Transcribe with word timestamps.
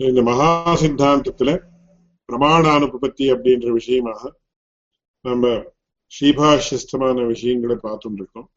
இந்த 0.00 0.22
மகா 0.22 0.76
சித்தாந்தத்துல 0.80 1.50
பிரமாணானுபத்தி 2.28 3.24
அப்படின்ற 3.32 3.72
விஷயமாக 3.72 4.40
நம்ம 5.20 5.64
ஸ்ரீபாஷ்யஸ்தமான 6.12 7.26
விஷயங்களை 7.26 7.76
பார்த்துட்டு 7.76 8.16
இருக்கோம் 8.16 8.48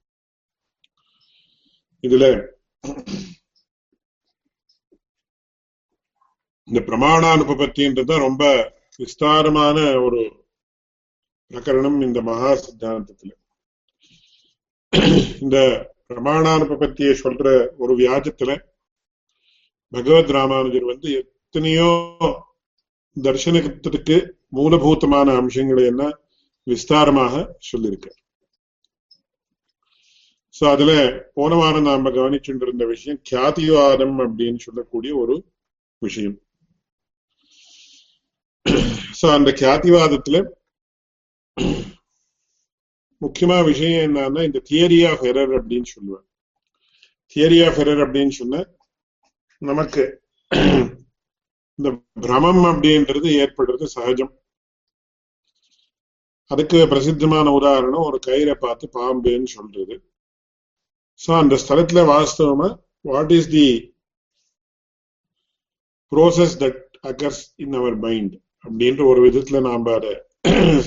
இதுல 2.04 2.26
இந்த 6.64 6.80
பிரமாணானுபத்தின்றது 6.80 8.18
ரொம்ப 8.18 8.44
விஸ்தாரமான 8.98 10.02
ஒரு 10.02 10.22
பிரகரணம் 11.52 12.02
இந்த 12.02 12.22
மகா 12.22 12.52
சித்தாந்தத்துல. 12.54 13.32
இந்த 15.40 15.58
பிரமாணானுபத்தியை 16.08 17.14
சொல்ற 17.24 17.46
ஒரு 17.78 17.96
வியாஜத்துல 17.96 18.52
பகவத் 19.94 20.32
ராமானுஜர் 20.38 20.92
வந்து 20.92 21.10
எத்தனையோ 21.22 21.90
தர்சனத்துக்கு 23.16 24.18
மூலபூத்தமான 24.56 25.36
அம்சங்களை 25.36 25.84
என்ன 25.86 26.04
விஸ்தாரமாக 26.68 27.34
சொல்லியிருக்கார். 27.72 28.20
சோ 30.60 30.64
அதுல 30.72 30.92
போன 31.34 31.56
வாரம் 31.56 31.88
நாம 31.88 32.10
கவனிச்சுட்டு 32.10 32.66
இருந்த 32.68 32.86
விஷயம் 32.86 33.22
கியாதிவாதம் 33.30 34.18
அப்படின்னு 34.26 34.60
சொல்லக்கூடிய 34.60 35.16
ஒரு 35.16 35.36
விஷயம். 36.02 36.38
சோ 39.22 39.26
அந்த 39.38 39.52
கியாதிவாதத்துல 39.62 40.38
முக்கியமா 43.22 43.58
விஷயம் 43.66 44.06
என்னன்னா 44.06 44.42
இந்த 44.44 44.62
தியரி 44.70 45.00
ஆஃப் 45.10 45.24
எரர் 45.32 45.54
அப்படின்னு 45.60 45.90
சொல்லுவேன் 45.96 46.26
தியரி 47.36 47.60
ஆஃப் 47.68 47.78
எரர் 47.84 48.02
அப்படின்னு 48.06 48.34
சொன்ன 48.40 48.64
நமக்கு 49.62 50.04
இந்த 51.80 51.90
பிரமம் 52.26 52.64
அப்படின்றது 52.70 53.30
ஏற்படுறது 53.42 53.86
சகஜம். 53.96 54.34
அதுக்கு 56.52 56.78
பிரசித்தமான 56.92 57.52
உதாரணம் 57.60 58.08
ஒரு 58.10 58.18
கயிறை 58.28 58.56
பார்த்து 58.66 58.86
பாம்புன்னு 58.98 59.50
சொல்றது. 59.56 59.96
சோ 61.22 61.32
அந்த 61.42 61.56
ஸ்தலத்துல 61.64 62.00
வாஸ்தவமா 62.12 62.70
what 63.02 63.34
is 63.38 63.52
the 63.58 63.68
process 66.12 66.56
that 66.64 66.82
occurs 67.12 67.44
in 67.64 67.78
our 67.80 67.98
mind 68.06 68.36
அப்படின்ற 68.66 69.02
ஒரு 69.12 69.20
விதத்துல 69.28 69.62
நாம 69.68 69.94
அதை 69.98 70.14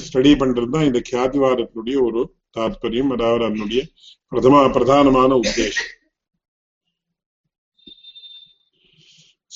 ஸ்டடி 0.04 0.32
பண்றது 0.40 0.70
தான் 0.74 0.88
இந்த 0.88 1.00
கியாதிவாதத்தினுடைய 1.10 1.96
ஒரு 2.08 2.20
தாற்பயம் 2.56 3.12
அதாவது 3.16 3.42
அதனுடைய 3.48 3.82
பிரதம 4.32 4.62
பிரதானமான 4.76 5.30
உத்தேசம். 5.44 5.92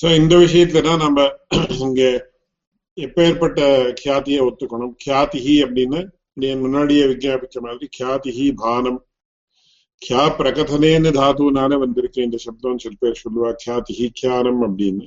சோ 0.03 0.09
இந்த 0.15 0.35
விஷயத்துல 0.35 0.79
தான் 0.81 1.01
நம்ம 1.01 1.19
இங்க 1.77 2.01
எப்பேற்பட்ட 2.97 3.59
கியாத்தியை 3.99 4.39
ஒத்துக்கணும் 4.45 4.91
கியாதிஹி 5.03 5.53
அப்படின்னு 5.63 5.99
முன்னாடியே 6.63 7.03
விஜாபிச்ச 7.11 7.57
மாதிரி 7.59 7.87
கியாதிஹி 7.93 8.47
பானம் 8.57 8.97
கியா 10.01 10.23
பிரகதனேன்னு 10.37 11.11
தாத்துனால 11.11 11.77
வந்திருக்கு 11.77 12.19
இந்த 12.23 12.37
சப்தம் 12.37 12.81
சில 12.83 12.93
பேர் 12.99 13.21
சொல்லுவா 13.21 13.51
கியாதிஹி 13.63 14.07
கியானம் 14.13 14.59
அப்படின்னு 14.67 15.05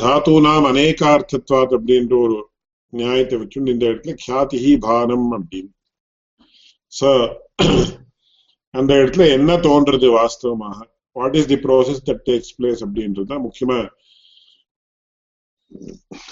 தாத்தூனாம் 0.00 0.68
அநேகார்த்தத்வாத் 0.70 1.76
அப்படின்ற 1.78 2.16
ஒரு 2.20 2.38
நியாயத்தை 2.92 3.38
வச்சு 3.38 3.64
இந்த 3.66 3.84
இடத்துல 3.86 4.16
கியாதிஹி 4.24 4.72
பானம் 4.80 5.28
அப்படின்னு 5.32 5.72
சோ 6.92 7.10
அந்த 8.74 8.90
இடத்துல 8.94 9.26
என்ன 9.32 9.52
தோன்றது 9.60 10.10
வாஸ்தவமாக 10.10 10.80
what 11.16 11.36
is 11.40 11.50
the 11.52 11.58
process 11.66 12.04
that 12.08 12.22
takes 12.28 12.54
place 12.58 12.82
அப்படின்றது 12.86 13.30
தான் 13.32 13.44
முக்கியமா 13.46 13.78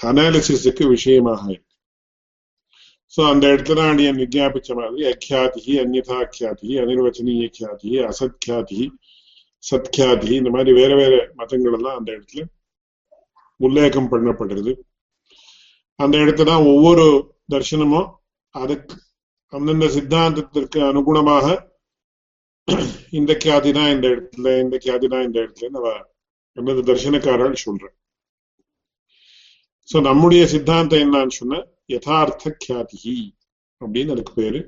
அனாலிசிஸுக்கு 0.09 0.85
விஷயமாக 0.95 1.43
இருக்கு. 1.53 1.67
சோ 3.15 3.21
அந்த 3.33 3.45
இடத்துல 3.53 3.85
அடியன் 3.91 4.21
விஜாபிச்ச 4.23 4.75
மாதிரி 4.79 5.05
அக்யாதி 5.13 5.73
அந்நதா 5.83 6.19
கியாதி 6.35 6.69
அனிர்வச்சனீய 6.83 7.47
கியாதி 7.57 7.91
அசத்கியாதி 8.11 8.83
சத்கியாதி 9.63 10.31
இந்த 10.41 10.51
மாதிரி 10.57 10.73
வேற 10.81 10.93
வேற 11.01 11.15
மதங்கள் 11.41 11.77
எல்லாம் 11.79 11.99
அந்த 12.01 12.11
இடத்துல 12.17 12.43
உல்லேகம் 13.61 14.11
பண்ணப்படுறது. 14.13 14.73
அந்த 15.99 16.17
இடத்துல 16.25 16.53
ஒவ்வொரு 16.73 17.07
தர்சனமும் 17.53 18.09
அதுக்கு 18.55 18.97
அந்தந்த 19.53 19.87
சித்தாந்தத்திற்கு 19.97 20.79
அனுகுணமாக 20.91 21.47
இந்த 23.19 23.33
கியாதி 23.35 23.71
இந்த 23.93 24.07
இடத்துல 24.09 24.49
இந்த 24.61 24.77
கியாதி 24.77 25.07
இந்த 25.27 25.39
இடத்துல 25.39 25.69
நம்ம 25.69 25.89
என்னது 26.57 26.83
தர்சனக்காரர்கள் 26.89 27.65
சொல்றேன் 27.65 27.95
சோ 29.89 30.01
நம்முடைய 30.01 30.43
சித்தாந்தம் 30.47 31.03
என்னன்னு 31.05 31.37
சொன்ன 31.39 31.61
யதார்த்த 31.89 32.53
கியாதி 32.65 33.17
அப்படின்னு 33.81 34.15
அதுக்கு 34.15 34.35
பேரு. 34.35 34.61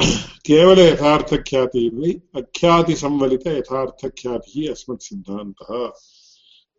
கேவல 0.48 0.78
யதார்த்த 0.86 1.38
கியாதி 1.50 1.80
இல்லை 1.82 2.10
அக்கியாதி 2.34 2.94
சம்வலித 3.02 3.46
யதார்த்த 3.52 4.10
கியாதி 4.20 4.60
அஸ்மத் 4.68 5.06
சித்தாந்த 5.08 5.62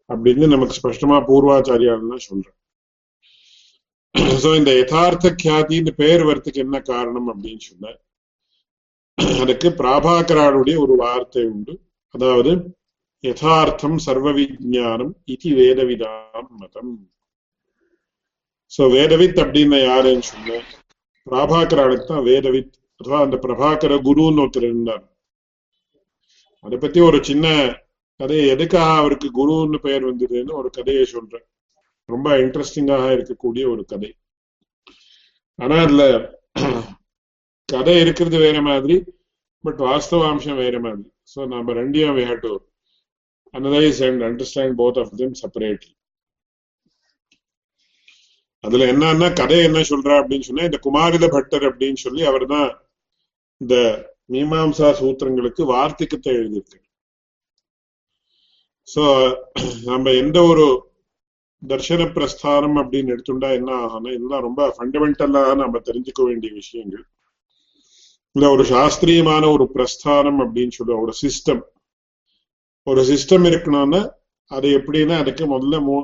அப்படின்னு 0.10 0.48
நமக்கு 0.48 0.78
ஸ்பஷ்டமா 0.80 1.20
பூர்வாச்சாரியாலாம் 1.30 2.28
சொல்றேன் 2.30 2.58
சோ 4.38 4.52
இந்த 4.62 4.74
யதார்த்த 4.74 5.36
கியாதின்னு 5.44 5.94
பேர் 5.94 6.28
வரத்துக்கு 6.30 6.66
என்ன 6.66 6.78
காரணம் 6.92 7.30
அப்படின்னு 7.30 7.64
சொன்ன 7.64 7.96
அதுக்கு 9.42 9.70
பிராபாகரானுடைய 9.70 10.76
ஒரு 10.78 10.96
வார்த்தை 10.96 11.44
உண்டு. 11.46 11.74
அதாவது 12.16 12.52
யதார்த்தம் 13.24 13.98
சர்வ 13.98 14.32
விஜானம் 14.32 15.14
இது 15.26 15.50
வேதவிதான் 15.62 16.50
மதம். 16.50 16.92
சோ 18.72 18.84
வேதவித் 18.96 19.42
அப்படின்னு 19.44 19.78
யாருன்னு 19.84 20.28
சொன்ன 20.32 20.62
பிராபாகராளுக்கு 21.28 22.06
தான் 22.06 22.24
வேதவித் 22.24 22.74
அഥவா 23.00 23.20
அந்த 23.26 23.38
பிரபாகர 23.44 23.94
குருன்னு 24.08 24.42
ஒருத்தர் 24.44 24.68
இருந்தார். 24.70 25.04
அதை 26.66 26.78
பத்தி 26.78 27.00
ஒரு 27.00 27.20
சின்ன 27.24 27.48
கதையை 28.20 28.46
எதுக்காக 28.48 28.98
அவருக்கு 29.02 29.28
குருன்னு 29.40 29.78
பெயர் 29.78 30.08
வந்ததுன்னு 30.08 30.54
ஒரு 30.54 30.70
கதையை 30.70 31.06
சொல்றேன். 31.06 31.46
ரொம்ப 32.06 32.38
இன்ட்ரெஸ்டிங்காக 32.38 33.08
இருக்கக்கூடிய 33.18 33.64
ஒரு 33.72 33.84
கதை. 33.86 34.12
ஆனா 35.60 35.78
அதுல 35.86 36.04
கதை 37.70 37.96
இருக்கிறது 38.04 38.38
வேற 38.46 38.58
மாதிரி 38.70 38.96
பட் 39.64 39.80
வாஸ்தவாம்சம் 39.88 40.60
வேற 40.64 40.76
மாதிரி. 40.86 41.10
ஸோ 41.32 41.40
நம்ம 41.54 41.74
ரெண்டையும் 41.80 42.18
we 42.18 42.26
have 42.30 42.44
to 42.48 42.54
analyse 43.54 44.02
and 44.08 44.24
understand 44.28 44.78
both 44.82 45.00
of 45.04 45.14
them 45.22 45.38
separately 45.42 45.92
அதுல 48.64 48.86
என்னன்னா 48.94 49.28
கதை 49.42 49.58
என்ன 49.68 49.82
சொல்றா 49.92 50.16
அப்படின்னு 50.22 50.48
சொன்னா 50.48 50.68
இந்த 50.70 50.80
குமாரித 50.88 51.28
பட்டர் 51.36 51.66
அப்படின்னு 51.70 52.00
சொல்லி 52.06 52.24
அவர் 52.32 52.46
தான் 52.54 52.70
இந்த 53.62 53.76
மீமாம்சா 54.34 54.90
சூத்திரங்களுக்கு 55.00 55.64
வார்த்திகத்தை 55.74 56.32
எழுதியிருக்கு 56.40 56.80
சோ 58.88 59.04
நம்ம 59.90 60.12
எந்த 60.22 60.38
ஒரு 60.52 60.66
தர்ஷன 61.62 62.04
பிரஸ்தானம் 62.16 62.78
அப்படின்னு 62.82 63.14
எடுத்துட்டா 63.16 63.50
என்ன 63.60 63.72
ஆகும்னா 63.86 64.12
இதெல்லாம் 64.18 64.46
ரொம்ப 64.48 64.68
ஃபண்டமெண்டலா 64.76 65.44
நம்ம 65.62 65.80
தெரிஞ்சுக்க 65.90 66.22
வேண்டிய 66.30 66.52
விஷயங்கள். 66.62 67.06
இந்த 68.36 68.46
ஒரு 68.56 68.64
சாஸ்திரியமான 68.72 69.44
ஒரு 69.56 69.66
பிரஸ்தானம் 69.76 70.40
அப்படின்னு 70.44 70.76
சொல்லுவோம் 70.78 71.04
ஒரு 71.06 71.14
சிஸ்டம் 71.22 71.62
ஒரு 72.88 73.02
சிஸ்டம் 73.12 73.46
இருக்கணும்னா 73.50 74.02
அது 74.52 74.68
எப்படின்னா 74.78 75.16
அதுக்கு 75.24 75.46
முதல்ல 75.54 75.78
மூ 75.88 75.96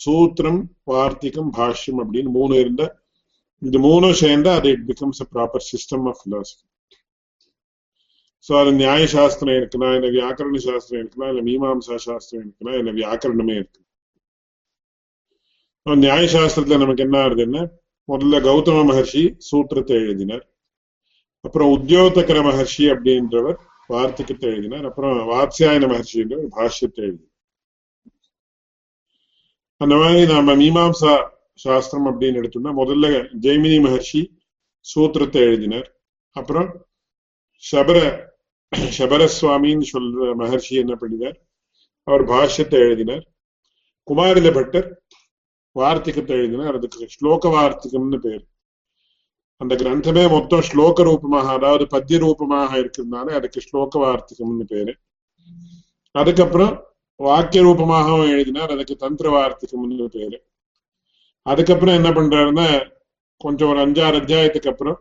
சூத்திரம் 0.00 0.60
வார்த்திகம் 0.90 1.50
பாஷ்யம் 1.58 2.00
அப்படின்னு 2.04 2.30
மூணு 2.38 2.54
இருந்த 2.62 2.84
இது 3.62 3.78
மூணும் 3.86 4.20
சேர்ந்தா 4.22 4.52
அது 4.58 4.68
it 4.74 4.86
becomes 4.90 5.22
a 5.24 5.26
proper 5.34 5.66
system 5.70 6.06
of 6.12 6.22
philosophy 6.24 6.62
so 8.46 8.52
அது 8.60 8.70
நியாய 8.80 9.04
சாஸ்திரம் 9.14 9.58
இருக்கலாம் 9.58 9.94
இல்லை 9.96 10.08
வியாக்கரண 10.16 10.58
சாஸ்திரம் 10.66 11.00
இருக்கலாம் 11.02 11.30
இல்லை 11.32 11.44
மீமாம்சா 11.48 11.96
சாஸ்திரம் 12.08 12.42
இருக்கலாம் 12.44 12.78
இல்லை 12.80 12.92
வியாக்கரணமே 12.98 13.54
இருக்கு. 13.60 13.80
நியாய 15.86 16.24
சாஸ்திரத்துல 16.34 16.78
நமக்கு 16.82 17.04
என்ன 17.06 17.16
ஆகுதுன்னா 17.24 17.62
முதல்ல 18.08 18.40
கௌதம 18.48 18.82
மகர்ஷி 18.90 19.22
சூத்திரத்தை 19.48 19.96
எழுதினார். 20.04 20.44
அப்புறம் 21.44 21.70
உத்தியோதகர 21.76 22.38
மகர்ஷி 22.48 22.84
அப்படின்றவர் 22.94 23.58
வார்த்திகத்தை 23.92 24.48
எழுதினார். 24.54 24.86
அப்புறம் 24.90 25.16
வாத்சியாயன 25.32 25.88
மகர்ஷின்றவர் 25.92 26.52
பாஷ்யத்தை 26.56 27.02
எழுதினார். 27.06 27.32
அந்த 29.80 29.94
மாதிரி 30.00 30.20
நாம 30.32 30.54
மீமாம்சா 30.62 31.14
சாஸ்திரம் 31.64 32.08
அப்படின்னு 32.10 32.40
எடுத்தோம்னா 32.40 32.72
முதல்ல 32.82 33.06
ஜெய்மினி 33.44 33.78
மகர்ஷி 33.86 34.22
சூத்திரத்தை 34.86 35.42
எழுதினார். 35.48 35.88
அப்புறம் 36.36 36.70
சபர 37.62 37.98
சபரசுவாமின்னு 38.98 39.86
சொல்ற 39.92 40.30
மகர்ஷி 40.42 40.74
என்ன 40.82 40.94
பண்ணினார்? 40.94 41.36
அவர் 42.06 42.22
பாஷ்யத்தை 42.32 42.78
எழுதினார். 42.86 43.24
குமாரில 44.08 44.48
பட்டர் 44.54 44.88
வார்த்திகத்தை 45.76 46.34
எழுதினார். 46.40 46.76
அதுக்கு 46.78 47.06
ஸ்லோக 47.14 47.52
வார்த்திகம்னு 47.56 48.18
பேர். 48.26 48.44
அந்த 49.60 49.74
கிரந்தமே 49.74 50.30
மொத்தம் 50.30 50.60
ஸ்லோக 50.60 51.02
ரூபமாக 51.02 51.52
அதாவது 51.52 51.84
பத்திய 51.90 52.18
ரூபமாக 52.18 52.78
இருக்கிறதுனால 52.78 53.26
அதுக்கு 53.34 53.60
ஸ்லோக 53.60 53.98
வார்த்திகம்னு 53.98 54.64
பேரு 54.64 54.94
அதுக்கப்புறம் 56.14 56.82
வாக்கிய 57.16 57.62
ரூபமாகவும் 57.62 58.28
எழுதினார் 58.28 58.70
அதுக்கு 58.70 58.94
தந்திர 58.96 59.30
வார்த்தைக்கு 59.30 60.08
பேரு 60.08 60.38
அதுக்கப்புறம் 61.46 61.94
என்ன 61.94 62.10
பண்றாருன்னா 62.10 62.68
கொஞ்சம் 63.36 63.68
ஒரு 63.68 63.80
அஞ்சாறு 63.80 64.20
அத்தியாயத்துக்கு 64.20 64.68
அப்புறம் 64.68 64.98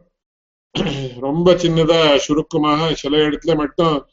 ரொம்ப 1.19 1.53
சின்னதா 1.53 2.17
சுருக்கமாக 2.17 2.93
சில 2.93 3.17
இடத்துல 3.17 3.55
மட்டும் 3.55 4.07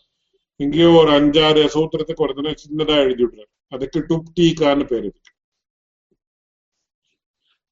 இங்கேயோ 0.56 0.90
ஒரு 0.92 1.10
அஞ்சாறு 1.10 1.62
சூத்திரத்துக்கு 1.68 2.22
ஒரு 2.22 2.34
தினம் 2.34 2.54
சின்னதா 2.54 2.96
எழுதி 2.96 3.24
விடுறாரு 3.24 3.50
அதுக்கு 3.72 3.98
டுப்டீகான்னு 4.00 4.84
பேரு 4.84 5.04
இருக்கு 5.04 5.32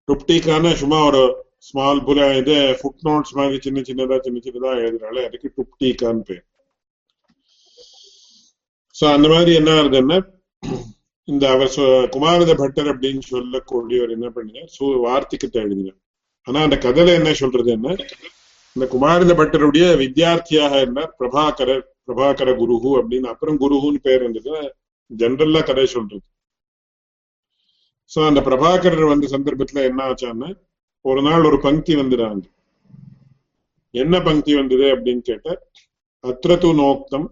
டுப்டீகான்னு 0.09 0.73
சும்மா 0.77 1.05
ஒரு 1.05 1.48
ஸ்மால் 1.63 2.03
புல 2.05 2.21
இது 2.37 2.57
ஃபுட் 2.79 3.05
நோட்ஸ் 3.07 3.35
மாதிரி 3.35 3.57
சின்ன 3.63 3.79
சின்னதா 3.81 4.17
சின்ன 4.19 4.41
சின்னதா 4.45 4.73
எழுதுறாள் 4.81 5.19
அதுக்கு 5.25 5.49
டுப்டீகான்னு 5.57 6.23
பேர் 6.29 6.45
சோ 8.95 9.07
அந்த 9.15 9.27
மாதிரி 9.29 9.53
என்ன 9.55 9.71
ஆகுதுன்னா 9.75 10.19
இந்த 11.29 11.45
அவர் 11.49 11.73
குமாரத 12.11 12.53
பட்டர் 12.55 12.91
அப்படின்னு 12.93 13.25
சொல்லக்கூடியவர் 13.29 14.15
என்ன 14.17 14.29
பண்ணினார் 14.31 14.71
சூ 14.77 14.87
வார்த்திகத்தை 15.05 15.59
எழுதினார் 15.63 15.99
ஆனா 16.47 16.59
அந்த 16.61 16.77
கதையில 16.79 17.17
என்ன 17.19 17.33
சொல்றது 17.35 17.71
என்ன 17.73 17.89
இந்த 18.77 18.87
குமாரத 18.87 19.33
பட்டருடைய 19.35 19.87
வித்தியார்த்தியாக 20.03 20.81
இருந்தார் 20.83 21.13
பிரபாகர 21.19 21.71
பிரபாகர 22.07 22.51
குருஹு 22.61 22.91
அப்படின்னு 23.01 23.29
அப்புறம் 23.29 23.59
குருஹுன்னு 23.61 24.01
பேர் 24.03 24.23
இருந்தது 24.23 24.55
ஜென்ரல்லா 25.11 25.61
கதை 25.63 25.87
சொல்றது 25.89 26.27
சோ 28.11 28.19
அந்த 28.29 28.41
பிரபாகரர் 28.41 29.13
வந்த 29.13 29.29
சந்தர்ப்பத்துல 29.33 29.83
என்ன 29.89 30.01
ஆச்சான்னா 30.09 30.49
ஒரு 31.01 31.23
நாள் 31.23 31.45
ஒரு 31.45 31.61
பங்கி 31.61 31.95
வந்துடாங்க. 31.95 32.45
என்ன 33.91 34.23
பங்கி 34.23 34.55
வந்தது 34.55 34.97
அப்படின்னு 34.97 35.19
கேட்ட 35.19 35.71
அத்திரத்து 36.25 36.75
நோக்தம் 36.75 37.27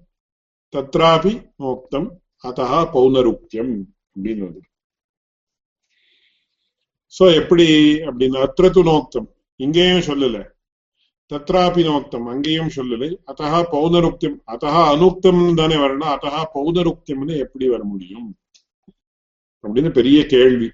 தத்ராபி 0.73 1.51
நோக்தம் 1.59 2.09
அதா 2.43 2.69
பௌனருக்கியம் 2.95 3.85
அப்படின்னு 4.15 4.39
வந்து. 4.39 4.61
சோ 7.19 7.35
எப்படி 7.35 7.67
அப்படின்னு 8.09 8.39
அத்திரத்து 8.47 8.83
நோக்தம் 8.83 9.35
இங்கேயும் 9.57 10.07
சொல்லல. 10.09 10.55
தத்ராபி 11.33 11.83
நோக்தம் 11.85 12.27
அங்கேயும் 12.27 12.73
சொல்லலை. 12.77 13.17
அத்தா 13.27 13.63
பௌனருக்தியம் 13.73 14.39
அத்தா 14.47 14.73
அனுக்தம் 14.93 15.55
தானே 15.55 15.75
வரணும் 15.75 16.13
அத்தா 16.15 16.45
பௌனருக்தியம்னு 16.55 17.37
எப்படி 17.37 17.69
வர 17.69 17.85
முடியும்? 17.85 18.39
அப்படின்னு 19.65 19.91
பெரிய 19.91 20.27
கேள்வி. 20.27 20.71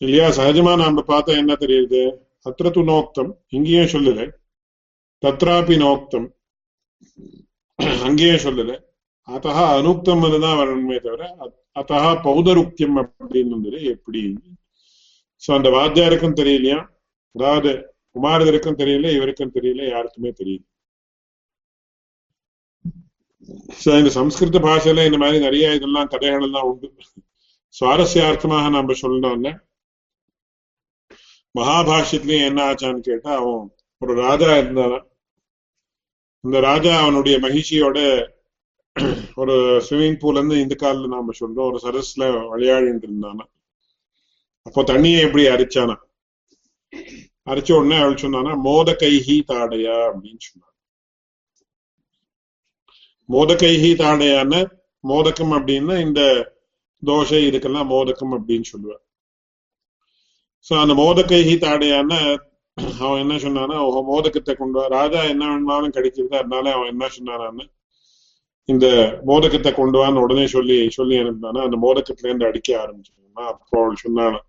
இல்லையா? 0.00 0.26
சகஜமா 0.38 0.72
நாம 0.82 1.02
பார்த்தா 1.10 1.32
என்ன 1.42 1.52
தெரியுது? 1.64 2.00
அத்திரத்து 2.46 2.82
நோக்தம். 2.92 3.30
இங்கேயும் 3.48 3.92
சொல்லல. 3.94 4.22
தத்ராபி 5.22 5.76
நோக்தம். 5.84 6.26
அங்கேயும் 8.08 8.44
சொல்லல. 8.46 8.72
அத்தா 9.28 9.52
அனுக்தம் 9.78 10.24
தான் 10.46 10.58
வரணுமே 10.60 10.96
தவிர 11.04 11.22
அத்தா 11.80 11.98
பௌதருக்தியம் 12.26 12.98
அப்படின்னு 13.02 13.80
எப்படி? 13.94 14.22
சோ 15.42 15.48
அந்த 15.58 15.68
வாத்தியாருக்கும் 15.76 16.38
தெரியலையா? 16.40 16.78
அதாவது 17.34 17.70
குமாரதருக்கும் 18.16 18.78
தெரியல 18.82 19.06
இவருக்கும் 19.16 19.54
தெரியல 19.56 19.82
யாருக்குமே 19.94 20.30
தெரியல. 20.40 20.62
சோ 23.82 23.90
இந்த 24.00 24.10
சம்ஸ்கிருத 24.18 24.58
பாஷையில 24.68 25.06
இந்த 25.08 25.18
மாதிரி 25.22 25.38
நிறைய 25.46 25.74
இதெல்லாம் 25.78 26.10
கதைகள் 26.12 26.46
எல்லாம் 26.48 26.68
உண்டு. 26.70 26.88
சுவாரஸ்யார்த்தமாக 27.74 28.68
நம்ம 28.76 28.94
சொல்லணும்னா 29.02 29.52
மகாபாஷ்யத்திலயும் 31.54 32.46
என்ன 32.48 32.60
ஆச்சான்னு 32.70 33.02
கேட்டா 33.08 33.30
அவன் 33.40 33.64
ஒரு 34.02 34.14
ராஜா 34.24 34.50
இருந்தான் 34.56 34.96
இந்த 36.44 36.58
ராஜா 36.60 36.92
அவனுடைய 37.02 37.36
மகிழ்ச்சியோட 37.38 37.98
ஒரு 39.42 39.54
ஸ்விம்மிங் 39.86 40.18
பூல்ல 40.22 40.40
இருந்து 40.40 40.56
இந்த 40.64 40.74
காலில் 40.82 41.14
நாம 41.14 41.34
சொல்றோம் 41.40 41.68
ஒரு 41.70 41.78
சரஸ்ல 41.84 42.24
விளையாடிட்டு 42.52 43.08
இருந்தானா 43.08 43.44
அப்போ 44.66 44.82
தண்ணியை 44.92 45.20
எப்படி 45.26 45.44
அரிச்சானா 45.54 45.96
அரைச்ச 47.50 47.70
உடனே 47.78 47.96
அவள் 48.02 48.22
சொன்னானா 48.22 48.52
மோத 48.66 48.90
கைஹி 49.00 49.36
தாடையா 49.50 49.96
அப்படின்னு 50.10 50.42
சொன்னான். 50.48 50.74
மோத 53.28 53.52
கைஹி 53.62 53.90
தாடையான 54.02 54.52
மோதக்கம் 55.04 55.52
அப்படின்னா 55.58 55.94
இந்த 56.06 56.20
தோசை 57.02 57.40
இதுக்கெல்லாம் 57.48 57.90
மோதக்கம் 57.94 58.34
அப்படின்னு 58.36 58.66
சொல்லுவார். 58.72 59.03
சோ 60.66 60.74
அந்த 60.82 60.94
மோதக்கைகி 61.00 61.54
தாடையான 61.62 62.12
அவன் 63.00 63.22
என்ன 63.24 63.34
சொன்னானா 63.42 63.76
மோதக்கத்தை 64.08 64.52
கொண்டு 64.54 64.76
வா. 64.78 64.84
ராஜா 64.94 65.20
என்ன 65.32 65.44
வேணாலும் 65.50 65.94
கிடைக்கிறது 65.96 66.34
அதனால 66.40 66.72
அவன் 66.76 66.90
என்ன 66.92 67.08
சொன்னானான்னு 67.16 67.64
இந்த 68.68 68.86
மோதக்கத்தை 69.28 69.70
கொண்டு 69.72 69.98
வான்னு 70.00 70.24
உடனே 70.24 70.44
சொல்லி 70.54 70.76
சொல்லி 70.96 71.14
அனுப்பினானா 71.22 71.62
அந்த 71.66 71.76
மோதக்கத்துல 71.82 72.28
இருந்து 72.28 72.48
அடிக்க 72.48 72.68
ஆரம்பிச்சிருந்தா 72.82 73.44
அப்போ 73.52 73.76
அவள் 73.80 74.02
சொன்னானா 74.04 74.40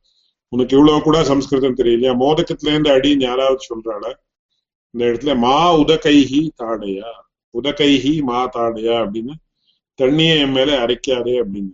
உனக்கு 0.51 0.75
இவ்வளவு 0.77 1.00
கூட 1.01 1.17
சம்ஸ்கிருதம் 1.23 1.79
தெரியலையா? 1.79 2.12
மோதக்கத்துல 2.19 2.71
இருந்து 2.73 2.91
அடின்னு 2.95 3.25
யாராவது 3.25 3.62
சொல்றாள? 3.69 4.03
இந்த 4.94 5.03
இடத்துல 5.06 5.33
மா 5.39 5.53
உதகைஹி 5.81 6.41
தாடையா? 6.62 7.09
உதகைஹி 7.53 8.13
மா 8.23 8.39
தாடையா? 8.56 8.95
அப்படின்னு 9.03 9.33
தண்ணியை 10.00 10.35
என் 10.44 10.56
மேல 10.57 10.77
அரைக்காதே 10.83 11.33
அப்படின்னு. 11.41 11.73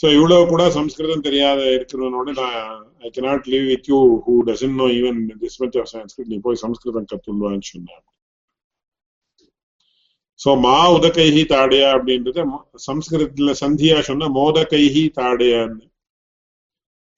சோ 0.00 0.06
இவ்வளவு 0.16 0.44
கூட 0.52 0.62
சம்ஸ்கிருதம் 0.76 1.24
தெரியாத 1.26 1.60
இருக்கிறவனோட 1.76 2.28
நான் 2.40 2.64
I 3.06 3.10
cannot 3.16 3.46
live 3.52 3.66
with 3.72 3.88
you 3.92 3.98
who 4.24 4.34
doesn't 4.48 4.74
know 4.80 4.86
even 4.98 5.20
this 5.42 5.58
much 5.62 5.76
of 5.82 5.90
Sanskrit 5.94 6.32
நீ 6.32 6.38
போய் 6.46 6.62
சம்ஸ்கிருதம் 6.64 7.08
கத்துள்வான்னு 7.12 7.68
சொன்னாங்க. 7.72 8.06
சோ 10.40 10.50
மா 10.66 10.78
உதகைஹி 10.96 11.42
தாடையா 11.52 11.88
அப்படின்றது 11.96 12.42
சம்ஸ்கிருதத்துல 12.88 13.52
சந்தியா 13.62 13.98
சொன்ன 14.08 14.30
மோதகைஹி 14.38 15.04
தாடையான்னு. 15.18 15.84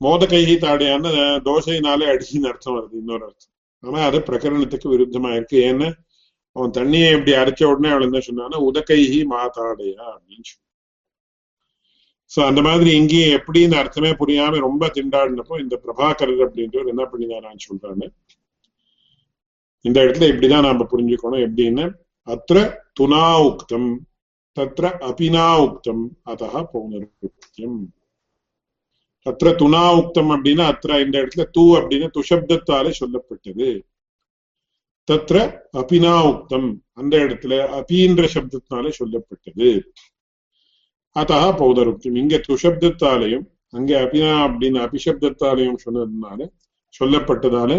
மோதகைஹி 0.00 0.56
தாடையான்னு 0.64 1.10
தோசைனாலே 1.48 2.06
அடிச்சின்னு 2.14 2.50
அர்த்தம் 2.52 2.76
வருது 2.78 2.96
இன்னொரு 3.02 3.24
அர்த்தம். 3.28 3.52
ஆனா 3.82 4.00
அது 4.08 4.18
பிரகரணத்துக்கு 4.28 4.92
விருத்தமா 4.94 5.30
இருக்கு. 5.38 5.58
ஏன்னா 5.70 5.88
அவன் 6.56 6.76
தண்ணியை 6.78 7.08
இப்படி 7.16 7.32
அரைச்ச 7.42 7.62
உடனே 7.72 7.90
அவள் 7.94 8.06
என்ன 8.08 8.20
சொன்னான்னா 8.28 8.58
உதகைஹி 8.68 9.20
மா 9.32 9.42
தாடையா 9.58 10.04
அப்படின்னு 10.14 10.46
சொன்னான். 10.50 10.65
சோ 12.30 12.46
அந்த 12.46 12.62
மாதிரி 12.62 12.90
இங்கேயும் 12.96 13.40
எப்படின்னு 13.40 13.74
அர்த்தமே 13.74 14.10
புரியாம 14.10 14.58
ரொம்ப 14.58 14.86
திண்டாடினப்போ 14.86 15.60
இந்த 15.60 15.80
பிரபாகரர் 15.84 16.44
அப்படின்றவர் 16.46 16.92
என்ன 16.92 17.04
பண்ணினாரான்னு 17.12 17.66
சொல்றாங்க. 17.68 18.06
இந்த 19.80 20.00
இடத்துல 20.04 20.28
இப்படிதான் 20.32 20.66
நாம 20.66 20.86
புரிஞ்சுக்கணும். 20.90 21.44
எப்படின்னு 21.46 21.84
அத்த 22.26 22.82
துனா 23.00 23.26
உக்தம் 23.50 23.90
தத்திர 24.56 24.86
அபினா 25.08 25.46
உக்தம் 25.66 26.04
அத்தா 26.30 26.60
பௌனருக்தியம் 26.72 27.78
அத்த 29.24 29.52
துணா 29.60 29.82
உக்தம் 30.00 30.30
அப்படின்னா 30.30 30.64
அத்த 30.72 31.04
இந்த 31.04 31.18
இடத்துல 31.22 31.44
தூ 31.50 31.76
அப்படின்னு 31.78 32.08
துஷப்தத்தாலே 32.16 32.92
சொல்லப்பட்டது. 33.00 33.80
தத்திர 35.04 35.38
அபினா 35.72 36.14
உக்தம் 36.32 36.82
அந்த 36.92 37.16
இடத்துல 37.16 37.58
அபின்ற 37.78 38.28
சப்தத்தினாலே 38.34 38.92
சொல்லப்பட்டது. 38.98 39.68
அத்தா 41.20 41.38
பௌதருக்தியம் 41.60 42.18
இங்க 42.22 42.36
துஷப்தத்தாலையும் 42.46 43.44
அங்கே 43.76 43.94
அபினா 44.04 44.32
அப்படின்னு 44.46 44.78
அபிஷப்தத்தாலையும் 44.86 45.80
சொன்னதுனால 45.84 46.40
சொல்லப்பட்டதால 47.00 47.72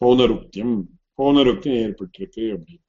பௌனருக்தியம் 0.00 0.76
பௌனருக்தியம் 1.18 1.80
ஏற்பட்டிருக்கு 1.84 2.44
அப்படின்னு. 2.54 2.82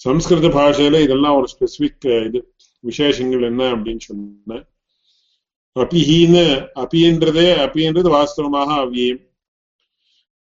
சம்ஸ்கிருத 0.00 0.48
பாஷையில 0.56 1.00
இதெல்லாம் 1.06 1.36
ஒரு 1.40 1.48
ஸ்பெசிபிக் 1.52 2.08
இது 2.28 2.40
விசேஷங்கள் 2.84 3.44
என்ன 3.50 3.62
அப்படின்னு 3.74 4.04
சொன்ன 4.08 4.60
அபிஹின்னு 5.76 6.42
அபின்றதே 6.82 7.46
அபின்றது 7.64 8.10
வாஸ்தவமாக 8.16 8.70
அவ்வியம் 8.82 9.22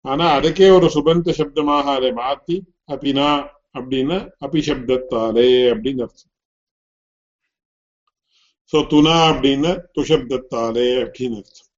ஆனா 0.06 0.26
அதுக்கே 0.38 0.68
ஒரு 0.78 0.88
சுபந்த 0.96 1.34
சப்தமாக 1.40 1.86
அதை 1.98 2.12
மாத்தி 2.22 2.58
அபினா 2.96 3.30
அப்படின்னா 3.78 4.18
அபிசப்தத்தாலே 4.46 5.48
அப்படின்னு 5.74 6.04
அர்த்தம். 6.06 6.33
சோ 8.74 8.80
துனா 8.92 9.16
அப்படின்னு 9.32 9.72
துஷப்தத்தாலே 9.96 10.88
அப்படின்னு 11.04 11.38
அர்த்தம். 11.38 11.70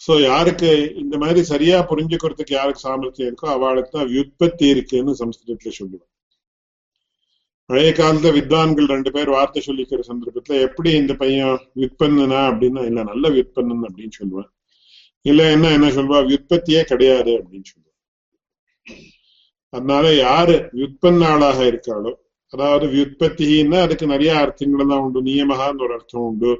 சோ 0.00 0.22
யாருக்கு 0.22 0.94
இந்த 0.96 1.18
மாதிரி 1.18 1.42
சரியா 1.42 1.86
புரிஞ்சுக்கிறதுக்கு 1.90 2.52
யாருக்கு 2.54 2.80
சாமர்த்தியம் 2.80 3.28
இருக்கோ 3.30 3.46
அவளுக்கு 3.46 3.90
தான் 3.90 4.10
வியுற்பத்தி 4.12 4.66
இருக்குன்னு 4.66 5.12
சம்ஸ்கிருதத்துல 5.22 5.72
சொல்லுவேன் 5.80 6.10
பழைய 7.70 7.90
காலத்துல 7.90 8.32
வித்வான்கள் 8.32 8.86
ரெண்டு 8.86 9.10
பேர் 9.10 9.28
வார்த்தை 9.28 9.62
சொல்லிக்கிற 9.66 10.00
சந்தர்ப்பத்துல 10.08 10.60
எப்படி 10.60 10.90
இந்த 10.92 11.14
பையன் 11.14 11.54
விற்பன்னா 11.76 12.40
அப்படின்னா 12.50 12.82
இல்ல 12.86 13.02
நல்ல 13.02 13.28
விற்பனன் 13.28 13.86
அப்படின்னு 13.88 14.18
சொல்லுவேன். 14.20 14.50
இல்ல 15.22 15.50
என்ன 15.50 15.70
என்ன 15.70 15.88
சொல்வா 15.88 16.18
விற்பத்தியே 16.30 16.84
கிடையாது 16.84 17.32
அப்படின்னு 17.38 17.68
சொல்லுவேன். 17.72 17.98
அதனால 19.68 20.14
யாரு 20.14 20.70
விற்பன்னாளாக 20.80 21.58
இருக்காளோ 21.70 22.12
அதாவது 22.54 22.86
வியுற்பத்தின்னா 22.94 23.78
அதுக்கு 23.86 24.06
நிறைய 24.06 24.32
அர்த்தங்கள் 24.42 24.90
தான் 24.92 25.04
உண்டு. 25.06 25.20
நியமகான்னு 25.28 25.84
ஒரு 25.86 25.94
அர்த்தம் 25.98 26.26
உண்டு. 26.30 26.52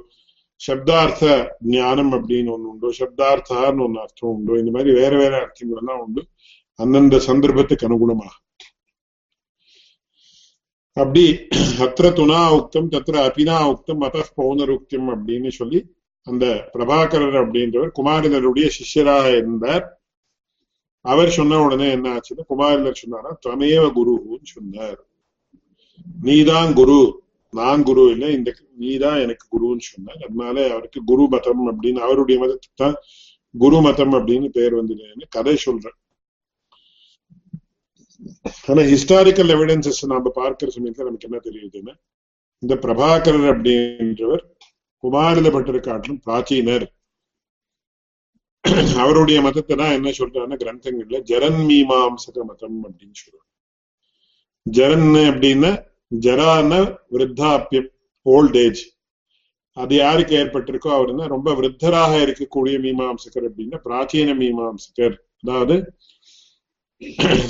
சப்தார்த்த 0.61 1.25
ஞானம் 1.75 2.11
அப்படின்னு 2.17 2.51
ஒண்ணு 2.55 2.71
உண்டு. 2.73 2.89
சப்தார்த்தான்னு 2.99 3.83
ஒண்ணு 3.85 3.99
அர்த்தம் 4.05 4.33
உண்டு. 4.35 4.53
இந்த 4.61 4.71
மாதிரி 4.71 4.91
வேற 5.01 5.13
வேற 5.23 5.33
அர்த்தங்கள் 5.43 5.81
எல்லாம் 5.81 6.01
உண்டு. 6.05 6.23
அந்தந்த 6.79 7.19
சந்தர்ப்பத்துக்கு 7.29 7.87
அனுகுணமாக 7.89 8.33
அப்படி 10.97 11.23
அத்த 11.85 12.09
துணா 12.17 12.41
உக்தம் 12.57 12.91
தத்திர 12.93 13.15
அபினா 13.29 13.55
உக்தம் 13.71 14.03
அத 14.07 14.21
பௌனருக்தம் 14.37 15.07
அப்படின்னு 15.13 15.49
சொல்லி 15.59 15.79
அந்த 16.27 16.45
பிரபாகரர் 16.73 17.35
அப்படின்றவர் 17.41 17.91
குமாரிதருடைய 17.97 18.67
சிஷ்யராக 18.77 19.25
இருந்தார். 19.39 19.83
அவர் 21.05 21.31
சொன்ன 21.39 21.59
உடனே 21.65 21.87
என்ன 21.95 22.13
ஆச்சுன்னா 22.15 22.45
குமாரிதர் 22.53 23.01
சொன்னாரா 23.01 23.31
தமேவ 23.47 23.83
குருன்னு 23.97 24.47
சொன்னார். 24.55 25.01
நீதான் 26.21 26.73
குரு. 26.73 26.99
நான் 27.53 27.83
குரு 27.83 28.03
இல்லை 28.13 28.29
இந்த 28.33 28.49
நீதான் 28.83 29.19
எனக்கு 29.19 29.45
குருன்னு 29.53 29.85
சொன்னார். 29.91 30.23
அதனால 30.27 30.55
அவருக்கு 30.71 30.99
குரு 31.03 31.25
மதம் 31.27 31.63
அப்படின்னு 31.71 31.99
அவருடைய 32.07 32.37
மதத்துக்கு 32.43 32.81
தான் 32.83 32.97
குரு 33.55 33.77
மதம் 33.81 34.13
அப்படின்னு 34.13 34.47
பெயர் 34.47 34.73
வந்ததுன்னு 34.73 35.27
கதை 35.29 35.55
சொல்றேன். 35.55 35.97
ஆனா 38.67 38.81
ஹிஸ்டாரிக்கல் 38.91 39.53
எவிடன்சஸ் 39.55 40.01
நாம 40.13 40.31
பார்க்கிற 40.41 40.71
சமயத்துல 40.75 41.07
நமக்கு 41.09 41.29
என்ன 41.29 41.39
தெரியுதுன்னா 41.47 41.93
இந்த 42.63 42.75
பிரபாகரர் 42.75 43.47
அப்படின்றவர் 43.53 44.43
குமாரில 45.03 45.47
பட்டரை 45.55 45.79
காட்டிலும் 45.79 46.21
பிராச்சீனர். 46.25 46.85
அவருடைய 49.01 49.39
மதத்தை 49.41 49.75
தான் 49.77 49.97
என்ன 49.97 50.09
சொல்றாருன்னா 50.19 50.57
கிரந்தங்கள்ல 50.63 51.17
ஜரன் 51.31 51.59
மீமாம்சக 51.69 52.37
மதம் 52.51 52.79
அப்படின்னு 52.85 53.17
சொல்றாங்க. 53.23 53.51
ஜரன் 54.65 55.09
அப்படின்னா 55.29 55.71
ஜரான 56.25 56.71
விருத்தாப்பியம் 57.13 57.89
ஓல்ட் 58.25 58.57
ஏஜ் 58.57 58.83
அது 59.77 59.95
யாருக்கு 59.95 60.33
ஏற்பட்டிருக்கோ 60.35 60.89
அவர் 60.97 61.33
ரொம்ப 61.35 61.49
விருத்தராக 61.53 62.13
இருக்கக்கூடிய 62.25 62.75
மீமாம்சகர் 62.85 63.47
அப்படின்னா 63.49 63.79
பிராச்சீன 63.87 64.35
மீமாம்சகர். 64.41 65.15
அதாவது 65.43 65.75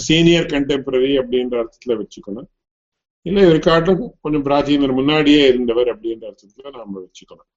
சீனியர் 0.06 0.52
கண்டெம்பரரி 0.54 1.14
அப்படின்ற 1.22 1.56
அர்த்தத்துல 1.62 1.96
வச்சுக்கணும். 2.02 2.48
இல்ல 3.26 3.40
இவர் 3.46 3.60
காட்டும் 3.60 4.02
கொஞ்சம் 4.22 4.46
பிராச்சீனர் 4.46 4.94
முன்னாடியே 4.94 5.44
இருந்தவர் 5.48 5.90
அப்படின்ற 5.94 6.26
அர்த்தத்துல 6.32 6.72
நாம 6.72 7.00
வச்சுக்கணும். 7.06 7.50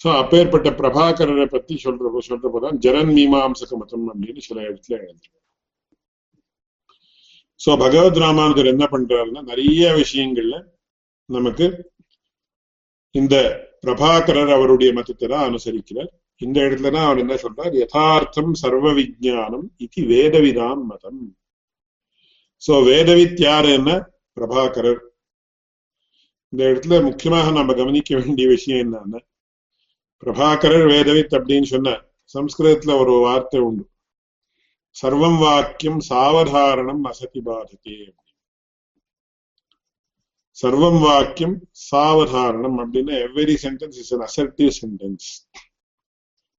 சோ 0.00 0.08
அப்பேற்பட்ட 0.20 0.68
பிரபாகரரை 0.70 1.46
பத்தி 1.46 1.74
சொல்றப்போ 1.84 2.50
போதான் 2.54 2.78
ஜரன் 2.86 3.12
மீமாம்சக 3.18 3.76
மதம் 3.82 4.06
அப்படின்னு 4.12 4.42
சில 4.48 4.60
இடத்துல 4.68 4.94
எழுதுறோம் 5.02 5.38
சோ 7.66 7.78
பகவத் 7.78 8.16
ராமானுஜர் 8.16 8.66
என்ன 8.66 8.88
பண்றாருன்னா 8.90 9.42
நிறைய 9.42 9.92
விஷயங்கள்ல 9.92 10.64
நமக்கு 11.24 11.90
இந்த 13.10 13.34
பிரபாகரர் 13.86 14.52
அவருடைய 14.52 14.92
மதத்தை 14.92 15.28
தான் 15.28 15.52
அனுசரிக்கிறார். 15.52 16.08
இந்த 16.36 16.60
இடத்துலதான் 16.60 17.04
அவர் 17.04 17.18
என்ன 17.18 17.34
சொல்றார்? 17.34 17.72
யதார்த்தம் 17.72 18.54
சர்வ 18.54 18.92
விஜானம் 18.92 19.66
இது 19.76 20.02
வேதவிதாம் 20.04 20.82
மதம். 20.82 21.36
சோ 22.66 22.84
வேதவித் 22.84 23.40
என்ன 23.64 24.10
பிரபாகரர். 24.40 25.00
இந்த 26.48 26.64
இடத்துல 26.64 27.02
முக்கியமாக 27.02 27.50
நம்ம 27.50 27.74
கவனிக்க 27.74 28.16
வேண்டிய 28.16 28.48
விஷயம் 28.48 28.94
என்னன்னா 28.94 29.18
பிரபாகரர் 30.26 30.86
வேதவித் 30.86 31.32
அப்படின்னு 31.32 31.62
சொன்ன 31.62 32.00
சம்ஸ்கிருதத்துல 32.34 32.98
ஒரு 32.98 33.12
வார்த்தை 33.12 33.60
உண்டு. 33.60 33.90
சர்வம் 34.96 35.38
வாக்கியம் 35.42 36.00
சாவதாரணம் 36.08 37.02
அசதி 37.10 37.40
பாதகே 37.46 37.96
சர்வம் 40.56 41.00
வாக்கியம் 41.02 41.56
சாவதாரணம் 41.90 42.76
அப்படின்னா 42.82 43.14
every 43.26 43.56
sentence 43.62 43.98
is 44.02 44.12
an 44.14 44.24
assertive 44.26 44.72
sentence 44.78 45.28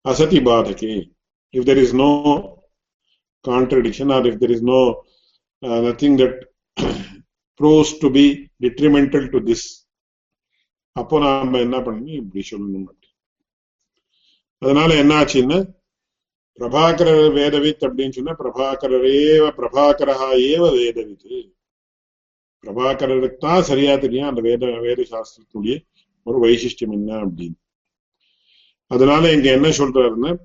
அசதி 0.06 0.40
பாதகே 0.48 0.94
if 1.54 1.68
there 1.68 1.82
is 1.84 1.96
no 2.02 2.10
contradiction 3.46 4.12
or 4.16 4.28
if 4.30 4.42
there 4.42 4.54
is 4.56 4.66
no 4.72 4.80
nothing 5.84 6.18
that 6.22 6.40
proves 7.60 7.94
to 8.02 8.10
be 8.13 8.25
detrimental 8.60 9.28
to 9.34 9.42
this 9.50 9.68
அப்போ 10.96 11.16
நாம 11.20 11.60
என்ன 11.60 11.78
பண்ணணும்? 11.86 12.18
இப்படி 12.22 12.42
சொல்லணும் 12.50 12.90
அதனால 14.62 14.90
என்ன 14.96 15.13
ஆச்சுன்னா 15.22 15.58
பிரபாகர 16.60 17.33
வேதவித் 17.33 17.83
அப்படின்னு 17.86 18.10
சொன்னா 18.10 18.33
பிரபாகரேவ 18.39 19.43
பிரபாகரா 19.60 20.15
ஏவ 20.51 20.63
வேதவித். 20.79 21.51
பிரபாகரருக்கு 22.63 23.38
தான் 23.38 23.62
சரியா 23.62 23.95
தெரியும் 23.95 24.27
அந்த 24.27 24.41
வேத 24.41 24.79
வேத 24.79 25.05
சாஸ்திரத்துடைய 25.12 25.75
ஒரு 26.24 26.38
வைசிஷ்டியம் 26.43 26.95
என்ன 26.98 27.25
அப்படின்னு. 27.25 27.57
அதனால 28.88 29.31
இங்க 29.31 29.51
என்ன 29.51 29.67
சொல்றாருன்னா 29.67 30.38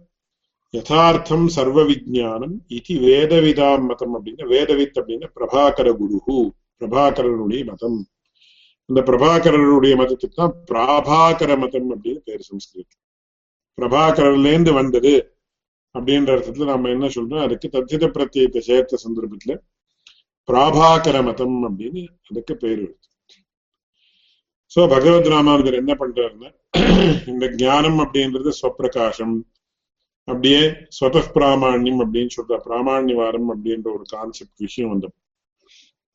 யதார்த்தம் 0.71 1.47
சர்வ 1.49 1.83
விஜானம் 1.83 2.57
இது 2.67 2.95
வேதவிதாம் 3.01 3.87
மதம் 3.87 4.15
அப்படின்னா 4.17 4.47
வேதவித் 4.47 4.99
அப்படின்னா 4.99 5.29
பிரபாகர 5.37 5.97
குரு 5.97 6.53
பிரபாகரனுடைய 6.81 7.65
மதம். 7.65 8.09
அந்த 8.89 9.01
பிரபாகரனுடைய 9.01 9.95
மதத்துக்கு 10.01 10.37
தான் 10.41 10.55
பிராபாகர 10.71 11.59
மதம் 11.59 11.89
அப்படின்னு 11.95 12.21
பேர் 12.29 12.41
சம்ஸ்கிருதம். 12.41 13.03
பிரபாகரன்ல 13.79 14.47
இருந்து 14.47 14.73
வந்தது 14.73 15.13
அப்படின்ற 15.95 16.31
அர்த்தத்துல 16.35 16.69
நாம 16.71 16.91
என்ன 16.95 17.07
சொல்றோம்? 17.17 17.45
அதுக்கு 17.47 17.69
தத்தித 17.75 18.07
பிரத்தியத்தை 18.17 18.61
சேர்த்த 18.69 18.99
சந்தர்ப்பத்துல 19.05 19.55
பிராபாகர 20.49 21.17
மதம் 21.29 21.59
அப்படின்னு 21.69 22.03
அதுக்கு 22.31 22.55
பேர் 22.57 22.81
வருது. 22.83 22.97
சோ 24.73 24.81
பகவத் 24.93 25.31
ராமானுஜர் 25.35 25.81
என்ன 25.83 25.93
பண்றாருன்னா 26.01 26.51
இந்த 27.33 27.45
ஞானம் 27.63 27.99
அப்படின்றது 28.05 28.51
ஸ்வப்பிரகாசம் 28.61 29.37
அப்படியே 30.29 30.63
ஸ்வத 30.97 31.23
பிராமாண்யம் 31.35 32.01
அப்படின்னு 32.05 32.33
சொல்ற 32.37 32.57
பிராமாண்யவாரம் 32.67 33.49
அப்படின்ற 33.53 33.89
ஒரு 33.97 34.05
கான்செப்ட் 34.15 34.65
விஷயம் 34.67 34.91
வந்தோம் 34.93 35.17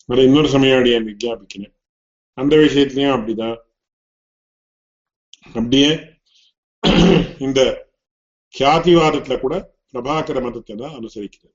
அதை 0.10 0.24
இன்னொரு 0.26 0.50
சமயாடிய 0.56 0.96
விஜாபிக்கிறேன் 1.08 1.74
அந்த 2.38 2.54
விஷயத்திலயும் 2.56 3.16
அப்படிதான். 3.16 3.58
அப்படியே 5.56 5.90
இந்த 7.40 7.60
கியாதிவாதத்துல 8.54 9.36
கூட 9.40 9.56
பிரபாகர 9.94 10.38
மதத்தை 10.42 10.76
தான் 10.76 10.96
அனுசரிக்கிறது. 11.00 11.54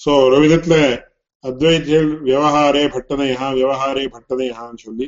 சோ 0.00 0.10
ஒரு 0.24 0.36
விதத்துல 0.44 0.74
அத்வைத்தியல் 1.44 2.10
விவகாரே 2.26 2.84
பட்டனையா 2.94 3.46
விவகாரே 3.58 4.04
பட்டனையான்னு 4.14 4.84
சொல்லி 4.86 5.06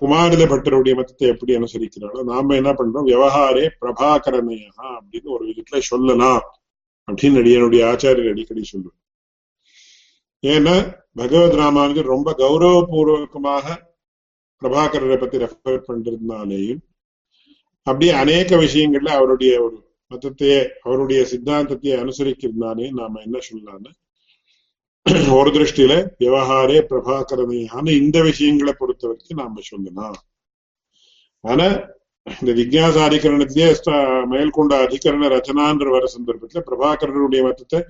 குமாரில 0.00 0.44
பட்டருடைய 0.50 0.94
மதத்தை 0.94 1.26
எப்படி 1.28 1.52
அனுசரிக்கிறாளோ 1.56 2.20
நாம 2.28 2.54
என்ன 2.54 2.70
பண்றோம்? 2.72 3.06
விவகாரே 3.10 3.64
பிரபாகரனையா 3.80 4.68
அப்படின்னு 4.96 5.28
ஒரு 5.36 5.44
விதத்துல 5.48 5.80
சொல்லலாம் 5.88 6.44
அப்படின்னு 7.08 7.54
என்னுடைய 7.56 7.82
ஆச்சாரியர் 7.90 8.30
அடிக்கடி 8.32 8.62
சொல்லுவோம் 8.64 9.00
ஏன்னா 10.42 10.74
பகவத் 11.12 11.58
ராமானுஜர் 11.60 12.12
ரொம்ப 12.14 12.30
கௌரவபூர்வகமாக 12.38 13.66
பிரபாகரரை 14.62 15.16
பத்தி 15.16 15.36
ரெஃபர் 15.38 15.86
பண்றதுனாலேயும் 15.88 16.82
அப்படியே 17.86 18.12
அநேக 18.22 18.56
விஷயங்கள்ல 18.56 19.10
அவருடைய 19.18 19.52
ஒரு 19.64 19.76
மதத்தையே 20.10 20.58
அவருடைய 20.86 21.20
சித்தாந்தத்தையே 21.32 21.94
அனுசரிக்கிறதுனாலே 22.02 22.86
நாம 22.98 23.20
என்ன 23.26 23.38
சொல்லலாம்னு 23.48 23.92
ஒரு 25.38 25.50
திருஷ்டியில 25.56 25.94
விவகாரே 26.22 26.78
பிரபாகரமையான 26.90 27.86
இந்த 28.00 28.18
விஷயங்களை 28.28 28.72
பொறுத்த 28.78 29.06
வரைக்கும் 29.08 29.40
நாம 29.42 29.62
சொல்லலாம். 29.70 30.16
ஆனா 31.44 31.66
இந்த 32.26 32.52
விஜயாச 32.60 32.96
அதிகரணத்திலே 33.08 33.66
மேல்கொண்ட 34.32 34.72
அதிகரண 34.86 35.28
ரச்சனான்ற 35.34 35.88
வர 35.96 36.04
சந்தர்ப்பத்துல 36.14 36.62
பிரபாகரனுடைய 36.68 37.42
மதத்தை 37.48 37.80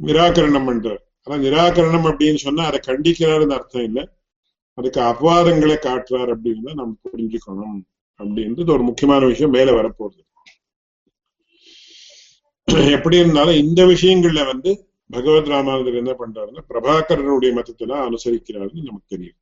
நிராகரணம் 0.00 0.66
பண்றார். 0.68 1.02
ஆனா 1.26 1.36
நிராகரணம் 1.42 2.08
அப்படின்னு 2.10 2.40
சொன்னா 2.46 2.64
அதை 2.70 2.80
கண்டிக்கிறாருன்னு 2.86 3.56
அர்த்தம் 3.58 3.86
இல்லை. 3.88 4.04
அதுக்கு 4.78 5.00
அபவாதங்களை 5.10 5.76
காட்டுறார் 5.86 6.32
அப்படின்னு 6.34 6.72
நம்ம 6.80 6.92
புரிஞ்சுக்கணும். 7.12 7.78
அப்படின்றது 8.18 8.70
ஒரு 8.70 8.82
முக்கியமான 8.82 9.26
விஷயம். 9.26 9.50
மேல 9.50 9.82
வரப்போகுது. 9.82 10.24
எப்படி 12.68 13.16
இருந்தாலும் 13.16 13.54
இந்த 13.54 13.84
விஷயங்கள்ல 13.84 14.46
வந்து 14.46 14.88
பகவத் 15.08 15.46
ராமானுஜர் 15.46 15.94
என்ன 15.94 16.12
பண்றாருன்னா 16.12 16.62
பிரபாகரனுடைய 16.68 17.52
மதத்தை 17.52 17.88
அனுசரிக்கிறாருன்னு 17.88 18.82
நமக்கு 18.82 19.06
தெரியும். 19.08 19.36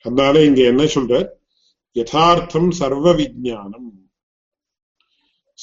அதனால 0.00 0.44
இங்க 0.44 0.62
என்ன 0.62 0.82
சொல்ற 0.82 1.38
யதார்த்தம் 1.92 2.70
சர்வ 2.70 3.12
விஜானம் 3.12 4.08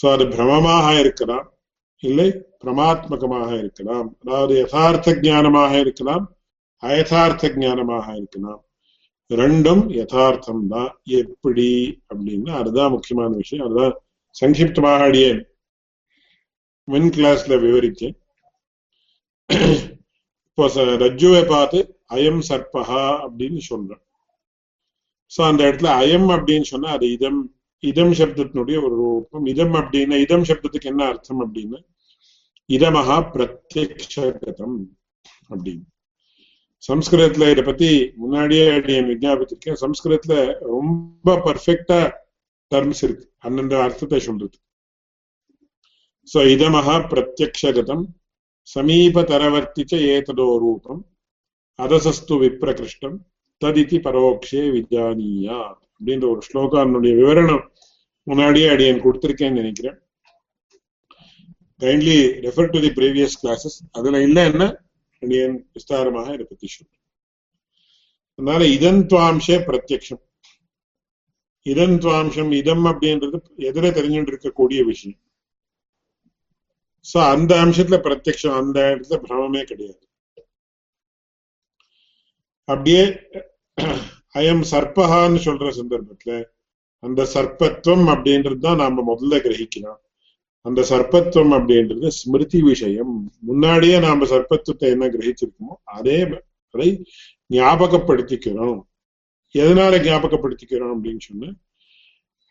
சோ 0.01 0.11
அது 0.11 0.27
பிரமமாக 0.27 0.99
இருக்கலாம் 0.99 1.53
இல்லை 1.99 2.43
பிரமாத்மகமாக 2.63 3.57
இருக்கலாம். 3.57 4.15
அதாவது 4.19 4.55
யதார்த்த 4.55 5.11
ஜானமாக 5.11 5.79
இருக்கலாம் 5.79 6.37
அயதார்த்த 6.83 7.47
ஜானமாக 7.47 8.15
இருக்கலாம். 8.15 8.66
ரெண்டும் 9.29 9.83
யதார்த்தம் 9.99 10.67
தான் 10.67 10.91
எப்படி? 11.21 11.69
அப்படின்னு 12.09 12.51
அதுதான் 12.59 12.91
முக்கியமான 12.91 13.31
விஷயம். 13.35 13.65
அதுதான் 13.67 13.95
சங்கிப்தமாக 14.41 15.07
அடியே 15.07 15.31
மின் 16.87 17.11
கிளாஸ்ல 17.15 17.53
விவரிச்சேன் 17.65 18.15
இப்போ 20.49 20.65
ரஜ்ஜுவை 21.03 21.41
பார்த்து 21.47 21.79
அயம் 22.15 22.41
சர்பகா 22.49 23.03
அப்படின்னு 23.25 23.61
சொல்றேன். 23.71 24.01
சோ 25.31 25.41
அந்த 25.49 25.61
இடத்துல 25.69 25.89
அயம் 26.01 26.29
அப்படின்னு 26.35 26.67
சொன்னா 26.73 26.89
அது 26.97 27.11
இதம் 27.11 27.41
இதம் 27.83 28.13
சப்தத்தினுடைய 28.19 28.77
ஒரு 28.85 28.95
ரூபம். 29.01 29.45
இதம் 29.45 29.73
அப்படின்னா 29.73 30.17
இதம் 30.25 30.47
சப்தத்துக்கு 30.49 30.91
என்ன 30.93 31.05
அர்த்தம் 31.05 31.41
அப்படின்னா 31.45 31.79
இதமகா 32.69 33.17
பிரத்யக்ஷகதம் 33.33 34.79
அப்படின்னு. 35.49 35.85
சம்ஸ்கிருதத்துல 36.83 37.49
இதை 37.51 37.63
பத்தி 37.63 37.89
முன்னாடியே 38.15 38.65
என் 38.97 39.09
விஜாபிச்சிருக்கேன் 39.13 39.79
சம்ஸ்கிருதத்துல 39.83 40.35
ரொம்ப 40.73 41.35
பர்ஃபெக்டா 41.45 41.99
டர்ம்ஸ் 42.71 43.01
இருக்கு. 43.03 43.25
அந்தந்த 43.37 43.75
அர்த்தத்தை 43.83 44.19
சொல்றது 44.19 44.57
சோ 46.27 46.39
இதமஹ 46.53 46.87
பிரத்யக்ஷகதம் 47.11 48.05
சமீபதரவர்த்திச்ச 48.75 49.93
ஏததோ 50.15 50.47
ரூபம் 50.63 51.01
அதசஸ்து 51.79 52.35
விப்ரகிருஷ்டம் 52.43 53.17
ததிதி 53.61 53.97
பரோக்ஷே 53.97 54.63
விஜானியா 54.75 55.59
அப்படின்ற 55.73 56.25
ஒரு 56.29 56.41
ஸ்லோகானுடைய 56.47 57.13
விவரணம் 57.19 57.63
முன்னாடியே 58.27 58.67
அடியன் 58.69 59.03
கொடுத்திருக்கேன்னு 59.03 59.59
நினைக்கிறேன். 59.61 59.97
Kindly 61.81 62.17
refer 62.45 62.71
to 62.73 62.79
the 62.85 62.91
previous 62.99 63.37
classes 63.43 63.77
அதுல 63.91 64.19
இல்லைன்னா 64.27 64.67
அடியன் 65.21 65.57
விஸ்தாரமாக 65.73 66.33
இதை 66.33 66.45
பத்தி 66.45 66.67
சொல்றேன் 66.67 67.03
அதனால 68.39 68.63
இதன் 68.67 69.01
துவாம்சே 69.07 69.57
பிரத்யக்ஷம் 69.67 70.23
இதன் 71.65 71.95
துவாம்சம் 71.97 72.51
இதம் 72.53 72.85
அப்படின்றது 72.85 73.37
எதிர 73.69 73.85
தெரிஞ்சுட்டு 73.91 74.33
இருக்கக்கூடிய 74.33 74.81
விஷயம் 74.83 75.21
சோ 77.05 77.17
அந்த 77.33 77.51
அம்சத்துல 77.63 77.97
பிரத்யக்ஷம் 78.05 78.57
அந்த 78.57 78.77
இடத்துல 78.89 79.17
பிரமமே 79.25 79.63
கிடையாது 79.63 80.03
அப்படியே 82.67 83.03
அயம் 84.35 84.63
சர்பகான்னு 84.71 85.39
சொல்ற 85.43 85.67
சந்தர்ப்பத்துல 85.71 86.33
அந்த 87.03 87.21
சர்ப்பத்துவம் 87.33 88.07
அப்படின்றது 88.13 88.59
தான் 88.59 88.81
நாம 88.81 89.03
முதல்ல 89.09 89.37
கிரகிக்கலாம் 89.41 90.01
அந்த 90.65 90.81
சர்ப்பத்துவம் 90.89 91.53
அப்படின்றது 91.57 92.07
ஸ்மிருதி 92.19 92.59
விஷயம். 92.71 93.13
முன்னாடியே 93.49 93.97
நாம 94.05 94.25
சர்ப்பத்துவத்தை 94.33 94.87
என்ன 94.95 95.05
கிரகிச்சிருக்கோமோ 95.13 95.75
அதே 95.97 96.17
அதை 96.73 96.89
ஞாபகப்படுத்திக்கிறோம். 97.49 98.79
எதனால 99.55 99.99
ஞாபகப்படுத்திக்கிறோம் 100.07 100.93
அப்படின்னு 100.95 101.23
சொன்ன 101.27 101.53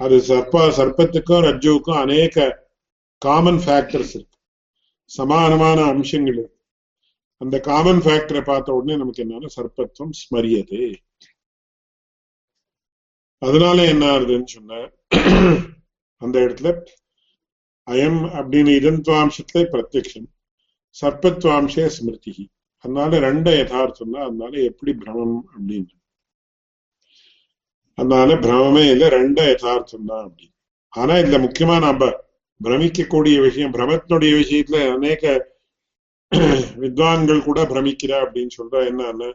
அது 0.01 0.17
சர்ப்ப 0.31 0.63
சர்ப்பத்துக்கும் 0.79 1.45
ரஜுவுக்கும் 1.49 2.01
அநேக 2.05 2.47
காமன் 3.23 3.61
ஃபேக்டர்ஸ் 3.65 4.15
இருக்கு. 4.17 4.37
சமானமான 5.11 5.79
அம்சங்கள் 5.93 6.39
இருக்கு. 6.41 6.55
அந்த 7.41 7.57
காமன் 7.69 8.01
ஃபேக்டரை 8.05 8.43
பார்த்த 8.45 8.77
உடனே 8.79 8.97
நமக்கு 9.01 9.23
என்னன்னா 9.25 9.51
சர்ப்பத்துவம் 9.57 10.15
ஸ்மரியது. 10.23 10.81
அதனால 13.43 13.79
என்ன 13.93 14.05
ஆகுதுன்னு 14.13 14.49
சொன்ன 14.55 14.81
அந்த 16.23 16.37
இடத்துல 16.45 16.71
அயம் 17.87 18.21
அப்படின்னு 18.39 18.73
இதன்துவாம்சத்துல 18.81 19.65
பிரத்யக்ஷம் 19.73 20.29
சர்ப்பத்வாம்சே 21.01 21.87
ஸ்மிருதி 21.87 22.51
அதனால 22.85 23.19
ரெண்ட 23.19 23.49
யதார்த்தம் 23.57 24.11
தான் 24.11 24.23
அதனால 24.23 24.53
எப்படி 24.61 24.93
பிரமம் 24.95 25.37
அப்படின்னு. 25.55 25.93
அதனால 27.99 28.35
பிரமே 28.35 28.91
இல்லை 28.91 29.09
ரெண்ட 29.09 29.41
யதார்த்தம் 29.49 30.05
தான் 30.05 30.25
அப்படின்னு. 30.27 30.55
ஆனா 30.89 31.15
இதுல 31.15 31.39
முக்கியமா 31.45 31.77
நம்ம 31.81 32.11
பிரமிக்கக்கூடிய 32.61 33.41
விஷயம் 33.41 33.73
பிரமத்தினுடைய 33.73 34.33
விஷயத்துல 34.43 34.79
அநேக 34.95 35.23
வித்வான்கள் 36.85 37.45
கூட 37.45 37.63
பிரமிக்கிறா 37.63 38.19
அப்படின்னு 38.25 38.53
சொல்றா 38.59 38.79
என்னன்னா 38.91 39.29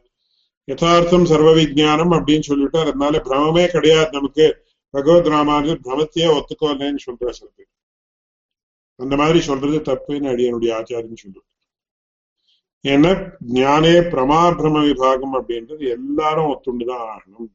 யதார்த்தம் 0.67 1.25
சர்வ 1.25 1.51
விஜானம் 1.55 2.13
அப்படின்னு 2.17 2.39
சொல்லிட்டு 2.39 2.79
அதனால 2.79 3.21
பிரமே 3.25 3.67
கிடையாது 3.67 4.11
நமக்கு. 4.11 4.47
பகவத் 4.93 5.29
ராமானு 5.33 5.71
பிரமத்தையே 5.85 6.27
ஒத்துக்கோலேன்னு 6.37 7.01
சொல்ற 7.05 7.29
சில 7.29 7.47
பேர். 7.55 7.71
அந்த 9.01 9.15
மாதிரி 9.15 9.39
சொல்றது 9.39 9.77
தப்புன்னு 9.79 10.31
அடியனுடைய 10.33 10.71
ஆச்சாரியம் 10.79 11.21
சொல்றது 11.23 11.47
ஏன்னா 12.83 13.11
ஞானே 13.53 13.95
பிரமா 14.13 14.39
பிரம 14.59 14.83
விபாகம் 14.87 15.35
அப்படின்றது 15.39 15.83
எல்லாரும் 15.97 16.51
ஒத்துண்டுதான் 16.51 17.03
ஆகணும். 17.13 17.49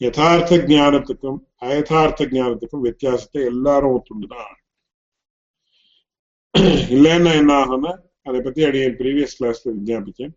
யதார்த்த 0.00 0.56
ஜானத்துக்கும் 0.70 1.38
அயதார்த்த 1.60 2.26
ஜானத்துக்கும் 2.26 2.86
வித்தியாசத்தை 2.86 3.40
எல்லாரும் 3.44 3.94
ஒத்துண்டுதான் 3.96 4.44
ஆகணும். 4.46 4.60
இல்லைன்னா 6.94 7.32
என்ன 7.40 7.52
ஆகும்னா 7.62 7.92
அதை 8.22 8.40
பத்தி 8.40 8.64
அடியன் 8.64 8.96
ப்ரீவியஸ் 8.96 9.36
கிளாஸ்ல 9.38 9.70
விஜாபிச்சேன் 9.76 10.34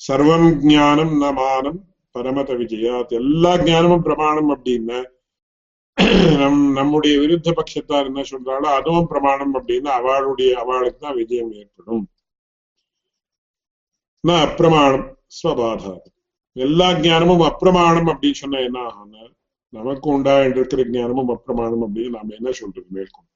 சர்வம் 0.00 0.48
ஜானம் 0.70 1.12
ந 1.22 1.26
மானம் 1.40 1.80
பரமத 2.14 2.50
விஜயாத் 2.60 3.12
எல்லா 3.20 3.52
ஜானமும் 3.66 4.06
பிரமாணம் 4.06 4.50
அப்படின்னா 4.50 4.98
நம் 6.40 6.72
நம்முடைய 6.72 7.14
விருத்த 7.20 7.48
பட்சத்தார் 7.58 8.08
என்ன 8.10 8.22
சொல்றாளோ 8.30 8.68
அதுவும் 8.78 9.06
பிரமாணம் 9.06 9.54
அப்படின்னா 9.58 9.90
அவளுடைய 9.98 10.50
அவளுக்கு 10.62 10.98
தான் 10.98 11.18
விஜயம் 11.20 11.52
ஏற்படும். 11.52 12.04
நான் 14.20 14.44
அப்பிரமாணம் 14.48 15.06
ஸ்வபாதாத் 15.38 16.08
எல்லா 16.56 16.88
ஜானமும் 17.04 17.44
அப்பிரமாணம் 17.50 18.10
அப்படின்னு 18.12 18.40
சொன்னா 18.42 18.58
என்ன 18.58 18.78
ஆகும்னா 18.88 19.22
நமக்கு 19.72 20.08
உண்டா 20.10 20.34
இருக்கிற 20.44 20.82
ஜானமும் 20.96 21.32
அப்பிரமாணம் 21.34 21.84
அப்படின்னு 21.86 22.16
நாம 22.16 22.34
என்ன 22.34 22.50
சொல்றது 22.52 22.88
மேற்கொண்டு. 22.90 23.30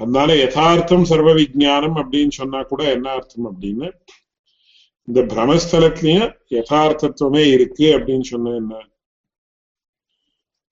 அதனால 0.00 0.36
யதார்த்தம் 0.36 1.08
சர்வ 1.10 1.32
விஜானம் 1.32 1.96
அப்படின்னு 2.02 2.34
சொன்னா 2.40 2.62
கூட 2.62 2.82
என்ன 2.96 3.10
அர்த்தம் 3.10 3.48
அப்படின்னு 3.50 3.88
இந்த 5.08 5.20
பிரமஸ்தலத்திலயும் 5.34 6.30
யதார்த்தத்துவமே 6.50 7.44
இருக்கு 7.56 7.86
அப்படின்னு 7.98 8.26
சொன்ன 8.32 8.54
என்ன 8.62 8.74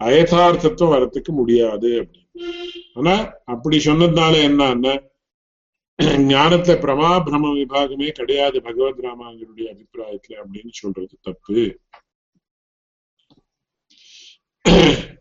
அயதார்த்தத்துவம் 0.04 0.94
வரத்துக்கு 0.94 1.32
முடியாது 1.32 1.88
அப்படின்னு. 2.02 2.44
ஆனா 2.94 3.34
அப்படி 3.44 3.76
சொன்னதுனால 3.76 4.34
என்னன்னா 4.48 4.94
ஞானத்துல 6.32 6.74
பிரமா 6.84 7.08
பிரம 7.26 7.50
விபாகமே 7.56 8.08
கிடையாது 8.10 8.62
பகவத் 8.62 9.02
ராமாங்கருடைய 9.04 9.66
அபிப்பிராயத்துல 9.74 10.38
அப்படின்னு 10.42 10.72
சொல்றது 10.72 11.18
தப்பு. 11.20 11.80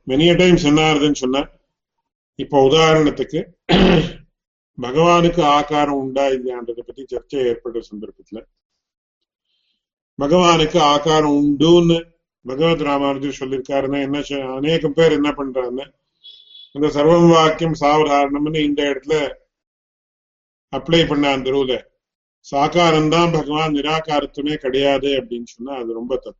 மெனிய 0.07 0.37
டைம்ஸ் 0.37 0.65
என்ன 0.65 0.81
ஆகுதுன்னு 0.81 1.15
சொன்ன 1.15 1.49
இப்ப 2.35 2.61
உதாரணத்துக்கு 2.69 3.39
பகவானுக்கு 4.77 5.41
ஆகாரம் 5.41 5.95
உண்டா 5.95 6.27
இல்லையான்றதை 6.27 6.81
பத்தி 6.81 7.05
சர்ச்சை 7.11 7.41
ஏற்பட்ட 7.45 7.79
சந்தர்ப்பத்துல 7.91 8.39
பகவானுக்கு 10.19 10.79
ஆகாரம் 10.79 11.35
உண்டுன்னு 11.41 11.97
பகவத் 12.45 12.81
ராமானுஜர் 12.81 13.39
சொல்லியிருக்காருன்னா 13.39 13.99
என்ன 14.01 14.21
அநேகம் 14.55 14.93
பேர் 14.93 15.11
என்ன 15.11 15.31
பண்றாங்க? 15.31 15.93
அந்த 16.73 16.87
சர்வம் 16.87 17.29
வாக்கியம் 17.29 17.79
சாவதாரணம்னு 17.79 18.63
இந்த 18.63 18.81
இடத்துல 18.83 19.15
அப்ளை 20.73 21.07
பண்ண 21.07 21.31
அந்த 21.31 21.51
ரூல 21.51 21.89
சாக்காரம் 22.51 23.09
தான் 23.09 23.31
பகவான் 23.31 23.73
நிராகாரத்துமே 23.73 24.55
கிடையாது 24.55 25.07
அப்படின்னு 25.07 25.43
சொன்னா 25.43 25.73
அது 25.75 25.93
ரொம்ப 25.93 26.17
தப்பு. 26.17 26.39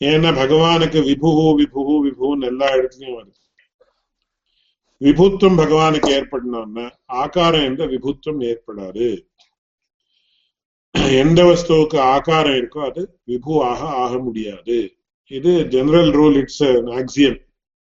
ஏன்னா 0.00 0.30
பகவானுக்கு 0.42 1.00
விபுகு 1.00 1.44
விபுகு 1.60 1.94
விபுன்னு 2.06 2.46
எல்லா 2.46 2.68
இடத்துலயும் 2.74 3.18
வருது. 3.18 3.40
விபுத்துவம் 5.00 5.58
பகவானுக்கு 5.58 6.10
ஏற்படணும்னா 6.18 6.90
ஆகாரம் 7.06 7.64
எந்த 7.64 7.86
விபுத்துவம் 7.86 8.40
ஏற்படாது. 8.40 9.08
எந்த 11.04 11.42
வஸ்துவுக்கு 11.44 11.98
ஆகாரம் 11.98 12.52
இருக்கோ 12.52 12.80
அது 12.88 13.20
விபுவாக 13.26 13.80
ஆக 14.04 14.18
முடியாது. 14.18 14.76
இது 15.30 15.52
ஜெனரல் 15.68 16.10
ரூல் 16.10 16.36
இட்ஸ் 16.36 16.62
ஆக்சியம் 16.98 17.38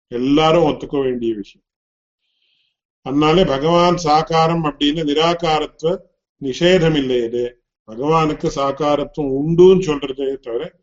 எல்லாரும் 0.08 0.64
ஒத்துக்க 0.64 1.02
வேண்டிய 1.04 1.34
விஷயம். 1.36 1.68
அதனால 3.02 3.44
பகவான் 3.44 3.98
சாக்காரம் 4.04 4.66
அப்படின்னு 4.70 5.02
நிராகாரத்துவ 5.12 5.92
நிஷேதம் 6.42 6.96
இல்லை 6.96 7.24
இது. 7.24 7.64
பகவானுக்கு 7.88 8.48
சாக்காரத்துவம் 8.56 9.34
உண்டுன்னு 9.40 9.84
சொல்றதே 9.90 10.40
தவிர 10.40 10.82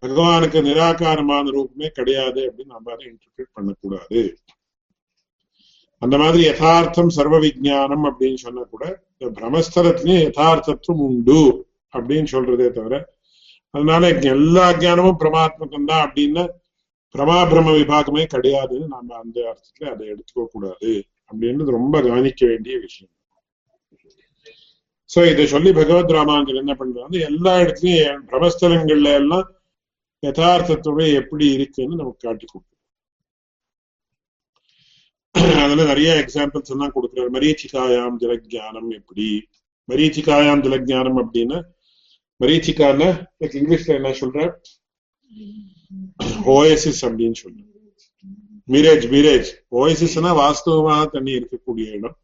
பகவானுக்கு 0.00 0.58
நிராகாரமான 0.68 1.44
ரூபமே 1.56 1.88
கிடையாது 1.88 2.40
அப்படின்னு 2.50 2.74
நம்ம 2.74 2.92
அதை 2.92 3.04
இன்டர்பிரேட் 3.06 3.52
பண்ணக்கூடாது. 3.52 4.38
அந்த 5.98 6.18
மாதிரி 6.18 6.44
யதார்த்தம் 6.44 7.08
சர்வ 7.08 7.38
விஜானம் 7.38 8.04
அப்படின்னு 8.10 8.34
சொன்னா 8.34 8.62
கூட 8.62 8.84
இந்த 9.22 9.40
பிரமஸ்தலத்திலயும் 9.40 10.24
யதார்த்தத்துவம் 10.24 11.02
உண்டு 11.06 11.40
அப்படின்னு 11.94 12.28
சொல்றதே 12.32 12.70
தவிர 12.70 12.94
அதனால 13.74 14.08
எல்லா 14.30 14.72
ஜானமும் 14.72 15.20
பிரமாத்மகம் 15.20 15.84
தான் 15.84 16.04
அப்படின்னா 16.06 16.44
பிரமாபிரம 17.14 17.72
விபாகமே 17.76 18.22
கிடையாதுன்னு 18.34 18.86
நம்ம 18.86 19.16
அந்த 19.16 19.38
அர்த்தத்துல 19.50 19.90
அதை 19.90 20.04
எடுத்துக்க 20.08 20.46
கூடாது 20.46 20.92
அப்படின்றது 21.30 21.70
ரொம்ப 21.70 22.02
கவனிக்க 22.02 22.46
வேண்டிய 22.46 22.78
விஷயம். 22.78 23.12
சோ 25.10 25.30
இதை 25.30 25.46
சொல்லி 25.46 25.72
பகவத் 25.72 26.10
ராமானுஜர் 26.10 26.54
என்ன 26.54 26.74
பண்றாரு 26.78 27.20
எல்லா 27.20 27.52
இடத்துலயும் 27.56 28.22
பிரமஸ்தலங்கள்ல 28.30 29.12
எல்லாம் 29.14 29.46
யதார்த்தத்துவமே 30.22 31.12
எப்படி 31.12 31.46
இருக்குன்னு 31.52 31.96
நமக்கு 31.96 32.28
காட்டி 32.28 32.46
கொடுக்கும் 32.46 32.71
அதுல 35.34 35.84
நிறைய 35.84 36.24
எக்ஸாம்பிள்ஸ் 36.26 36.70
எல்லாம் 36.70 36.92
கொடுக்குறாரு. 36.94 37.28
மரீச்சிகாயாம் 37.36 38.16
ஜலஜானம் 38.22 38.90
எப்படி? 38.90 39.48
மரீச்சிகாயாம் 39.88 40.62
ஜலஜானம் 40.66 41.18
அப்படின்னா 41.22 41.58
மரீச்சிகான 42.40 43.00
இங்கிலீஷ்ல 43.40 43.94
என்ன 43.98 44.10
சொல்ற 44.20 44.38
ஓஎஸ்எஸ் 46.54 47.02
அப்படின்னு 47.08 47.36
சொல்ற 47.42 47.58
மிரேஜ் 48.68 49.04
மிரேஜ் 49.14 49.48
ஓஎஸ்எஸ்னா 49.70 50.30
வாஸ்தவமாக 50.40 51.06
தண்ணி 51.06 51.32
இருக்கக்கூடிய 51.32 51.86
இடம். 51.96 52.16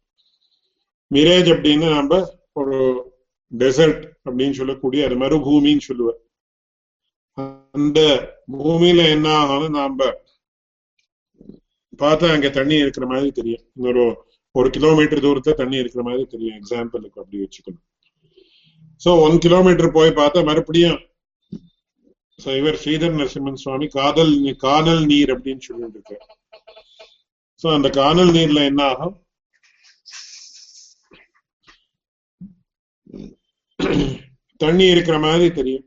மிரேஜ் 1.13 1.49
அப்படின்னு 1.55 1.87
நம்ம 1.95 2.19
ஒரு 2.53 2.77
டெசர்ட் 3.57 4.01
அப்படின்னு 4.25 4.51
சொல்லக்கூடிய 4.51 5.05
அது 5.05 5.15
மறுபூமின்னு 5.15 5.79
சொல்லுவார். 5.79 6.19
அந்த 7.71 7.99
பூமியில 8.57 9.09
என்ன 9.09 9.33
ஆகும் 9.33 9.73
நாம 9.73 10.05
பார்த்தா 12.03 12.31
அங்க 12.35 12.49
தண்ணி 12.57 12.75
இருக்கிற 12.83 13.05
மாதிரி 13.11 13.29
தெரியும். 13.39 13.63
இன்னொரு 13.77 14.05
ஒரு 14.55 14.69
கிலோமீட்டர் 14.75 15.23
தூரத்துல 15.25 15.53
தண்ணி 15.61 15.77
இருக்கிற 15.83 16.03
மாதிரி 16.07 16.23
தெரியும். 16.33 16.57
எக்ஸாம்பிளுக்கு 16.59 17.21
அப்படி 17.21 17.39
வச்சுக்கணும். 17.43 17.85
சோ 19.05 19.09
ஒன் 19.25 19.37
கிலோமீட்டர் 19.45 19.95
போய் 19.97 20.19
பார்த்தா 20.21 20.41
மறுபடியும் 20.49 20.99
இவர் 22.59 22.77
ஸ்ரீதர் 22.81 23.15
நரசிம்மன் 23.19 23.61
சுவாமி 23.61 23.87
காதல் 23.95 24.33
காணல் 24.65 25.01
நீர் 25.11 25.31
அப்படின்னு 25.33 25.65
சொல்லிட்டு 25.65 25.97
இருக்காரு 25.99 26.27
சோ 27.61 27.67
அந்த 27.77 27.87
காணல் 27.97 28.31
நீர்ல 28.35 28.59
என்ன 28.69 28.81
ஆகும்? 28.91 29.15
தண்ணி 34.61 34.85
இருக்கிற 34.93 35.17
மாதிரி 35.25 35.47
தெரியும். 35.59 35.85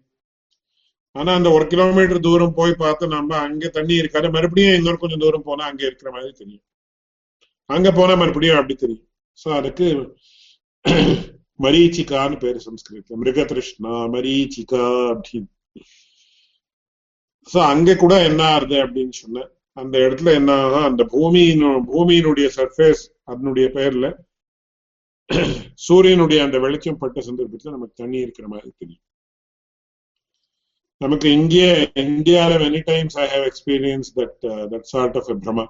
ஆனா 1.17 1.31
அந்த 1.39 1.49
ஒரு 1.57 1.65
கிலோமீட்டர் 1.73 2.25
தூரம் 2.27 2.57
போய் 2.59 2.81
பார்த்து 2.83 3.05
நம்ம 3.15 3.33
அங்க 3.47 3.69
தண்ணி 3.77 3.95
இருக்காது. 4.03 4.29
மறுபடியும் 4.37 4.77
இன்னொரு 4.79 4.99
கொஞ்சம் 5.03 5.23
தூரம் 5.25 5.47
போனா 5.49 5.65
அங்க 5.71 5.83
இருக்கிற 5.89 6.11
மாதிரி 6.15 6.33
தெரியும். 6.41 6.65
அங்க 7.71 7.89
போனா 7.93 8.15
மறுபடியும் 8.23 8.59
அப்படி 8.61 8.77
தெரியும். 8.85 9.07
சோ 9.39 9.49
அதுக்கு 9.61 9.89
மரீச்சிகான்னு 11.61 12.37
பேரு 12.43 12.61
சம்ஸ்கிருதம் 12.67 13.21
மிருகதிருஷ்ணா 13.23 13.95
மரீச்சிகா 14.15 14.85
அப்படின்னு. 15.13 15.49
சோ 17.49 17.59
அங்க 17.73 17.95
கூட 18.03 18.15
என்ன 18.29 18.43
ஆறுது 18.55 18.77
அப்படின்னு 18.87 19.15
சொன்ன 19.23 19.45
அந்த 19.77 19.97
இடத்துல 20.07 20.33
என்ன 20.41 20.51
ஆகும் 20.65 20.89
அந்த 20.91 21.03
பூமியின் 21.15 21.63
பூமியினுடைய 21.93 22.49
சர்ஃபேஸ் 22.59 23.03
அதனுடைய 23.33 23.69
பெயர்ல 23.77 24.09
சூரியனுடைய 25.87 26.41
அந்த 26.47 26.57
வெளிச்சம் 26.65 27.01
பட்ட 27.03 27.21
சந்தர்ப்பத்துல 27.29 27.75
நமக்கு 27.77 27.95
தண்ணி 28.03 28.19
இருக்கிற 28.25 28.47
மாதிரி 28.49 28.71
தெரியும். 28.81 29.05
நமக்கு 31.03 31.29
இங்கே 31.37 31.69
இந்தியால 32.03 32.59
many 32.63 32.81
times 32.91 33.17
I 33.23 33.27
have 33.29 33.45
experience 33.51 34.11
that 34.17 34.43
that 34.73 34.89
sort 34.93 35.17
of 35.21 35.31
பிரமா 35.45 35.65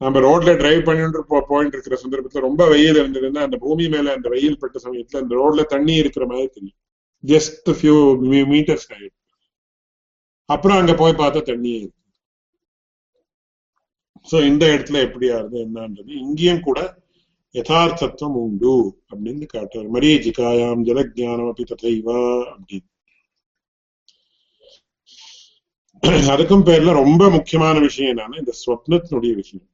நம்ம 0.00 0.20
ரோட்ல 0.26 0.52
டிரைவ் 0.60 0.80
பண்ணிட்டு 0.84 1.42
போயிட்டு 1.50 1.76
இருக்கிற 1.76 1.96
சந்தர்ப்பத்துல 2.02 2.46
ரொம்ப 2.46 2.62
வெயில் 2.68 3.00
இருந்ததுன்னா 3.02 3.42
அந்த 3.46 3.56
பூமி 3.64 3.84
மேல 3.94 4.14
அந்த 4.16 4.28
வெயில் 4.34 4.60
பட்ட 4.62 4.78
சமயத்துல 4.84 5.20
அந்த 5.22 5.34
ரோட்ல 5.40 5.64
தண்ணி 5.74 5.94
இருக்கிற 6.02 6.24
மாதிரி 6.26 6.48
தெரியும். 6.56 6.80
ஜஸ்ட் 7.24 7.68
ஃபியூ 7.78 7.96
மீட்டர்ஸ் 8.52 8.88
ஆயிடும் 8.94 9.20
அப்புறம் 10.48 10.78
அங்க 10.80 10.94
போய் 10.94 11.20
பார்த்தா 11.20 11.42
தண்ணியே 11.50 11.78
இருக்கு. 11.82 12.00
சோ 14.30 14.36
இந்த 14.50 14.64
இடத்துல 14.74 14.98
எப்படி 15.06 15.26
இருந்தது 15.26 15.62
என்னன்றது 15.66 16.12
இங்கேயும் 16.24 16.64
கூட 16.68 16.80
யதார்த்தத்துவம் 17.54 18.40
உண்டு 18.46 18.74
அப்படின்னு 19.10 19.46
காட்டுறாரு. 19.54 19.88
மரியஜிகாயாம் 19.96 20.84
ஜலஜானம் 20.88 21.48
அப்படி 21.50 21.66
ததைவா 21.72 22.18
அப்படின்னு. 22.54 22.88
அதுக்கும் 26.32 26.64
பேர்ல 26.66 26.92
ரொம்ப 26.92 27.28
முக்கியமான 27.30 27.78
விஷயம் 27.78 28.10
என்னன்னா 28.12 28.38
இந்த 28.38 28.52
ஸ்வப்னத்தினுடைய 28.60 29.32
விஷயம். 29.34 29.68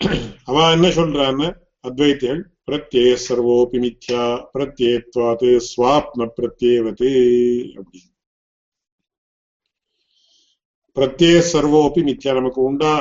அவன் 0.44 0.72
என்ன 0.72 0.88
சொல்றான்னு 0.88 1.46
அத்வைத்திகள் 1.84 2.42
பிரத்யே 2.66 3.04
சர்வோபி 3.28 3.78
மித்யா 3.78 4.22
பிரத்யேத்வாது 4.54 5.50
ஸ்வாப்ன 5.68 6.28
பிரத்யேவத்து 6.36 7.10
அப்படின்னு. 7.76 8.10
பிரத்யே 10.96 11.34
சர்வோபி 11.52 12.02
மித்யா 12.02 12.34
நமக்கு 12.34 12.60
உண்டா? 12.62 12.94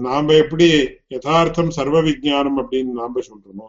நாம 0.00 0.32
எப்படி 0.34 0.66
யதார்த்தம் 1.08 1.70
சர்வ 1.70 2.00
விஜயானம் 2.00 2.58
அப்படின்னு 2.62 2.92
நாம 2.92 3.20
சொல்றோமோ 3.20 3.68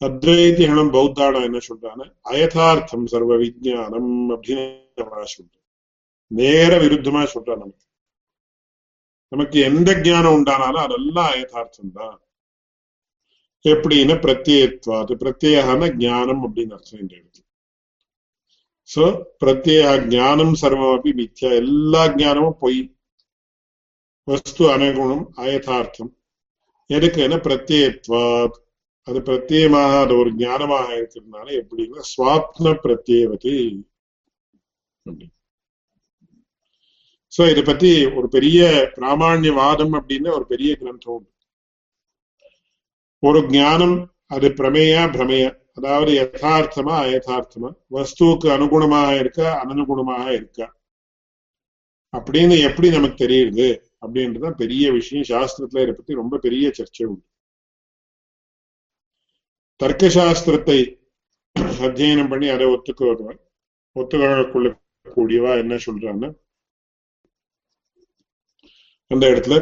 அத்வைத்திகளும் 0.00 0.92
பௌத்தாளம் 0.92 1.46
என்ன 1.48 1.60
சொல்றாங்க 1.68 2.04
அயதார்த்தம் 2.22 3.06
சர்வ 3.06 3.36
விஜயானம் 3.36 4.12
அப்படின்னு 4.30 5.26
சொல்றோம் 5.34 5.57
நேர 6.30 6.70
விருத்தமா 6.78 7.20
சொல்றான் 7.34 7.62
நமக்கு. 7.62 7.84
நமக்கு 9.32 9.58
எந்த 9.60 9.90
ஜானம் 10.06 10.36
உண்டானாலும் 10.38 10.84
அதெல்லாம் 10.86 11.32
யதார்த்தம் 11.38 11.92
தான் 11.92 12.18
எப்படின்னா 13.64 14.14
பிரத்யேத்வாது 14.24 15.12
பிரத்யேகான 15.22 15.88
ஜானம் 16.04 16.42
அப்படின்னு 16.46 16.76
அர்த்தம் 16.76 17.00
இந்த 17.00 17.14
இடத்துல. 17.16 17.44
சோ 18.88 19.04
பிரத்யேக 19.42 19.96
ஜானம் 20.14 20.54
சர்வம் 20.62 20.94
அப்படி 20.94 21.12
மித்யா 21.22 21.50
எல்லா 21.62 22.02
ஜானமும் 22.20 22.60
பொய். 22.60 22.80
வஸ்து 24.28 24.64
அனுகுணம் 24.76 25.26
அயதார்த்தம். 25.42 26.12
எதுக்குன்னா 26.90 27.38
பிரத்யேத்வாத் 27.46 28.56
அது 29.06 29.18
பிரத்யேகமாக 29.20 29.92
அது 30.04 30.14
ஒரு 30.16 30.30
ஞானமாக 30.36 30.88
இருக்கிறதுனால 30.98 31.46
எப்படின்னா 31.60 32.02
சுவாப்ன 32.12 32.74
பிரத்யேவதி 32.84 33.54
அப்படின்னு 35.06 35.37
சோ 37.38 37.50
இதை 37.50 37.62
பத்தி 37.62 38.06
ஒரு 38.06 38.28
பெரிய 38.28 38.60
பிராமணியவாதம் 38.96 39.92
அப்படின்னு 39.98 40.30
ஒரு 40.32 40.46
பெரிய 40.46 40.76
கிரந்தம். 40.80 41.12
உண்டு 41.16 41.30
ஒரு 43.18 43.40
ஞானம் 43.48 44.14
அது 44.26 44.48
பிரமேயா 44.48 45.02
பிரமேய. 45.16 45.46
அதாவது 45.74 46.12
யதார்த்தமா 46.12 46.94
அயதார்த்தமா. 47.04 47.70
வஸ்துவுக்கு 47.90 48.48
அனுகுணமாக 48.56 49.18
இருக்க 49.18 49.64
அனனுகுணமாக 49.64 50.26
இருக்க. 50.34 50.60
அப்படின்னு 52.12 52.56
எப்படி 52.68 52.90
நமக்கு 52.90 53.26
தெரியுது? 53.26 53.68
அப்படின்றதுதான் 54.06 54.56
பெரிய 54.56 54.92
விஷயம். 54.92 55.28
சாஸ்திரத்துல 55.28 55.82
இதை 55.84 55.94
பத்தி 55.94 56.14
ரொம்ப 56.14 56.38
பெரிய 56.38 56.72
சர்ச்சை 56.78 57.04
உண்டு. 57.04 57.24
தர்க்க 59.76 60.06
சாஸ்திரத்தை 60.06 60.78
அத்தியனம் 61.86 62.28
பண்ணி 62.28 62.48
அதை 62.48 62.66
ஒத்துக்க 62.66 63.30
ஒத்துக்கொள்ளக்கூடியவா 63.96 65.52
என்ன 65.58 65.74
சொல்றான்னு 65.86 66.28
அந்த 69.10 69.24
இடத்துல 69.32 69.56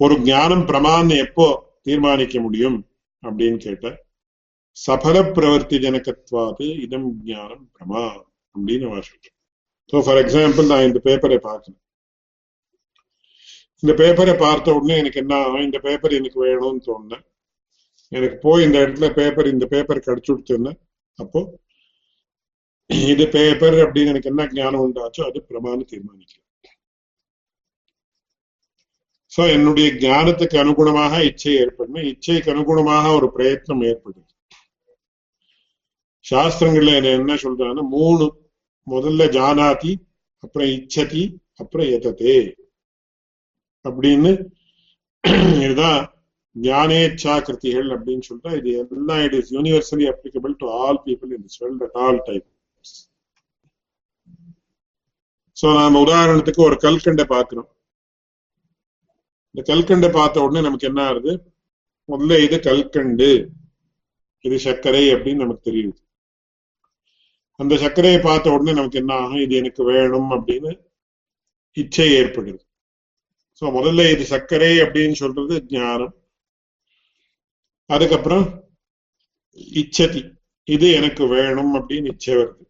ஒரு 0.00 0.14
ஞானம் 0.24 0.64
பிரமான்னு 0.68 1.14
எப்போ 1.26 1.46
தீர்மானிக்க 1.86 2.40
முடியும் 2.40 2.78
அப்படின்னு 3.22 3.58
கேட்ட 3.64 3.86
சபல 4.76 5.16
பிரவர்த்தி 5.36 5.76
ஜனகத்வாது 5.84 6.66
இதம் 6.84 7.08
ஞானம் 7.30 7.64
பிரமா 7.76 8.02
அப்படின்னு 8.54 8.86
அவர் 8.90 9.08
சொல்றேன் 9.08 9.34
ஸோ 9.92 10.02
ஃபார் 10.04 10.20
எக்ஸாம்பிள் 10.22 10.70
நான் 10.70 10.86
இந்த 10.88 11.00
பேப்பரை 11.06 11.38
பார்க்கணும். 11.40 11.82
இந்த 13.82 13.92
பேப்பரை 14.00 14.34
பார்த்த 14.36 14.74
உடனே 14.76 14.94
எனக்கு 14.98 15.20
என்ன 15.22 15.34
ஆகும் 15.44 15.66
இந்த 15.68 15.78
பேப்பர் 15.86 16.18
எனக்கு 16.18 16.38
வேணும்னு 16.44 16.86
தோணுனேன் 16.86 17.24
எனக்கு 18.12 18.36
போய் 18.38 18.66
இந்த 18.66 18.78
இடத்துல 18.84 19.08
பேப்பர் 19.18 19.52
இந்த 19.54 19.66
பேப்பர் 19.66 20.06
கிடைச்சு 20.06 20.30
கொடுத்துருந்த 20.30 20.70
அப்போ 21.18 21.40
இது 23.10 23.24
பேப்பர் 23.36 23.76
அப்படின்னு 23.84 24.12
எனக்கு 24.14 24.30
என்ன 24.32 24.48
ஞானம் 24.52 24.84
உண்டாச்சோ 24.86 25.22
அது 25.28 25.38
பிரமான்னு 25.48 25.90
தீர்மானிக்கலாம். 25.92 26.45
சோ 29.36 29.42
என்னுடைய 29.52 29.88
ஞானத்துக்கு 30.02 30.56
அனுகுணமாக 30.60 31.14
இச்சை 31.24 31.54
ஏற்படணும் 31.62 32.06
இச்சைக்கு 32.10 32.48
அனுகுணமாக 32.52 33.06
ஒரு 33.16 33.26
பிரயத்னம் 33.34 33.82
ஏற்படுது. 33.82 34.22
சாஸ்திரங்கள்ல 36.24 36.94
என்ன 37.12 37.36
சொல்றாங்கன்னா 37.42 37.84
மூணு 37.90 38.24
முதல்ல 38.86 39.24
ஜானாதி 39.36 39.92
அப்புறம் 40.42 40.70
இச்சதி 40.76 41.24
அப்புறம் 41.60 41.88
எதத்தே 41.88 42.38
அப்படின்னு 43.84 44.32
இதுதான் 45.58 46.00
ஞானேச்சா 46.56 47.34
கிருத்திகள் 47.46 47.88
அப்படின்னு 47.96 48.26
சொல்லிட்டா 48.28 48.52
இது 48.58 48.70
எல்லாம் 48.96 49.22
it 49.24 49.36
is 49.40 49.52
universally 49.52 50.06
applicable 50.12 50.54
to 50.62 50.68
all 50.80 51.00
people 51.06 51.32
in 51.36 51.44
this 51.46 51.60
world 51.62 51.84
at 51.86 51.98
all 52.04 52.20
time 52.28 52.44
so 55.56 55.68
நாம 55.76 56.00
உதாரணத்துக்கு 56.06 56.62
ஒரு 56.68 56.76
கல்கண்டை 56.84 57.26
பாக்குறோம் 57.34 57.70
இந்த 59.56 59.74
கல்கண்டை 59.74 60.12
பார்த்த 60.12 60.42
உடனே 60.42 60.60
நமக்கு 60.60 60.86
என்ன 60.86 61.02
ஆகுது 61.02 61.32
முதல்ல 62.08 62.44
இது 62.44 62.56
கல்கண்டு. 62.56 63.28
இது 64.40 64.58
சர்க்கரை 64.58 65.14
அப்படின்னு 65.14 65.34
நமக்கு 65.34 65.70
தெரியுது. 65.70 65.96
அந்த 67.52 67.74
சர்க்கரையை 67.76 68.22
பார்த்த 68.22 68.52
உடனே 68.52 68.72
நமக்கு 68.72 68.98
என்ன 68.98 69.14
ஆகும்? 69.14 69.40
இது 69.40 69.54
எனக்கு 69.54 69.84
வேணும் 69.84 70.30
அப்படின்னு 70.30 70.70
இச்சை 71.72 72.08
ஏற்படுது. 72.20 72.60
சோ 73.60 73.64
முதல்ல 73.78 74.12
இது 74.12 74.24
சர்க்கரை 74.24 74.70
அப்படின்னு 74.78 75.12
சொல்றது 75.12 75.64
ஞானம். 75.68 76.14
அதுக்கப்புறம் 77.90 78.46
இச்சதி. 79.82 80.22
இது 80.64 80.86
எனக்கு 80.90 81.26
வேணும் 81.28 81.74
அப்படின்னு 81.74 82.12
இச்சை 82.14 82.34
வருது. 82.34 82.64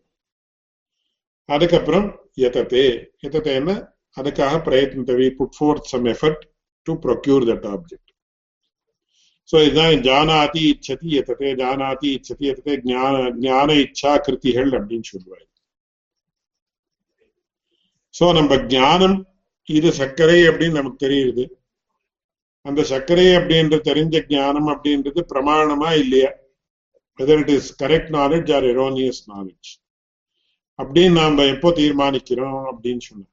அதுக்கப்புறம் 1.44 2.06
எதத்தே 2.36 2.86
என்ன 3.42 3.72
அதுக்காக 4.16 4.60
பிரயத்னத்தை 4.66 5.14
we 5.22 5.30
put 5.30 5.56
forth 5.56 5.90
some 5.92 6.04
effort 6.04 6.44
to 6.86 6.94
procure 7.04 7.44
that 7.50 7.66
object 7.72 8.02
so 9.50 9.56
இதுதான் 9.64 9.98
ஜானாதி 10.06 10.62
இச்சதி 10.70 11.10
எத்ததே 11.18 11.50
ஜானாதி 11.60 12.08
இச்சதி 12.16 12.46
எத்ததே 12.50 12.74
ஞான 12.90 13.12
ஞான 13.44 13.68
இச்சா 13.82 14.12
கிருத்திகள் 14.24 14.72
அப்படின்னு 14.78 15.08
சொல்லுவாங்க 15.10 15.44
ஸோ 18.14 18.26
நம்ம 18.36 18.56
ஞானம் 18.72 19.16
இது 19.68 19.88
சர்க்கரை 19.98 20.40
அப்படின்னு 20.48 20.78
நமக்கு 20.78 21.04
தெரியுது 21.04 21.44
அந்த 22.66 22.80
சர்க்கரை 22.90 23.26
அப்படின்றது 23.38 23.88
தெரிஞ்ச 23.88 24.22
ஞானம் 24.30 24.68
அப்படின்றது 24.72 25.20
பிரமாணமா 25.32 25.90
இல்லையா? 26.02 26.30
Whether 27.18 27.42
it 27.42 27.52
is 27.54 27.68
correct 27.82 28.10
knowledge 28.16 28.48
or 28.56 28.66
erroneous 28.72 29.20
knowledge 29.28 29.70
அப்படின்னு 30.78 31.16
நாம 31.18 31.44
எப்போ 31.52 31.68
தீர்மானிக்கிறோம் 31.78 32.64
அப்படின்னு 32.72 33.04
சொன்னோம் 33.08 33.32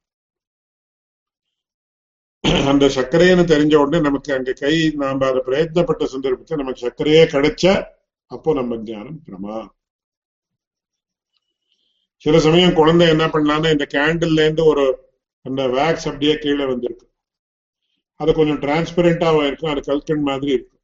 அந்த 2.71 2.85
சர்க்கரைன்னு 2.95 3.43
தெரிஞ்ச 3.51 3.73
உடனே 3.75 3.99
நமக்கு 3.99 4.31
அங்க 4.33 4.53
கை 4.53 4.73
நாம 5.01 5.27
அதை 5.27 5.41
பிரயத்னப்பட்ட 5.47 6.03
சந்தர்ப்பத்தை 6.13 6.57
நமக்கு 6.57 6.83
சர்க்கரையே 6.85 7.23
கிடைச்ச 7.25 7.63
அப்போ 8.31 8.53
நம்ம 8.53 8.77
ஞானம் 8.89 9.19
பிரமா 9.27 9.57
சில 12.25 12.39
சமயம் 12.39 12.77
குழந்தை 12.79 13.05
என்ன 13.07 13.25
பண்ணலாம்னா 13.27 13.71
இந்த 13.71 13.85
கேண்டில்ல 13.95 14.43
இருந்து 14.45 14.65
ஒரு 14.65 14.85
அந்த 15.45 15.61
வேக்ஸ் 15.67 16.07
அப்படியே 16.09 16.35
கீழே 16.37 16.65
வந்திருக்கு 16.65 17.05
அது 18.19 18.31
கொஞ்சம் 18.33 18.59
டிரான்ஸ்பரண்டா 18.61 19.29
இருக்கும் 19.47 19.71
அது 19.71 19.81
கல்கன் 19.89 20.27
மாதிரி 20.29 20.51
இருக்கும். 20.51 20.81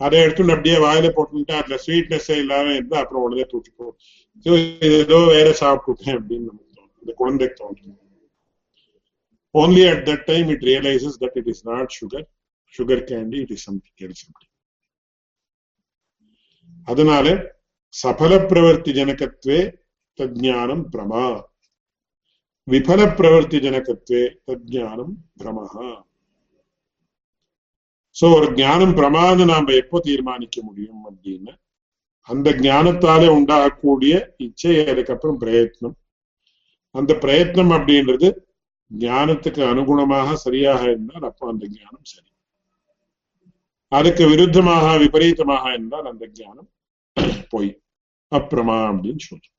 அதை 0.00 0.18
எடுத்துட்டு 0.20 0.54
அப்படியே 0.54 0.76
வாயில 0.76 1.08
போட்டுட்டா 1.16 1.56
அதுல 1.60 1.76
ஸ்வீட்னஸ் 1.86 2.30
இல்லாம 2.42 2.72
இருந்தா 2.74 2.98
அப்புறம் 2.98 3.24
உடனே 3.24 3.44
தூக்கிப்போம். 3.52 3.94
ஏதோ 5.00 5.18
வேற 5.34 5.48
சாப்பிட்டுட்டேன் 5.62 6.16
அப்படின்னு 6.18 6.48
நமக்கு 6.50 6.72
தோணும். 6.78 6.98
அந்த 7.02 7.12
குழந்தைக்கு 7.20 7.58
தோணும். 7.62 7.98
Only 9.60 9.82
at 9.92 10.00
that 10.08 10.22
time 10.28 10.48
it 10.54 10.62
realizes 10.70 11.14
that 11.22 11.34
it 11.40 11.46
is 11.52 11.60
not 11.70 11.90
sugar. 11.98 12.22
Sugar 12.74 12.98
candy 13.10 13.38
it 13.44 13.50
is 13.54 13.62
something 13.68 13.96
else. 14.06 14.22
அதனால 16.84 17.26
சபல 17.88 18.36
பிரவர்த்தி 18.50 18.92
ஜனகத்வே 18.98 19.58
தஜானம் 20.20 20.84
பிரமா. 20.92 21.24
விபல 22.70 23.00
பிரவர்த்தி 23.18 23.58
ஜனகத்வே 23.66 24.22
தஜானம் 24.46 25.12
பிரமஹா. 25.40 25.90
சோ 28.20 28.26
ஒரு 28.36 28.48
ஞானம் 28.52 28.94
பிரமான்னு 28.96 29.44
நாம 29.50 29.72
எப்போ 29.72 30.00
தீர்மானிக்க 30.00 30.62
முடியும் 30.62 31.02
அப்படின்னு 31.10 31.52
அந்த 32.28 32.50
ஞானத்தாலே 32.50 33.28
உண்டாகக்கூடிய 33.38 34.14
இச்சை 34.36 34.74
அதுக்கப்புறம் 34.92 35.40
பிரயத்னம். 35.40 35.96
அந்த 36.90 37.12
பிரயத்னம் 37.22 37.72
அப்படின்றது 37.76 38.28
ஞானத்துக்கு 38.92 39.62
அனுகுணமாக 39.72 40.34
சரியாக 40.46 40.82
இருந்தால் 40.90 41.26
அப்போ 41.28 41.44
அந்த 41.52 41.64
ஞானம் 41.78 42.08
சரி. 42.12 42.28
அதுக்கு 43.88 44.24
விருத்தமாக 44.30 44.84
விபரீதமாக 45.02 45.64
இருந்தால் 45.72 46.10
அந்த 46.10 46.24
ஞானம் 46.40 46.68
போய். 47.52 47.70
அப்புறமா 48.32 48.76
அப்படின்னு 48.90 49.22
சொல்றோம். 49.30 49.56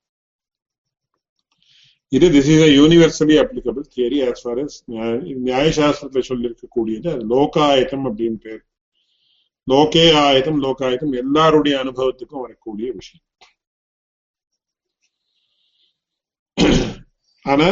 இது 2.11 2.27
this 2.35 2.49
is 2.53 2.65
a 2.67 2.71
universally 2.79 3.35
applicable 3.43 3.85
theory 3.95 4.19
as 4.27 4.43
far 4.43 4.59
as 4.63 4.77
நியாயசாஸ்திரத்துல 5.49 6.23
சொல்லியிருக்கக்கூடியது 6.29 7.07
அது 7.13 7.23
லோகாயத்தம் 7.33 8.05
அப்படின்னு 8.09 8.39
பேர். 8.45 8.63
லோகே 9.67 10.05
ஆயத்தம் 10.25 10.61
லோகாயத்தம் 10.63 11.13
எல்லாருடைய 11.23 11.75
அனுபவத்துக்கும் 11.83 12.43
வரக்கூடிய 12.45 12.87
விஷயம். 12.99 13.25
ஆனா 17.45 17.67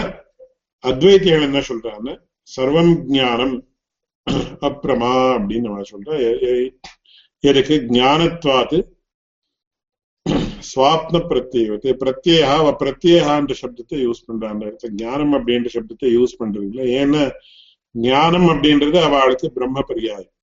அத்வைத்திகள் 0.89 1.47
என்ன 1.47 1.59
சொல்றாங்க? 1.69 2.09
சர்வம் 2.55 2.93
ஜானம் 3.15 3.55
அப்பிரமா 4.67 5.11
அப்படின்னு 5.35 5.67
நம்ம 5.67 5.85
சொல்ற 5.93 6.09
எதுக்கு? 7.43 7.75
ஞானத்வாத்து 7.97 8.79
சுவாப்ன 10.71 11.19
பிரத்யேகத்தை 11.29 11.93
பிரத்யேகா 12.01 12.55
பிரத்யேகான்ற 12.81 13.53
சப்தத்தை 13.61 13.97
யூஸ் 14.07 14.25
பண்றாங்க. 14.27 14.63
ஞானம் 15.03 15.33
அப்படின்ற 15.37 15.69
சப்தத்தை 15.75 16.09
யூஸ் 16.17 16.39
பண்றது 16.41 16.67
இல்லை 16.69 16.85
ஏன்னா 17.01 17.23
ஞானம் 17.95 18.47
அப்படின்றது 18.51 18.97
அவளுக்கு 19.07 19.47
பிரம்ம 19.55 19.81
பரியாயம் 19.89 20.33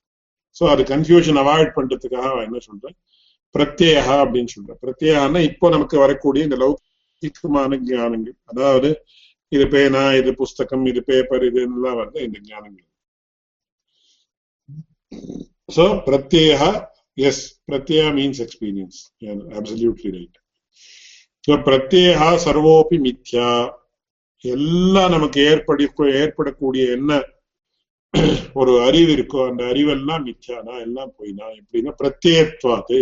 சோ 0.57 0.64
அது 0.72 0.83
கன்ஃபியூஷன் 0.92 1.38
அவாய்ட் 1.42 1.77
பண்றதுக்காக 1.77 2.27
அவன் 2.33 2.46
என்ன 2.48 2.61
சொல்றேன் 2.68 2.96
பிரத்யேகா 3.55 4.16
அப்படின்னு 4.24 4.51
சொல்றேன் 4.57 4.81
பிரத்யேகான்னா 4.85 5.40
இப்போ 5.51 5.66
நமக்கு 5.77 5.96
வரக்கூடிய 6.05 6.48
இந்த 6.48 6.59
லௌகிகமான 6.64 7.79
ஞானங்கள். 7.90 8.37
அதாவது 8.53 8.90
இது 9.52 9.64
பேனா 9.68 10.02
இது 10.12 10.30
புஸ்தகம் 10.34 10.84
இது 10.87 11.00
பேப்பர் 11.02 11.44
இது 11.48 11.61
எல்லாம் 11.68 11.98
வந்து 12.00 12.18
இந்த 12.26 12.38
ஞானங்கள். 12.48 12.87
சோ 15.68 15.84
பிரத்யேக 16.06 16.62
எஸ் 17.18 17.42
பிரத்யா 17.68 18.04
means 18.18 18.40
experience 18.44 18.98
absolutely 19.58 20.11
right 20.16 20.38
so 21.44 21.54
பிரத்யேகா 21.66 22.28
சர்வோபி 22.44 22.98
மித்யா 23.06 23.48
எல்லாம் 24.44 25.11
நமக்கு 25.11 25.38
ஏற்படி 25.50 25.84
ஏற்படக்கூடிய 26.22 26.84
என்ன 26.96 27.12
ஒரு 28.54 28.72
அறிவு 28.80 29.11
இருக்கோ 29.16 29.40
அந்த 29.48 29.62
அறிவெல்லாம் 29.72 30.22
மித்யானா 30.28 30.74
எல்லாம் 30.87 31.11
போயினா? 31.18 31.46
எப்படின்னா 31.61 31.92
பிரத்யேத்வாது. 32.02 32.98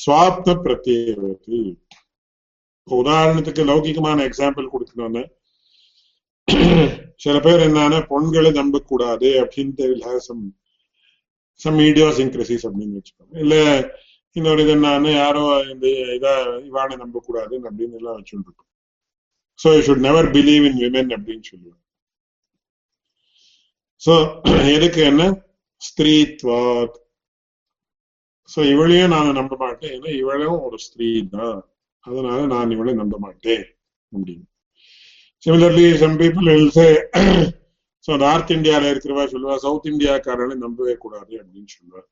சுவாப்த 0.00 0.48
பிரத்யேகத்து 0.64 1.58
உதாரணத்துக்கு 2.88 3.62
லௌகிகமான 3.70 4.18
எக்ஸாம்பிள் 4.28 4.72
கொடுக்கணும்னு. 4.72 5.22
சில 7.24 7.36
பேர் 7.44 7.66
என்னன்னா 7.66 7.98
பொண்களை 8.12 8.50
நம்பக்கூடாது 8.60 9.28
அப்படின்னு 9.42 10.18
சம் 10.28 10.42
சம் 11.60 11.78
இடியோசிங்க்ரசிஸ் 11.90 12.66
அப்படின்னு 12.68 12.98
வச்சுக்கோங்க. 12.98 13.36
இல்ல 13.44 13.54
இன்னொரு 14.36 14.62
இது 14.64 14.72
என்னன்னு 14.76 15.10
யாரோ 15.22 15.42
இந்த 15.72 15.86
இதா 16.16 16.34
இவானை 16.68 16.94
நம்பக்கூடாது 17.04 17.54
அப்படின்னு 17.68 17.98
எல்லாம் 18.00 18.18
வச்சுருக்கோம். 18.18 18.68
So 19.62 19.68
you 19.74 19.82
should 19.88 20.06
never 20.08 20.28
believe 20.36 20.64
in 20.70 20.80
women 20.84 21.12
அப்படின்னு 21.16 21.44
சொல்லுவேன் 21.50 21.80
ஸோ 24.02 24.14
எதுக்கு 24.76 25.00
என்ன? 25.10 25.24
ஸ்திரீத்வாத் 25.82 26.96
ஸோ 28.48 28.60
இவளையும் 28.72 29.12
நான் 29.14 29.38
நம்ப 29.40 29.54
மாட்டேன். 29.64 29.92
ஏன்னா 29.96 30.10
இவளும் 30.22 30.64
ஒரு 30.66 30.78
ஸ்திரீ 30.86 31.10
தான் 31.36 31.58
அதனால 32.04 32.40
நான் 32.52 32.72
இவளை 32.74 32.92
நம்ப 33.00 33.16
மாட்டேன் 33.24 33.64
அப்படின்னு. 34.12 34.46
Similarly 35.42 35.86
some 36.02 36.16
people 36.20 36.48
say 36.76 36.86
so 38.08 38.12
north 38.22 38.52
இந்தியாவில் 38.54 38.90
இருக்கிறவா 38.90 39.24
சொல்லுவா 39.32 39.56
சவுத் 39.64 39.88
இந்தியாக்காரனை 39.90 40.56
நம்பவே 40.62 40.94
கூடாது 41.04 41.32
அப்படின்னு 41.40 41.70
சொல்லுவார் 41.74 42.06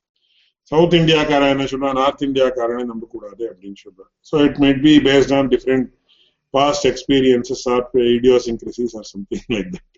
சவுத் 0.72 0.96
இந்தியாக்காரன் 0.98 1.52
என்ன 1.54 1.64
சொல்லுவா 1.70 1.92
நார்த் 1.98 2.26
இந்தியாக்காரனை 2.26 2.84
நம்பக்கூடாது 2.90 3.42
அப்படின்னு 3.50 3.78
சொல்லுவா. 3.84 4.06
So 4.26 4.34
it 4.46 4.60
might 4.64 4.82
be 4.84 4.92
based 5.08 5.32
on 5.38 5.48
different 5.54 5.86
past 6.54 6.86
experiences 6.90 7.64
or 7.74 7.84
idiosyncrasies 8.12 8.94
or 9.00 9.08
something 9.12 9.46
like 9.54 9.70
that 9.74 9.88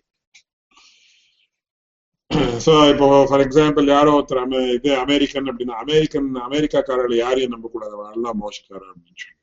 so 2.65 2.73
இப்போ 2.91 3.07
ஃபார் 3.29 3.43
எக்ஸாம்பிள் 3.45 3.87
யாரோ 3.93 4.11
ஒருத்தர் 4.17 4.43
இது 4.77 4.91
அமெரிக்கன் 5.03 5.49
அப்படின்னா 5.51 5.77
அமெரிக்கன் 5.83 6.29
அமெரிக்காக்காரர்களை 6.47 7.17
யாரையும் 7.23 7.55
நம்பக்கூடாது 7.55 7.95
எல்லாம் 8.17 8.41
மோசக்காரன் 8.43 8.91
அப்படின்னு 8.93 9.21
சொல்லி 9.23 9.39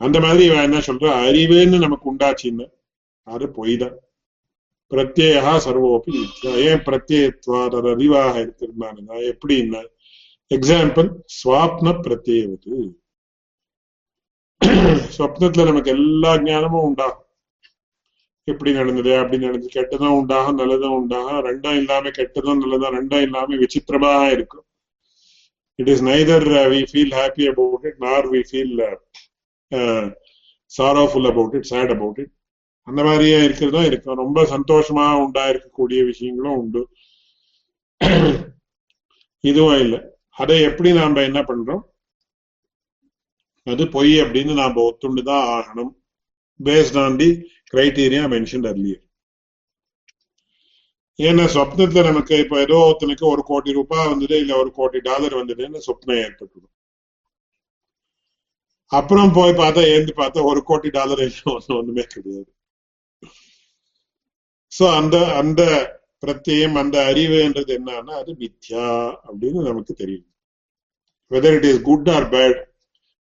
அந்த 0.00 0.20
மாதிரி 0.20 0.42
இவன் 0.44 0.66
என்ன 0.68 0.78
சொல்ற? 0.78 1.06
அறிவுன்னு 1.28 1.78
நமக்கு 1.78 2.06
உண்டாச்சுன்னு. 2.12 2.66
அது 3.26 3.46
பொய் 3.48 3.76
தான் 3.76 3.96
பிரத்யேகா 4.90 5.52
சர்வோபி 5.64 6.12
ஏன் 6.68 6.82
பிரத்யேகத்வார் 6.86 7.74
அது 7.78 7.88
அறிவாக 7.94 8.34
இருக்கிறானுங்க 8.44 9.14
எப்படின்னா 9.32 9.82
எக்ஸாம்பிள் 10.50 11.08
சுவாப்ன 11.38 11.88
பிரத்யேகத்து 12.06 12.76
ஸ்வப்னத்துல 15.16 15.64
நமக்கு 15.64 15.90
எல்லா 15.90 16.30
ஞானமும் 16.42 16.86
உண்டாகும். 16.88 17.24
எப்படி 18.48 18.70
நடந்தது? 18.72 19.18
அப்படி 19.18 19.38
நடந்தது. 19.44 19.74
கெட்டதும் 19.74 20.16
உண்டாகும் 20.20 20.58
நல்லதும் 20.58 20.96
உண்டாகும். 21.00 21.40
ரெண்டும் 21.48 21.76
இல்லாம 21.76 22.10
கெட்டதும் 22.10 22.60
நல்லதும் 22.62 22.94
ரெண்டும் 22.98 23.24
இல்லாம 23.26 23.56
விசித்திரமாக 23.56 24.32
இருக்கும். 24.32 24.66
It 25.78 25.88
is 25.88 26.04
neither 26.04 26.48
we 26.72 26.80
feel 26.92 27.14
happy 27.20 27.46
about 27.52 27.86
it 27.90 28.00
nor 28.06 28.28
we 28.30 28.42
feel 28.50 28.74
sorrowful 30.78 31.28
about 31.28 31.54
it 31.54 31.62
sad 31.62 31.90
about 31.90 32.18
it 32.18 32.32
அந்த 32.86 33.04
மாதிரியே 33.04 33.38
இருக்கிறதும் 33.38 33.86
இருக்கும். 33.86 34.16
ரொம்ப 34.16 34.42
சந்தோஷமா 34.42 35.06
உண்டா 35.22 35.46
இருக்கக்கூடிய 35.48 36.04
விஷயங்களும் 36.04 36.58
உண்டு. 36.58 36.88
இதுவும் 39.40 39.80
இல்லை. 39.80 40.00
அதை 40.36 40.60
எப்படி 40.62 40.92
நாம 40.92 41.22
என்ன 41.22 41.40
பண்றோம்? 41.40 41.82
அது 43.66 43.88
பொய் 43.88 44.12
அப்படின்னு 44.20 44.54
நாம 44.54 44.82
ஒத்துண்டுதான் 44.90 45.46
ஆகணும். 45.56 45.92
Based 46.64 46.98
on 47.04 47.16
the 47.16 47.28
criteria 47.72 48.24
mention 48.34 48.66
earlier 48.70 49.06
ஏன்னா 51.18 51.44
சொப்னத்துல 51.54 52.04
நமக்கு 52.04 52.38
இப்ப 52.38 52.58
ஏதோ 52.58 52.76
ஒருத்தனுக்கு 52.88 53.24
ஒரு 53.24 53.42
கோடி 53.44 53.72
ரூபாய் 53.72 54.08
வந்தது 54.08 54.38
இல்ல 54.38 54.56
ஒரு 54.56 54.70
கோடி 54.72 55.00
டாலர் 55.00 55.36
வந்ததுன்னு 55.36 55.80
சொப்னம் 55.86 56.18
ஏற்பட்டுடும். 56.24 56.74
அப்புறம் 58.92 59.32
போய் 59.38 59.52
பார்த்தா 59.60 59.82
ஏந்து 59.94 60.12
பார்த்தா 60.20 60.44
ஒரு 60.50 60.60
கோடி 60.68 60.88
டாலர் 60.96 61.22
ஒண்ணுமே 61.78 62.04
கிடையாது. 62.14 62.50
சோ 64.72 64.84
அந்த 65.00 65.16
அந்த 65.40 65.62
பிரத்தியம் 66.22 66.78
அந்த 66.82 66.96
அறிவுன்றது 67.10 67.72
என்னன்னா 67.78 68.14
அது 68.22 68.30
மித்யா 68.42 68.86
அப்படின்னு 69.28 69.60
நமக்கு 69.68 69.92
தெரியும். 70.02 70.28
Whether 71.30 71.56
it 71.58 71.68
is 71.70 71.82
good 71.88 72.08
or 72.16 72.26
bad 72.34 72.58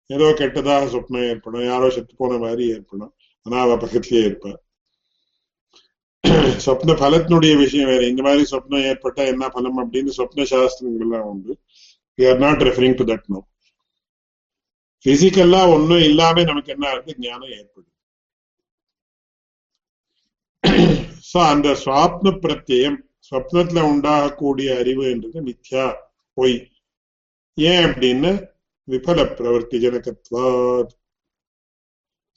ஏதோ 0.10 0.28
கெட்டதாக 0.40 0.86
சொப்னம் 0.94 1.28
ஏற்படும் 1.32 1.66
யாரோ 1.72 1.88
செத்து 1.96 2.14
போன 2.22 2.38
மாதிரி 2.46 2.66
ஏற்படும் 2.76 3.12
ஆனா 3.46 3.58
அவ 3.66 3.78
பக்கத்திலேயே 3.84 4.26
இருப்பார். 4.30 4.60
சொப்ன 6.66 6.96
பலத்தினுடைய 7.04 7.54
விஷயம் 7.64 7.90
வேற 7.92 8.04
இந்த 8.12 8.22
மாதிரி 8.28 8.44
சொப்னம் 8.52 8.86
ஏற்பட்டா 8.92 9.24
என்ன 9.34 9.50
பலம் 9.56 9.82
அப்படின்னு 9.84 10.12
சொப்ன 10.20 10.46
சாஸ்திரங்கள் 10.54 11.06
எல்லாம் 11.06 11.28
உண்டு. 11.32 11.54
We 12.18 12.24
are 12.30 12.42
not 12.46 12.64
referring 12.70 12.98
to 13.02 13.08
that 13.12 13.28
no 13.34 13.42
பிசிக்கல்லா 15.06 15.60
ஒன்றும் 15.74 16.04
இல்லாம 16.10 16.44
நமக்கு 16.44 16.72
என்ன 16.76 16.86
ஆகுது 16.90 17.16
ஞானம் 17.20 17.54
ஏற்படுது. 17.58 17.92
சோ 21.30 21.40
அந்த 21.54 21.68
சுவாப்ன 21.84 22.34
பிரத்யம் 22.44 22.98
ஸ்வப்னத்துல 23.28 23.80
உண்டாகக்கூடிய 23.92 24.70
அறிவுன்றது 24.82 25.40
மித்யா 25.50 25.86
பொய். 26.38 26.58
ஏன் 27.58 27.86
அப்படின்னு 27.86 28.32
விபல 28.88 29.20
பிரவர்த்தி 29.38 29.78
ஜனகத்வாத். 29.86 30.94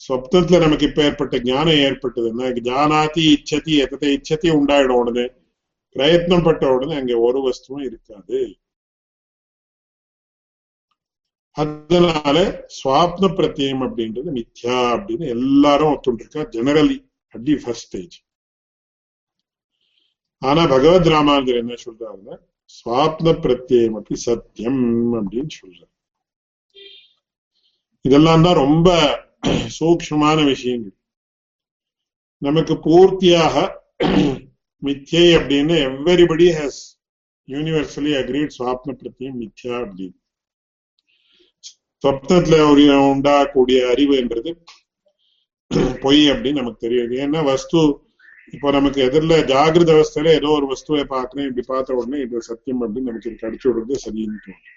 சொப்னத்துல 0.00 0.60
நமக்கு 0.60 0.86
இப்ப 0.86 1.02
ஏற்பட்ட 1.08 1.40
ஞானம் 1.50 1.80
ஏற்பட்டதுன்னா 1.86 2.46
ஜானாதி 2.68 3.24
இச்சதி 3.34 3.72
எத்தத்தை 3.84 4.10
இச்சதி 4.16 4.50
உண்டாயிடும் 4.58 5.00
உடனே 5.02 5.26
பிரயத்னம் 5.96 6.44
பட்ட 6.44 6.64
உடனே 6.74 6.94
அங்க 7.00 7.18
ஒரு 7.28 7.40
வஸ்துவும் 7.46 7.86
இருக்காது. 7.88 8.40
அதனால 11.60 12.38
சுவாப்ன 12.78 13.28
பிரத்யம் 13.38 13.82
அப்படின்றது 13.86 14.30
மித்யா 14.38 14.78
அப்படின்னு 14.94 15.26
எல்லாரும் 15.36 15.92
ஒத்துண்டிருக்கா 15.94 16.42
generally 16.56 16.98
at 17.34 17.44
the 17.44 17.54
first 17.62 17.86
stage 17.88 18.16
ஆனா 20.42 20.62
பகவத் 20.72 21.08
ராமானுஜர் 21.14 21.62
என்ன 21.62 21.76
சொல்றாருன்னா 21.84 22.36
சுவாப்ன 22.70 23.28
பிரத்யம் 23.44 23.96
அப்படி 23.98 24.18
சத்தியம் 24.26 24.82
அப்படின்னு 25.18 25.52
சொல்றாரு. 25.60 25.90
இதெல்லாம் 28.04 28.44
தான் 28.46 28.60
ரொம்ப 28.64 28.88
சூக்ஷமான 29.78 30.38
விஷயங்கள். 30.44 30.96
நமக்கு 32.42 32.74
பூர்த்தியாக 32.86 33.54
மித்யை 34.82 35.26
அப்படின்னு 35.38 35.76
எவ்ரிபடி 35.88 36.46
ஹேஸ் 36.58 36.80
யூனிவர்சலி 37.48 38.12
அக்ரீட் 38.20 38.56
சுவாப்ன 38.58 38.94
பிரத்தியம் 39.00 39.38
மித்யா 39.42 39.74
அப்படின்னு. 39.84 40.17
சொப்னத்துல 42.04 42.56
ஒரு 42.70 42.82
உண்டாகக்கூடிய 43.12 43.78
அறிவு 43.92 44.14
என்றது 44.22 44.50
பொய் 46.04 46.20
அப்படின்னு 46.32 46.60
நமக்கு 46.62 46.84
தெரியாது. 46.86 47.14
ஏன்னா 47.24 47.40
வஸ்து 47.48 47.80
இப்போ 48.56 48.68
நமக்கு 48.76 48.98
எதிரில் 49.06 49.44
ஜாகிரத 49.50 49.90
அவஸ்தையில 49.96 50.34
ஏதோ 50.38 50.50
ஒரு 50.58 50.66
வஸ்துவை 50.70 51.02
பார்க்கறேன் 51.14 51.46
இப்படி 51.48 51.64
பார்த்த 51.72 51.96
உடனே 52.00 52.18
இது 52.24 52.40
சத்தியம் 52.50 52.82
அப்படின்னு 52.84 53.10
நமக்கு 53.10 53.32
கடிச்சு 53.42 53.66
விடுறது 53.68 53.96
சரின்னு 54.04 54.38
தோணும். 54.44 54.74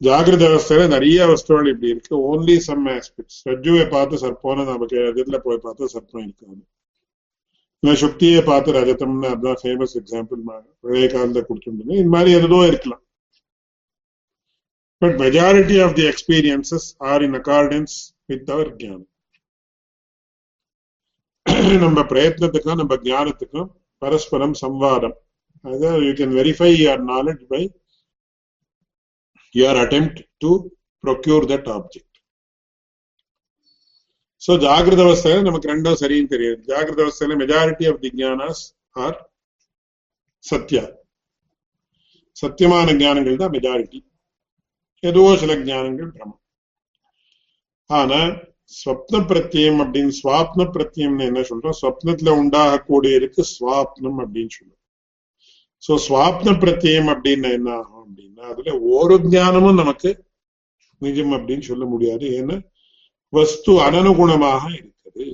ஜாகிரத 0.00 0.44
அவஸ்தையில 0.50 0.86
நிறைய 0.94 1.26
வஸ்துகள் 1.30 1.70
இப்படி 1.72 1.92
இருக்கு. 1.92 2.14
ஓன்லி 2.30 2.56
சம் 2.68 2.86
ஆஸ்பெக்ட்ஸ் 2.94 3.40
ரஜுவை 3.50 3.84
பார்த்து 3.94 4.22
சர்ப்பம்னு 4.24 4.64
நமக்கு 4.70 4.96
எதிரில் 5.10 5.44
போய் 5.46 5.64
பார்த்து 5.66 5.92
சர்ப்பம் 5.94 6.24
இருக்காது. 6.26 6.62
சுக்தியை 8.02 8.40
பார்த்து 8.50 8.76
ரஜத்தம்னு 8.78 9.32
அதுதான் 9.32 9.60
ஃபேமஸ் 9.62 9.96
எக்ஸாம்பிள் 10.02 10.40
பழைய 10.84 11.06
காலத்துல 11.14 11.42
கொடுத்துருந்தது. 11.48 11.92
இந்த 12.02 12.12
மாதிரி 12.16 12.30
எதோ 12.38 12.60
இருக்கலாம். 12.70 13.02
But 15.02 15.16
majority 15.22 15.76
of 15.84 15.94
the 15.98 16.06
experiences 16.12 16.88
are 17.10 17.22
in 17.22 17.36
accordance 17.40 17.96
with 18.30 18.50
our 18.50 18.72
ஜானம் 18.80 19.06
நம்ம 21.84 22.00
பிரயத்னத்துக்கும் 22.12 22.80
நம்ம 22.82 22.94
ஜானத்துக்கும் 23.04 23.68
பரஸ்பரம் 24.02 24.56
சம்வாதம் 24.62 25.16
அதாவது 25.64 26.06
you 26.06 26.12
can 26.18 26.36
verify 26.38 26.70
your 26.76 27.04
knowledge 27.10 27.44
by 27.52 27.62
your 29.54 29.74
attempt 29.76 30.22
to 30.40 30.50
procure 31.04 31.44
that 31.46 31.66
object. 31.68 32.10
So 34.42 34.52
ஜாகிரத 34.64 35.02
அவஸ்தையில 35.04 35.44
நமக்கு 35.46 35.70
ரெண்டும் 35.70 36.00
சரின்னு 36.00 36.32
தெரியாது 36.32 36.58
ஜாகிரத 36.68 37.00
அவஸ்தையில 37.04 37.36
மெஜாரிட்டி 37.42 37.84
ஆஃப் 37.90 38.00
தி 38.02 38.10
ஜானாஸ் 38.18 38.60
ஆர் 38.96 39.16
சத்யா 40.44 40.82
சத்தியமான 42.36 42.94
ஞானங்கள் 43.00 43.40
தான் 43.42 43.54
மெஜாரிட்டி 43.56 44.00
ஏதோ 45.08 45.22
சில 45.42 45.54
ஞானங்கள் 45.68 46.10
பிரமம் 46.16 46.42
ஆனா 47.90 48.20
ஸ்வப்ன 48.78 49.16
பிரத்தியம் 49.30 49.78
அப்படின்னு 49.82 50.12
ஸ்வாப்ன 50.20 50.62
பிரத்தியம்னு 50.74 51.28
என்ன 51.30 51.40
சொல்றோம்? 51.50 51.76
ஸ்வப்னத்துல 51.80 52.30
உண்டாகக்கூடியதுக்கு 52.40 53.42
ஸ்வாப்னம் 53.56 54.18
அப்படின்னு 54.22 54.54
சொல்லுவோம் 54.56 54.82
சோ 55.82 55.92
சுவாப்ன 56.06 56.54
பிரத்தியம் 56.62 57.08
அப்படின்னு 57.12 57.50
என்ன 57.58 57.70
ஆகும் 57.80 58.04
அப்படின்னா 58.04 58.44
அதுல 58.52 58.72
ஒரு 58.96 59.16
ஞானமும் 59.34 59.80
நமக்கு 59.80 60.10
நிஜம் 61.02 61.34
அப்படின்னு 61.36 61.64
சொல்ல 61.70 61.84
முடியாது. 61.92 62.26
ஏன்னா 62.38 62.56
வஸ்து 63.32 63.72
அனனுகுணமாக 63.86 64.64
இருக்குது. 64.78 65.26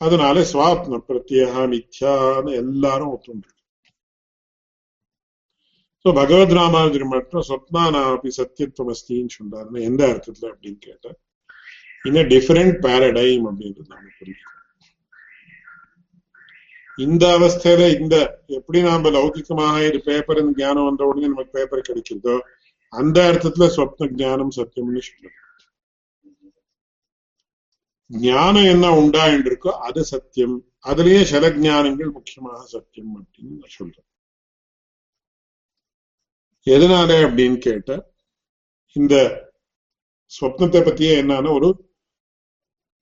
அதனால 0.00 0.40
சுவாப்ன 0.52 0.98
பிரத்யேகா 1.08 1.62
மித்யான்னு 1.72 2.50
எல்லாரும் 2.62 3.12
ஒத்துண்டு 3.14 3.48
ஸோ 6.08 6.12
பகவத் 6.14 6.52
ராமானுஜர் 6.56 7.02
மட்டும் 7.06 7.42
சொப்னானா 7.46 8.00
அப்படி 8.10 8.30
சத்தியத்துவம் 8.34 8.90
அஸ்தின்னு 8.92 9.32
சொல்றாருன்னு 9.34 9.80
எந்த 9.88 10.02
அர்த்தத்துல 10.06 10.46
அப்படின்னு 10.52 10.78
கேட்டா 10.80 11.10
இன்னும் 12.04 12.28
டிஃபரெண்ட் 12.30 12.76
பேரடைம் 12.84 13.44
அப்படின்றது 13.48 13.90
நாம 13.90 14.08
புரிஞ்சுக்கணும் 14.14 14.54
இந்த 16.98 17.24
அவஸ்தையில 17.34 17.90
இந்த 17.96 18.16
எப்படி 18.50 18.80
நாம 18.80 19.10
லௌகிகமாக 19.10 19.84
இது 19.88 20.00
பேப்பர் 20.06 20.42
ஞானம் 20.56 20.88
வந்த 20.88 21.04
உடனே 21.04 21.26
நமக்கு 21.26 21.56
பேப்பர் 21.58 21.86
கிடைக்கிறதோ 21.88 22.36
அந்த 22.92 23.18
அர்த்தத்துல 23.26 23.68
சொப்ன 23.74 24.10
ஜானம் 24.16 24.56
சத்தியம்னு 24.56 25.04
சொல்லணும் 25.04 25.36
ஞானம் 28.10 28.70
என்ன 28.70 28.94
உண்டா 28.96 29.24
என்று 29.32 29.50
இருக்கோ 29.50 29.74
அது 29.86 30.02
சத்தியம் 30.08 30.58
அதுலயே 30.84 31.22
சில 31.26 31.50
ஜானங்கள் 31.60 32.16
முக்கியமாக 32.16 32.62
சத்தியம் 32.68 33.14
அப்படின்னு 33.16 33.58
நான் 33.58 33.78
சொல்றேன் 33.78 34.08
எதனால 36.68 37.10
அப்படின்னு 37.26 37.58
கேட்ட 37.58 37.90
இந்த 38.96 39.14
ஸ்வப்னத்தை 40.32 40.80
பத்தியே 40.86 41.12
என்னன்னா 41.22 41.52
ஒரு 41.58 41.68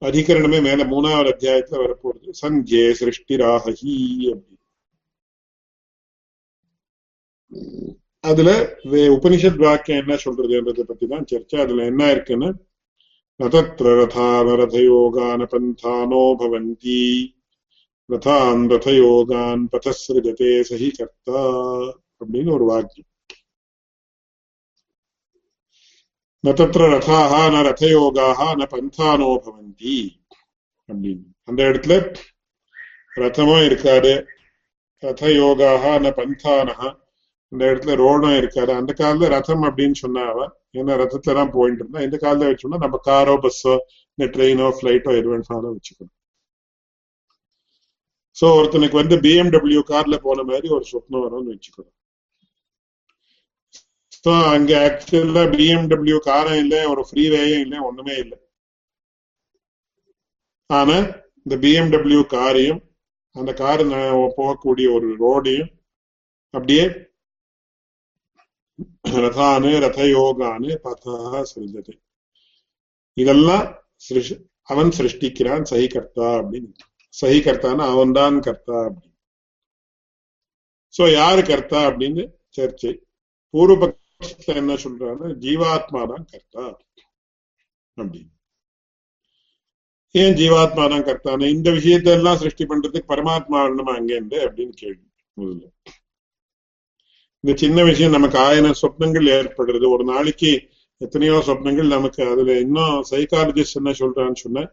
அதிகரணமே 0.03 0.59
மேல 0.67 0.85
மூணாவது 0.93 1.31
அத்தியாயத்துல 1.33 1.81
வரப்போறது 1.83 2.31
சஞ்சே 2.43 2.85
சிருஷ்டிராகி 3.01 3.95
அப்படி 4.33 4.55
அதுல 8.25 8.51
உபனிஷத் 9.17 9.65
வாக்கியம் 9.65 10.01
என்ன 10.03 10.15
சொல்றதுன்றத 10.25 10.83
பத்தி 10.83 11.07
தான் 11.07 11.27
சர்ச்சை. 11.33 11.57
அதுல 11.65 11.85
என்ன 11.85 12.03
இருக்குன்னு 12.11 12.49
நதத்திர 13.41 13.89
ரதான் 14.01 14.51
ரதயோகான 14.63 15.41
பந்தானோ 15.53 16.23
பவந்தி 16.41 17.03
ரதான் 18.09 18.63
ரதயோகான் 18.73 19.65
பதசிருஜதே 19.73 20.53
சஹி 20.71 20.91
கர்த்தா 20.99 21.43
அப்படின்னு 22.21 22.53
ஒரு 22.59 22.67
வாக்கியம். 22.73 23.11
न 26.47 26.53
தத்திர 26.59 26.83
ரதாக 26.95 27.33
ந 27.55 27.63
ரதயோகாக 27.69 28.41
न 28.59 28.67
பந்தானோ 28.73 29.29
பவந்தி 29.45 29.95
அப்படின்னு. 30.89 31.25
அந்த 31.49 31.61
இடத்துல 31.71 31.95
ரதமும் 33.23 33.65
இருக்காது 33.69 34.13
ரதயோகாக 35.03 35.85
ந 36.05 36.13
பந்தானஹா 36.19 36.89
அந்த 37.53 37.63
இடத்துல 37.71 37.95
ரோடம் 38.03 38.37
இருக்காது. 38.41 38.73
அந்த 38.81 38.93
காலத்துல 39.01 39.31
ரதம் 39.37 39.65
அப்படின்னு 39.69 39.97
சொன்னாவ 40.05 40.37
ஏன்னா 40.79 40.95
ரதத்துல 41.03 41.37
தான் 41.41 41.53
போயிட்டு 41.57 41.83
இருந்தா 41.83 42.05
இந்த 42.07 42.17
காலத்துல 42.25 42.51
வச்சோம்னா 42.53 42.81
நம்ம 42.85 43.01
காரோ 43.09 43.35
பஸ்ஸோ 43.45 43.75
இந்த 44.19 44.27
ட்ரெயினோ 44.35 44.69
ஃபிளைட்டோ 44.79 45.11
எது 45.19 45.29
வேணாலும் 45.33 45.75
வச்சுக்கணும். 45.77 46.15
சோ 48.37 48.47
ஒருத்தனுக்கு 48.59 49.03
வந்து 49.03 49.17
பிஎம்டபிள்யூ 49.27 49.83
கார்ல 49.93 50.17
போன 50.27 50.43
மாதிரி 50.51 50.69
ஒரு 50.79 50.85
சொப்னம் 50.93 51.25
வரும்னு 51.27 51.55
வச்சுக்கணும். 51.55 51.95
ஸோ 54.27 54.33
அங்க 54.55 54.73
ஆக்சுவலா 54.87 55.43
பிஎம்டபிள்யூ 55.53 56.17
காரம் 56.29 56.61
இல்லை 56.63 56.79
ஒரு 56.93 57.03
ஃப்ரீவேயும் 57.09 57.61
இல்லை 57.65 57.79
ஒண்ணுமே 57.89 58.15
இல்லை. 58.23 58.39
ஆனா 60.71 60.97
இந்த 61.45 61.57
பிஎம்டபிள்யூ 61.65 62.23
காரையும் 62.33 62.81
அந்த 63.37 63.51
கார் 63.61 63.83
போகக்கூடிய 64.39 64.87
ஒரு 64.97 65.09
ரோடையும் 65.23 65.71
அப்படியே 66.55 66.85
ரதானு 69.25 69.71
ரதயோகானு 69.85 70.71
பதா 70.87 71.43
சிருஜது 71.51 71.95
இதெல்லாம் 73.17 73.65
அவன் 74.73 74.91
சிருஷ்டிக்கிறான் 74.99 75.69
சகி 75.73 75.87
கர்த்தா 75.95 76.29
அப்படின்னு. 76.41 76.71
சகி 77.15 77.39
கர்த்தான்னு 77.47 77.85
அவன் 77.93 78.17
தான் 78.19 78.39
கர்த்தா 78.47 78.77
அப்படின்னு. 78.87 79.15
சோ 80.95 81.05
யாரு 81.21 81.45
கர்த்தா 81.53 81.81
அப்படின்னு? 81.91 82.25
சர்ச்சை. 82.59 82.93
பூர்வ 83.55 83.93
என்ன 84.61 84.75
சொல்றாரு 84.85 85.27
ஜீவாத்மா 85.45 86.01
தான் 86.13 86.27
கர்த்தா 86.33 86.65
அப்படின்னு. 87.97 88.33
ஏன் 90.15 90.37
ஜீவாத்மா 90.41 90.85
தான் 90.93 91.07
கர்த்தான 91.09 91.49
இந்த 91.55 91.69
விஷயத்தெல்லாம் 91.79 92.41
சிருஷ்டி 92.43 92.65
பண்றதுக்கு 92.71 93.11
பரமாத்மா 93.13 93.59
வேணுமா 93.65 93.95
அங்கேருந்து 93.99 94.39
அப்படின்னு 94.47 94.75
கேள்வி 94.83 95.05
முதல்ல. 95.37 95.65
இந்த 97.45 97.53
சின்ன 97.63 97.79
விஷயம் 97.91 98.17
நமக்கு 98.17 98.39
ஆயிரம் 98.47 98.81
சொப்னங்கள் 98.83 99.27
ஏற்படுறது. 99.39 99.87
ஒரு 99.97 100.05
நாளைக்கு 100.13 100.51
எத்தனையோ 101.01 101.37
சொப்னங்கள் 101.49 101.95
நமக்கு 101.97 102.23
அதுல 102.33 102.55
இன்னும் 102.65 102.97
சைக்காலஜிஸ்ட் 103.13 103.79
என்ன 103.81 103.93
சொல்றான்னு 104.03 104.43
சொன்ன 104.45 104.65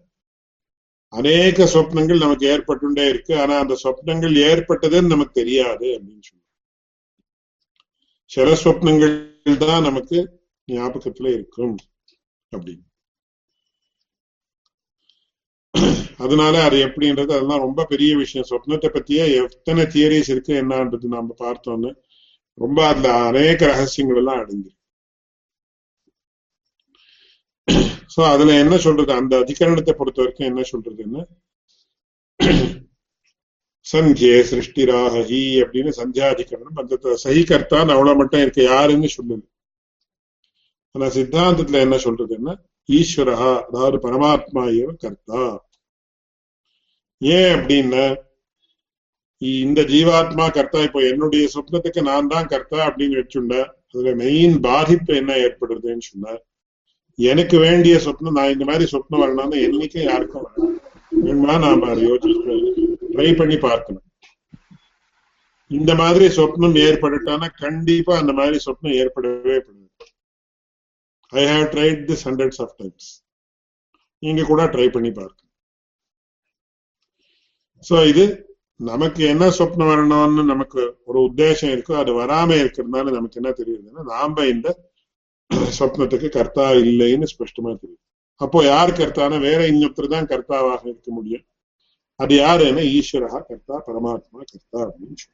அநேக 1.13 1.65
சொப்னங்கள் 1.73 2.23
நமக்கு 2.25 2.45
ஏற்பட்டுண்டே 2.53 3.05
இருக்கு. 3.13 3.33
ஆனா 3.41 3.55
அந்த 3.63 3.75
சொப்னங்கள் 3.83 4.35
ஏற்பட்டதுன்னு 4.51 5.13
நமக்கு 5.15 5.39
தெரியாது 5.41 5.87
அப்படின்னு 5.95 6.23
சொன்ன 6.29 6.42
சில 8.33 8.49
சொப்னங்கள் 8.63 9.15
தான் 9.65 9.85
நமக்கு 9.87 10.17
ஞாபகத்துல 10.67 11.27
இருக்கும் 11.37 11.75
அப்படின்னு. 12.51 12.85
அதனால 16.23 16.55
அது 16.67 16.77
எப்படின்றது 16.87 17.31
அதெல்லாம் 17.35 17.63
ரொம்ப 17.65 17.81
பெரிய 17.91 18.11
விஷயம். 18.21 18.49
சொப்னத்தை 18.51 18.89
பத்தியே 18.91 19.23
எத்தனை 19.41 19.83
தியரிஸ் 19.95 20.31
இருக்கு 20.33 20.53
என்னன்றது 20.61 21.07
நாம 21.15 21.35
பார்த்தோம்னு 21.43 21.91
ரொம்ப 22.57 22.79
அதுல 22.89 23.11
அநேக 23.29 23.59
ரகசியங்கள் 23.71 24.19
எல்லாம் 24.21 24.41
அடங்கி 24.43 24.71
சோ 28.13 28.21
அதுல 28.33 28.55
என்ன 28.63 28.75
சொல்றது? 28.85 29.11
அந்த 29.21 29.33
அதிகரணத்தை 29.43 29.93
பொறுத்த 29.99 30.21
வரைக்கும் 30.21 30.49
என்ன 30.51 30.63
சொல்றதுன்னா 30.71 31.21
சந்தியே 33.85 34.35
சிருஷ்டிராகி 34.49 35.41
அப்படின்னு 35.63 35.91
சந்தியாதிகரணம் 36.01 36.79
அந்த 36.81 37.15
சகிகர்த்தான் 37.23 37.93
அவ்வளவு 37.95 38.19
மட்டும் 38.19 38.43
இருக்கு 38.43 38.63
யாருன்னு 38.73 39.09
சொல்லுது. 39.17 39.45
ஆனா 40.95 41.07
சித்தாந்தத்துல 41.17 41.81
என்ன 41.85 41.95
சொல்றதுன்னா 42.05 42.53
ஈஸ்வரா 42.89 43.37
அதாவது 43.67 43.97
பரமாத்மா 44.05 44.63
ஏவ 44.79 44.89
கர்த்தா. 45.03 45.41
ஏன் 47.21 47.51
அப்படின்னா 47.57 48.05
இந்த 49.61 49.79
ஜீவாத்மா 49.91 50.45
கர்த்தா 50.57 50.79
இப்போ 50.87 50.99
என்னுடைய 51.11 51.45
சொப்னத்துக்கு 51.53 52.01
நான் 52.09 52.31
தான் 52.33 52.49
கர்த்தா 52.53 52.79
அப்படின்னு 52.89 53.19
வச்சுண்ட 53.19 53.55
அதுல 53.91 54.11
மெயின் 54.23 54.55
பாதிப்பு 54.67 55.11
என்ன 55.21 55.31
ஏற்படுறதுன்னு 55.45 56.05
சொன்ன 56.09 56.37
எனக்கு 57.19 57.55
வேண்டிய 57.65 57.95
சொப்னம் 58.05 58.37
நான் 58.39 58.53
இந்த 58.53 58.65
மாதிரி 58.69 58.85
சொப்னம் 58.93 59.23
வரணும்னு 59.23 59.57
என்னைக்கும் 59.67 60.07
யாருக்கும் 60.09 60.47
வேணுமா 61.25 61.55
நாம 61.65 61.89
அதை 61.91 62.03
யோசிச்சு 62.09 62.85
ட்ரை 63.13 63.29
பண்ணி 63.39 63.57
பார்க்கணும். 63.67 64.05
இந்த 65.71 65.91
மாதிரி 66.01 66.25
சொப்னம் 66.37 66.75
ஏற்பட்டுட்டானா 66.87 67.47
கண்டிப்பா 67.63 68.13
அந்த 68.21 68.33
மாதிரி 68.39 68.57
சொப்னம் 68.65 68.97
ஏற்படவே 69.01 69.55
I 71.33 71.43
have 71.51 71.67
tried 71.75 72.01
this 72.09 72.25
hundreds 72.27 72.61
of 72.63 72.75
times 72.79 73.09
நீங்க 74.23 74.41
கூட 74.49 74.63
ட்ரை 74.73 74.87
பண்ணி 74.95 75.11
பார்க்கணும். 75.19 75.51
சோ 77.83 77.95
இது 78.11 78.23
நமக்கு 78.91 79.21
என்ன 79.33 79.45
சொப்னம் 79.57 79.89
வரணும்னு 79.91 80.43
நமக்கு 80.51 80.81
ஒரு 81.09 81.19
உத்தேசம் 81.27 81.73
இருக்கோ 81.73 81.93
அது 82.01 82.11
வராம 82.19 82.49
இருக்கிறதுனால 82.61 83.11
நமக்கு 83.17 83.39
என்ன 83.41 83.51
தெரியுதுன்னா 83.59 84.03
நாம 84.13 84.45
இந்த 84.53 84.69
சொப்னத்துக்கு 85.79 86.29
கர்த்தா 86.37 86.65
இல்லைன்னு 86.83 87.27
ஸ்பஷ்டமா 87.33 87.71
தெரியுது. 87.81 88.01
அப்போ 88.41 88.59
யார் 88.73 88.97
கர்த்தானா? 88.99 89.37
வேற 89.47 89.59
இன்னொருத்தர் 89.71 90.13
தான் 90.15 90.29
கர்த்தாவாக 90.31 90.81
இருக்க 90.91 91.09
முடியும். 91.17 91.43
அது 92.19 92.33
யாருன்னா 92.37 92.83
ஈஸ்வரா 92.95 93.39
கர்த்தா 93.47 93.77
பரமாத்மா 93.87 94.41
கர்த்தா 94.51 94.79
அப்படின்னு 94.85 95.25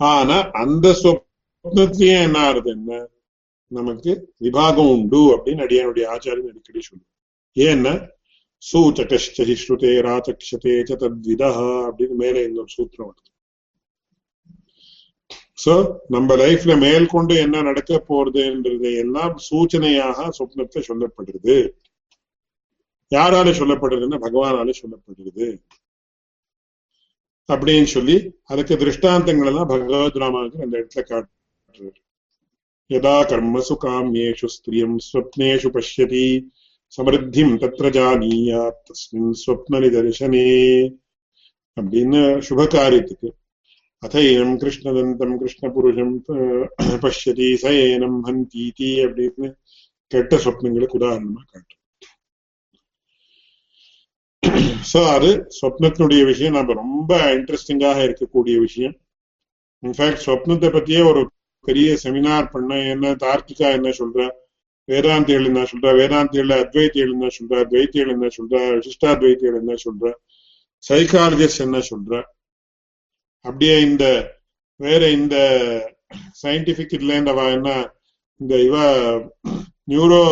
ஆனா 0.00 0.36
அந்த 0.54 0.86
சொப்னத்திலேயே 1.00 2.18
என்ன 2.26 2.38
ஆறுது 2.40 2.70
என்ன? 2.70 2.92
நமக்கு 3.72 4.12
விபாகம் 4.40 4.90
உண்டு 4.92 5.20
அப்படின்னு 5.34 5.64
அடியானுடைய 5.66 6.04
ஆச்சாரியன் 6.14 6.50
அடிக்கடி 6.52 6.80
சொல்லுவோம் 6.80 7.08
ஏன்னா 7.56 7.92
சூச்சகி 8.62 9.54
ஸ்ருதே 9.60 9.92
ராச்சக்ஷதே 10.06 10.72
தத்விதா 10.92 11.50
அப்படின்னு 11.88 12.16
மேலே 12.16 12.40
இன்னொரு 12.44 12.70
சூத்திரம் 12.76 13.08
வருது. 13.10 13.26
சோ 15.58 15.72
நம்ம 16.08 16.36
லைஃப்ல 16.36 16.78
மேற்கொண்டு 16.78 17.34
என்ன 17.36 17.62
நடக்க 17.62 18.02
போறதுன்றது 18.08 18.90
எல்லாம் 19.04 19.34
சூச்சனையாக 19.48 20.28
சொப்னத்தை 20.38 20.82
சொல்லப்படுறது 20.88 21.56
யாரால 23.14 23.52
சொல்லப்படுறதுன்னா 23.60 24.18
பகவானால 24.26 24.72
சொல்லப்படுறது. 24.80 25.46
அப்படின்னு 27.48 27.84
சொல்லி 27.84 28.16
அதுக்கு 28.44 28.76
திருஷ்டாந்தங்கள் 28.76 29.46
எல்லாம் 29.46 29.68
பகவத் 29.68 30.16
ராமாவுக்கு 30.16 30.62
அந்த 30.62 30.74
இடத்துல 30.78 31.02
காட்டுறாரு. 31.10 31.90
யதா 32.90 33.16
கர்மசு 33.30 33.74
காமியேஷு 33.84 34.48
ஸ்திரியம் 34.54 34.96
ஸ்வப்னேஷு 35.08 35.68
பசியதி 35.68 36.24
சமிருத்திம் 36.92 37.52
தத்திர 37.62 37.88
ஜானீயாத் 37.96 38.80
தஸ்மின் 38.86 39.34
ஸ்வப்ன 39.42 39.80
நிதர்சனே 39.84 40.46
அப்படின்னு 41.76 42.22
சுப 42.48 42.66
காரியத்துக்கு 42.76 43.28
அதைனம் 44.02 44.54
கிருஷ்ணதந்தம் 44.60 45.34
கிருஷ்ணபுருஷம் 45.40 46.14
பசியதி 47.00 47.48
சயனம் 47.56 48.18
ஹந்தீதி 48.26 48.90
அப்படின்னு 49.04 49.48
கெட்ட 50.06 50.36
சொப்னங்களுக்கு 50.36 50.98
உதாரணமா 51.00 51.42
காட்டு 51.52 51.74
சோ 54.90 55.00
அது 55.14 55.30
சொப்னத்தினுடைய 55.60 56.22
விஷயம். 56.24 56.56
நம்ம 56.58 56.74
ரொம்ப 56.82 57.12
இன்ட்ரெஸ்டிங்காக 57.36 57.98
இருக்கக்கூடிய 58.08 58.54
விஷயம். 58.58 58.94
இன்ஃபேக்ட் 59.82 60.24
சொப்னத்தை 60.26 60.68
பத்தியே 60.76 61.02
ஒரு 61.10 61.20
பெரிய 61.66 61.88
செமினார் 62.02 62.46
பண்ண 62.52 62.78
என்ன 62.94 63.12
தார்க்கிகா 63.24 63.68
என்ன 63.78 63.88
சொல்ற 64.00 64.28
வேதாந்திகள் 64.88 65.48
என்ன 65.50 65.62
சொல்ற 65.70 65.88
வேதாந்திகள் 66.00 66.52
அத்வைத்திகள் 66.62 67.12
என்ன 67.16 67.28
சொல்ற 67.36 67.62
துவைத்திகள் 67.70 68.12
என்ன 68.14 68.28
சொல்ற 68.36 68.54
விசிஷ்டாத்வைத்திகள் 68.78 69.58
என்ன 69.62 69.74
சொல்ற 69.84 70.12
சைக்காலஜிஸ்ட் 70.88 71.64
என்ன 71.66 71.78
சொல்ற. 71.90 72.12
அப்படியே 73.44 73.76
இந்த 73.80 74.04
வேற 74.80 75.02
இந்த 75.10 75.36
சயின்டிபிக் 76.42 76.94
இதுல 76.96 77.16
இந்த 77.20 77.32
என்ன 77.56 77.70
இந்த 78.40 78.54
இவ 78.62 78.76
நியூரோ 79.90 80.22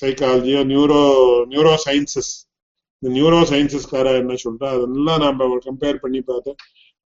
சைக்காலஜியோ 0.00 0.60
நியூரோ 0.72 1.00
நியூரோ 1.52 1.72
சயின்சஸ் 1.86 2.32
இந்த 3.02 3.08
நியூரோ 3.16 3.40
சயின்சஸ்கார 3.50 4.06
என்ன 4.22 4.34
சொல்றா? 4.44 4.68
அதெல்லாம் 4.76 5.22
நம்ம 5.24 5.58
கம்பேர் 5.66 6.02
பண்ணி 6.04 6.20
பார்த்தா 6.20 6.52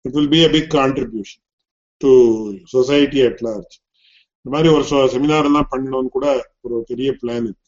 it 0.05 0.15
will 0.17 0.31
be 0.35 0.39
a 0.45 0.49
big 0.49 0.71
contribution 0.75 1.43
to 2.01 2.11
society 2.73 3.21
at 3.27 3.41
large 3.41 3.75
இந்த 4.37 4.51
மாதிரி 4.55 4.69
ஒரு 4.75 4.85
செமினார் 5.13 5.47
எல்லாம் 5.49 5.69
பண்ணணும்னு 5.71 6.09
கூட 6.09 6.27
ஒரு 6.61 6.77
பெரிய 6.89 7.09
பிளான் 7.21 7.45
இருக்கு. 7.45 7.61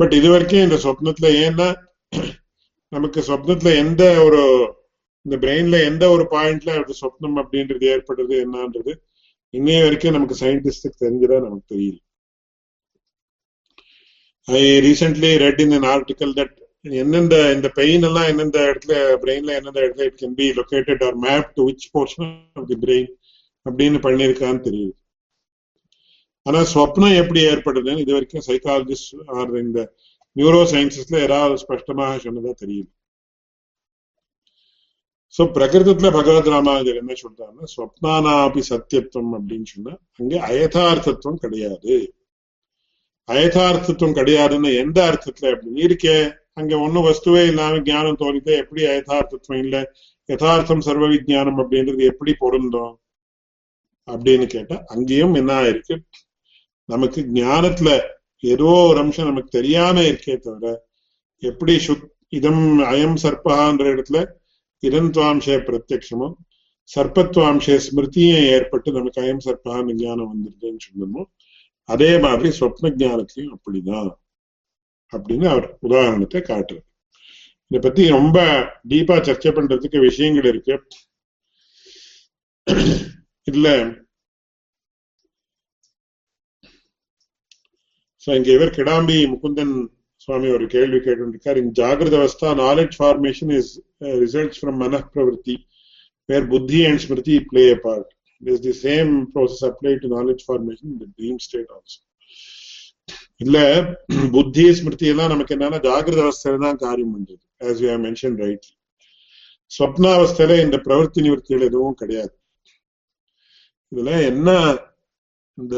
பட் 0.00 0.14
இது 0.18 0.28
வரைக்கும் 0.30 0.66
இந்த 0.66 0.76
சொப்னத்துல 0.86 1.28
ஏன்னா 1.46 1.68
நமக்கு 2.92 3.20
சொப்னத்துல 3.20 3.72
எந்த 3.84 4.02
ஒரு 4.26 4.40
இந்த 5.26 5.36
பிரெயின்ல 5.36 5.78
எந்த 5.90 6.04
ஒரு 6.10 6.24
பாயிண்ட்ல 6.34 6.70
சொப்னம் 7.02 7.36
அப்படின்றது 7.42 7.84
ஏற்படுறது 7.94 8.34
என்னன்றது 8.44 8.92
இன்னைய 9.54 9.80
வரைக்கும் 9.84 10.16
நமக்கு 10.16 10.36
சயின்டிஸ்டுக்கு 10.44 11.02
தெரிஞ்சதா 11.04 11.38
நமக்கு 11.46 11.66
தெரியல 11.74 11.98
I 14.48 14.60
recently 14.86 15.30
read 15.44 15.60
in 15.64 15.74
an 15.78 15.88
article 15.94 16.32
that 16.38 16.56
எந்தெந்த 17.02 17.36
இந்த 17.54 17.68
பெயின் 17.78 18.04
எல்லாம் 18.08 18.28
எந்தெந்த 18.30 18.58
இடத்துல 18.66 18.94
பிரெயின்ல 19.22 19.56
எந்தெந்த 19.58 19.80
இடத்துல 19.84 20.06
it 20.08 20.20
can 20.22 20.36
be 20.38 20.46
located 20.60 21.02
or 21.08 21.18
map 21.24 21.50
to 21.56 21.64
which 21.68 21.90
portion 21.96 22.30
of 22.60 22.68
the 22.70 22.78
brain 22.84 23.10
அப்படின்னு 23.66 23.98
பண்ணியிருக்கான்னு 24.06 24.62
தெரியுது. 24.68 24.94
ஆனா 26.46 26.60
ஸ்வப்னம் 26.72 27.18
எப்படி 27.22 27.40
ஏற்படுதுன்னு 27.50 28.02
இது 28.04 28.12
வரைக்கும் 28.16 28.46
சைக்காலஜிஸ்ட் 28.48 29.12
ஆர் 29.38 29.52
இந்த 29.64 29.80
நியூரோ 30.36 30.62
சயின்சஸ்ல 30.72 31.18
ஏதாவது 31.26 31.60
ஸ்பஷ்டமாக 31.62 32.16
சொன்னதா 32.24 32.52
தெரியும் 32.62 32.90
சோ 35.34 35.42
பிரகிருதத்துல 35.56 36.08
பகவத் 36.16 36.48
ராமானுஜர் 36.54 37.00
என்ன 37.00 37.12
சொல்றாருன்னா 37.24 37.66
ஸ்வப்னானாபி 37.74 38.62
சத்தியத்துவம் 38.70 39.34
அப்படின்னு 39.36 39.68
சொன்னா 39.74 39.92
அங்கே 40.20 40.38
அயதார்த்தத்துவம் 40.48 41.42
கிடையாது. 41.44 41.94
அயதார்த்தத்துவம் 43.28 44.16
கிடையாதுன்னு 44.16 44.70
எந்த 44.76 44.98
அர்த்தத்துல 45.10 45.50
அப்படின்னு 45.52 45.82
இருக்கே? 45.88 46.16
அங்க 46.54 46.78
ஒன்னும் 46.78 47.06
வஸ்துவே 47.06 47.42
இல்லாம 47.46 47.80
ஞானம் 47.80 48.20
தோணித்தே 48.20 48.54
எப்படி 48.56 48.82
அயதார்த்தத்துவம் 48.84 49.62
இல்லை? 49.62 49.82
யதார்த்தம் 50.28 50.80
சர்வ 50.80 51.06
விஜானம் 51.06 51.60
அப்படின்றது 51.62 52.02
எப்படி 52.04 52.32
பொருந்தோம்? 52.34 52.94
அப்படின்னு 54.08 54.46
கேட்டா 54.46 54.84
அங்கேயும் 54.86 55.34
என்ன 55.34 55.52
ஆயிருக்கு? 55.60 55.96
நமக்கு 56.88 57.20
ஞானத்துல 57.32 57.90
ஏதோ 58.42 58.64
ஒரு 58.64 58.98
அம்சம் 58.98 59.26
நமக்கு 59.26 59.48
தெரியாம 59.48 60.02
இருக்கே 60.02 60.36
தவிர 60.38 60.66
எப்படி 61.42 61.74
சுத் 61.86 62.06
இதம் 62.28 62.64
அயம் 62.84 63.18
சர்பகான்ற 63.22 63.84
இடத்துல 63.94 64.18
இதந்த்வாம்சே 64.82 65.56
பிரத்யட்சமும் 65.66 66.34
சர்ப்பத்வாம்சே 66.90 67.76
ஸ்மிருதியும் 67.86 68.46
ஏற்பட்டு 68.54 68.92
நமக்கு 68.92 69.22
அயம் 69.22 69.42
சர்பகான்னு 69.44 69.94
ஞானம் 69.94 70.30
வந்துருதுன்னு 70.32 70.82
சொல்லணும் 70.86 71.28
அதே 71.94 72.10
மாதிரி 72.24 72.48
சொப்ன 72.60 72.90
ஜானத்திலையும் 73.02 73.54
அப்படிதான். 73.56 74.10
அப்படின்னு 75.12 75.46
அவர் 75.52 75.66
உதாரணத்தை 75.86 76.40
காட்டுறார். 76.40 76.86
இதை 77.68 77.80
பத்தி 77.86 78.02
ரொம்ப 78.16 78.38
டீப்பா 78.90 79.16
சர்ச்சை 79.26 79.50
பண்றதுக்கு 79.56 79.98
விஷயங்கள் 80.08 80.48
இருக்கு. 80.52 80.76
இதுல 83.50 83.68
இங்க 88.24 88.50
இவர் 88.56 88.76
கிடாம்பி 88.76 89.16
முகுந்தன் 89.32 89.74
சுவாமி 90.24 90.48
ஒரு 90.56 90.66
கேள்வி 90.74 90.98
கேட்டிருக்கார். 91.04 91.58
இன் 91.62 91.72
ஜாகிரத 91.78 92.14
அவஸ்தா 92.22 92.50
knowledge 92.64 92.94
formation 92.98 93.52
is 93.58 93.72
results 94.22 94.60
from 94.60 94.80
மன 94.82 95.00
பிரவருத்தி 95.12 95.56
வேர் 96.28 96.48
புத்தி 96.52 96.80
and 96.88 97.02
Smriti 97.04 97.36
play 97.50 97.64
a 97.74 97.78
part 97.84 98.10
It 98.42 98.58
the 98.66 98.72
same 98.84 99.10
process 99.34 99.64
apply 99.68 99.92
to 100.02 100.08
knowledge 100.16 100.42
formation 100.46 100.90
இந்த 100.94 101.06
ட்ரீம் 101.16 101.40
ஸ்டேட் 101.46 101.72
ஆல்சோ 101.76 101.98
இல்ல 103.44 103.58
புத்தி 104.34 104.64
ஸ்மிருதி 104.78 105.06
எல்லாம் 105.12 105.32
நமக்கு 105.32 105.54
என்னன்னா 105.56 105.78
ஜாகிரத 105.88 106.20
அவஸ்தையில 106.26 106.62
தான் 106.66 106.80
காரியம் 106.84 107.12
பண்றது 107.14 107.42
ஆஸ் 107.68 107.80
யூ 107.84 107.96
மென்ஷன் 108.06 108.36
ரைட் 108.44 108.66
ஸ்வப்னாவஸ்தையில 109.70 110.56
இந்த 110.64 110.76
பிரவர்த்தி 110.86 111.20
நிவர்த்திகள் 111.26 111.68
எதுவும் 111.68 111.98
கிடையாது. 112.00 112.32
இதுல 113.92 114.10
என்ன 114.30 114.48
இந்த 115.58 115.76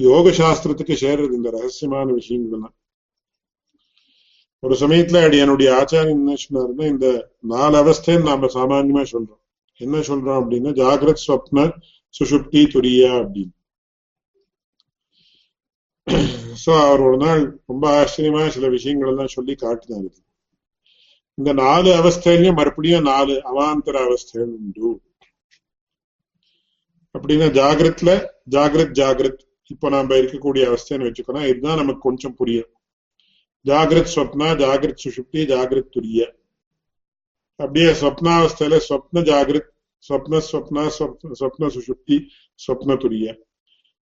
யோக 0.00 0.30
சாஸ்திரத்துக்கு 0.40 0.94
சேர்றது 1.04 1.38
இந்த 1.38 1.50
ரகசியமான 1.56 2.08
விஷயங்கள்லாம். 2.20 2.76
ஒரு 4.62 4.74
சமயத்துல 4.82 5.22
என்னுடைய 5.44 5.68
ஆச்சாரியன் 5.80 6.20
என்ன 6.22 6.36
சொன்னாருன்னா 6.44 6.86
இந்த 6.94 7.08
நாலு 7.52 7.76
அவஸ்தைன்னு 7.82 8.28
நாம 8.30 8.50
சாமான்யமா 8.56 9.04
சொல்றோம். 9.14 9.42
என்ன 9.76 9.98
சொல்றோம் 9.98 10.38
அப்படின்னா 10.40 10.70
ஜாகிரத் 10.80 11.24
ஸ்வப்ன 11.26 11.70
சுஷுப்தி 12.14 12.62
துரியா 12.74 13.10
அப்படின்னு. 13.20 13.52
சோ 16.66 16.86
அவர் 16.86 17.00
ஒரு 17.00 17.16
நாள் 17.16 17.62
ரொம்ப 17.66 17.84
ஆச்சரியமா 17.98 18.48
சில 18.48 18.68
விஷயங்கள் 18.68 19.08
எல்லாம் 19.08 19.34
சொல்லி 19.36 19.54
காட்டினாரு. 19.54 20.10
இந்த 21.34 21.52
நாலு 21.52 21.90
அவஸ்தையிலயும் 21.92 22.54
மறுபடியும் 22.54 23.02
நாலு 23.02 23.34
அவாந்தர 23.50 23.96
அவஸ்தைகள் 24.06 24.52
உண்டு. 24.58 25.02
அப்படின்னா 27.18 27.48
ஜாகிரத்ல 27.58 28.10
ஜாகிரத் 28.50 28.94
ஜாகிரத். 29.00 29.40
இப்ப 29.66 29.88
நாம 29.88 30.14
இருக்கக்கூடிய 30.14 30.62
அவஸ்தைன்னு 30.68 31.08
வச்சுக்கணும் 31.08 31.46
இதுதான் 31.46 31.76
நமக்கு 31.76 32.00
கொஞ்சம் 32.00 32.34
புரியும். 32.34 32.70
ஜாகிரத் 33.64 34.12
ஸ்வப்னா 34.14 34.48
ஜாகிரத் 34.62 35.02
சுஷுப்தி 35.04 35.42
ஜாகிரத் 35.52 35.92
துரிய. 35.96 36.20
அப்படியே 37.62 37.90
ஸ்வப்னாவஸ்தையில 38.00 38.78
ஸ்வப்ன 38.88 39.22
ஜாகிரத் 39.30 39.70
ஸ்வப்ன 40.04 40.40
ஸ்வப்னா 40.50 40.84
ஸ்வப்ன 41.40 41.68
சுஷுப்தி 41.74 42.16
ஸ்வப்ன 42.60 42.96
துரிய. 43.02 43.26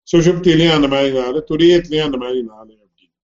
சுஷுப்திலையும் 0.08 0.76
அந்த 0.76 0.88
மாதிரி 0.92 1.10
நாலு 1.20 1.38
துரியத்திலயும் 1.50 2.08
அந்த 2.08 2.18
மாதிரி 2.22 2.40
நாலு 2.52 2.72
அப்படின்னு. 2.82 3.14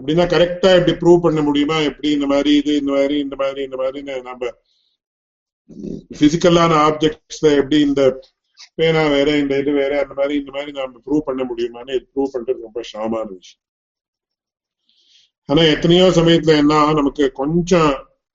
அப்படின்னா 0.00 0.24
கரெக்டா 0.34 0.68
எப்படி 0.78 0.92
ப்ரூவ் 1.00 1.24
பண்ண 1.26 1.40
முடியுமா? 1.46 1.76
எப்படி 1.90 2.10
இந்த 2.16 2.26
மாதிரி 2.32 2.50
இது 2.60 2.74
இந்த 2.82 2.92
மாதிரி 2.96 3.16
இந்த 3.24 3.36
மாதிரி 3.42 3.62
இந்த 3.68 3.78
மாதிரி 3.80 4.02
நம்ம 4.28 4.52
பிசிக்கலான 6.20 6.72
ஆப்ஜெக்ட்ஸ்ல 6.86 7.48
எப்படி 7.60 7.78
இந்த 7.88 8.02
பேனா 8.78 9.02
வேற 9.14 9.28
இந்த 9.42 9.54
இது 9.62 9.72
வேற 9.80 9.92
அந்த 10.02 10.14
மாதிரி 10.18 10.34
இந்த 10.40 10.50
மாதிரி 10.56 10.70
நாம 10.78 11.00
ப்ரூவ் 11.06 11.26
பண்ண 11.28 11.42
முடியுமான்னு 11.50 11.98
ப்ரூவ் 12.12 12.32
பண்றது 12.34 12.66
ரொம்ப 12.66 12.80
ஷாமான 12.92 13.28
விஷயம். 13.38 13.64
ஆனா 15.48 15.62
எத்தனையோ 15.74 16.06
சமயத்துல 16.18 16.56
என்ன 16.62 16.74
நமக்கு 17.00 17.24
கொஞ்சம் 17.42 17.92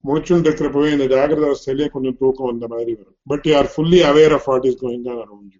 முடிச்சுட்டு 0.07 0.47
இருக்கிறப்பவே 0.49 0.89
இந்த 0.95 1.05
ஜாகிரத 1.13 1.45
அவஸ்தையிலேயே 1.49 1.87
கொஞ்சம் 1.93 2.17
தூக்கம் 2.21 2.49
வந்த 2.51 2.65
மாதிரி 2.73 2.91
வரும். 2.97 3.17
But 3.31 3.45
you 3.49 3.53
are 3.59 3.69
fully 3.73 3.99
aware 4.09 4.35
of 4.37 4.47
what 4.51 4.67
is 4.69 4.81
going 4.83 5.07
தான் 5.09 5.21
அரௌண்ட் 5.23 5.55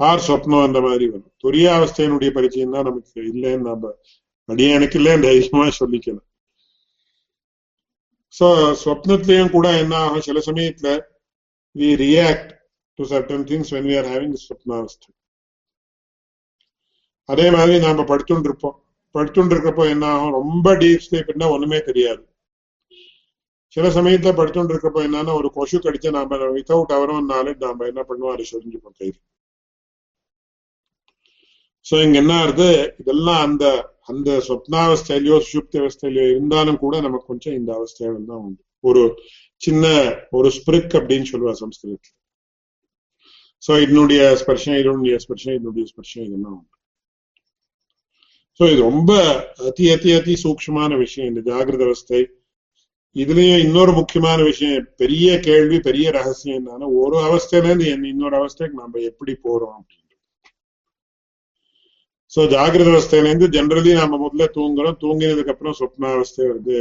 ஆர் 0.00 0.24
சொப்னம் 0.28 0.66
அந்த 0.66 0.78
மாதிரி 0.86 1.06
வரும். 1.12 1.32
துரிய 1.42 1.66
அவஸ்தையினுடைய 1.78 2.30
பரிச்சயம் 2.36 2.74
தான் 2.76 2.86
நமக்கு 2.88 3.20
இல்லைன்னு 3.32 3.68
நம்ம 3.70 3.94
எனக்கு 4.76 4.98
இல்லை 5.00 5.12
தைரியமா 5.24 5.66
சொல்லிக்கலாம் 5.80 6.28
சோ 8.34 8.46
ஸ்வப்னத்திலையும் 8.80 9.52
கூட 9.54 9.66
என்ன 9.82 9.94
ஆகும்? 10.04 10.24
சில 10.26 10.40
சமயத்துல 10.46 10.88
we 11.76 11.88
react 12.04 12.50
to 12.98 13.04
certain 13.12 13.44
things 13.50 13.72
when 13.74 13.88
we 13.90 13.94
are 14.00 14.08
having 14.12 14.36
ஸ்வப்னாவஸ்தை 14.46 15.10
அதே 17.28 17.46
மாதிரி 17.56 17.78
நாம 17.86 18.04
படுத்துட்டு 18.10 18.48
இருப்போம் 18.50 18.76
படுத்துட்டு 19.14 19.52
இருக்கிறப்போ 19.54 19.84
என்ன 19.94 20.04
ஆகும்? 20.14 20.36
ரொம்ப 20.40 20.74
டீப் 20.82 21.04
ஸ்லீப்னா 21.06 21.48
ஒண்ணுமே 21.56 21.80
தெரியாது. 21.90 22.22
சில 23.76 23.88
சமயத்துல 23.96 24.32
படுத்துட்டு 24.38 24.72
இருக்கப்போ 24.74 25.00
என்னன்னா 25.08 25.34
ஒரு 25.40 25.48
கொசு 25.56 25.76
கடிச்சா 25.84 26.10
நாம 26.16 26.38
வித்தவுட் 26.56 26.96
அவரும் 26.96 27.30
நாலேஜ் 27.34 27.62
நாம 27.66 27.86
என்ன 27.90 28.02
பண்ணுவோம்? 28.08 28.34
அதை 28.34 28.44
சொரிஞ்சுப்போம் 28.52 28.96
கைது 29.00 29.18
சோ 31.86 31.94
இங்க 32.06 32.16
என்ன 32.22 32.34
ஆகுது? 32.42 32.68
இதெல்லாம் 33.02 33.40
அந்த 33.46 33.64
அந்த 34.10 34.30
சொப்னாவஸ்தையிலயோ 34.48 35.36
சுப்தி 35.52 35.76
அவஸ்தையிலயோ 35.82 36.26
இருந்தாலும் 36.32 36.78
கூட 36.82 36.94
நமக்கு 37.06 37.30
கொஞ்சம் 37.30 37.56
இந்த 37.60 37.70
அவஸ்தைகள் 37.78 38.28
தான் 38.30 38.42
உண்டு. 38.46 38.62
ஒரு 38.88 39.02
சின்ன 39.62 39.84
ஒரு 40.38 40.48
ஸ்பிரிக் 40.56 40.94
அப்படின்னு 40.98 41.26
சொல்லுவா 41.32 41.54
சம்ஸ்கிருதத்துல. 41.62 42.14
சோ 43.62 43.72
இதனுடைய 43.84 44.22
ஸ்பர்ஷம் 44.42 44.78
இதனுடைய 44.82 45.16
ஸ்பர்ஷம் 45.24 45.56
இதனுடைய 45.58 45.84
ஸ்பர்ஷம் 45.92 46.24
இதெல்லாம் 46.28 46.54
உண்டு. 46.58 46.76
சோ 48.60 48.62
இது 48.72 48.80
ரொம்ப 48.90 49.12
அதி 49.70 49.84
அதி 49.96 50.10
அதி 50.18 50.34
சூக்ஷமான 50.44 50.96
விஷயம். 51.04 51.30
இந்த 51.32 51.42
ஜாகிரத 51.50 51.84
அவஸ்தை 51.88 52.22
இதுலயும் 53.16 53.58
இன்னொரு 53.58 53.92
முக்கியமான 53.92 54.42
விஷயம் 54.42 54.86
பெரிய 54.96 55.38
கேள்வி 55.38 55.80
பெரிய 55.80 56.10
ரகசியம் 56.10 56.58
என்னன்னா 56.60 56.86
ஒரு 57.00 57.16
அவஸ்தையில 57.26 57.64
இருந்து 57.64 58.08
இன்னொரு 58.08 58.36
அவஸ்தைக்கு 58.40 58.80
நம்ம 58.82 59.00
எப்படி 59.00 59.32
போறோம் 59.32 59.74
அப்படின்னு 59.74 60.00
சோ 62.32 62.40
ஜாகிரத 62.54 62.90
அவஸ்தையில 62.92 63.30
இருந்து 63.30 63.48
ஜென்ரலி 63.48 63.92
நாம 63.92 64.18
முதல்ல 64.22 64.44
தூங்குறோம். 64.54 64.96
தூங்கினதுக்கு 65.00 65.48
அப்புறம் 65.48 65.76
சொப்னாவஸ்தை 65.80 66.42
வருது. 66.50 66.78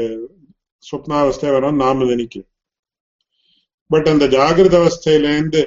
சொப்னாவஸ்தை 0.84 1.52
வரும் 1.52 1.76
நாம 1.76 2.06
நினைக்கிறோம். 2.06 2.50
பட் 3.92 4.08
அந்த 4.08 4.26
ஜாகிரத 4.28 4.76
அவஸ்தையில 4.82 5.32
இருந்து 5.34 5.62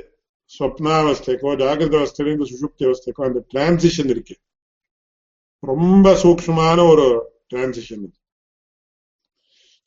சொப்னாவஸ்தைக்கோ 0.59 1.53
ஜாகிரத 1.63 1.95
அவஸ்தையில 2.01 2.31
இருந்து 2.31 2.51
சுசுப்தி 2.53 2.85
அவஸ்தைக்கோ 2.89 3.25
அந்த 3.29 3.41
டிரான்சிஷன் 3.55 4.09
இருக்கு. 4.09 4.37
ரொம்ப 5.63 6.15
சூக்ஷமான 6.23 6.79
ஒரு 6.91 7.07
டிரான்சிஷன் 7.55 8.03
இது. 8.07 8.17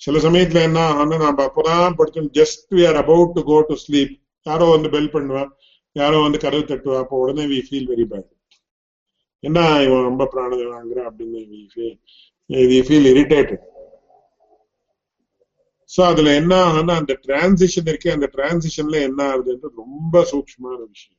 சில 0.01 0.19
சமயத்துல 0.19 0.61
என்ன 0.61 0.79
ஆனா 0.93 1.15
நம்ம 1.17 1.45
அப்பதான் 1.47 1.97
படிச்சோம் 1.99 2.29
just 2.33 2.67
we 2.75 2.83
are 2.89 2.95
about 2.95 3.33
to 3.35 3.41
go 3.43 3.57
to 3.69 3.75
sleep 3.83 4.13
யாரோ 4.45 4.65
வந்து 4.73 4.89
பெல் 4.95 5.13
பண்ணுவா. 5.13 5.43
யாரோ 5.95 6.17
வந்து 6.21 6.39
கதவு 6.43 6.63
தட்டுவா. 6.63 6.97
அப்போ 7.03 7.15
உடனே 7.17 7.45
வி 7.45 7.59
ஃபீல் 7.67 7.89
வெரி 7.91 8.05
பேட் 8.11 8.29
என்ன 9.43 9.57
இவன் 9.85 10.07
ரொம்ப 10.09 10.23
பிராணம் 10.25 10.75
வாங்குறான் 10.75 11.07
அப்படின்னு 11.09 11.39
வி 12.71 12.79
ஃபீல் 12.87 13.09
இரிட்டேட்டட் 13.13 13.63
சோ 15.89 16.01
அதுல 16.11 16.29
என்ன 16.35 16.53
ஆகும்னா 16.63 16.95
அந்த 17.01 17.13
டிரான்சிஷன் 17.25 17.89
இருக்கு 17.91 18.09
அந்த 18.11 18.27
டிரான்சிஷன்ல 18.33 18.97
என்ன 19.09 19.19
ஆகுதுன்றது 19.27 19.81
ரொம்ப 19.83 20.23
சூக்ஷமான 20.31 20.79
விஷயம். 20.85 21.13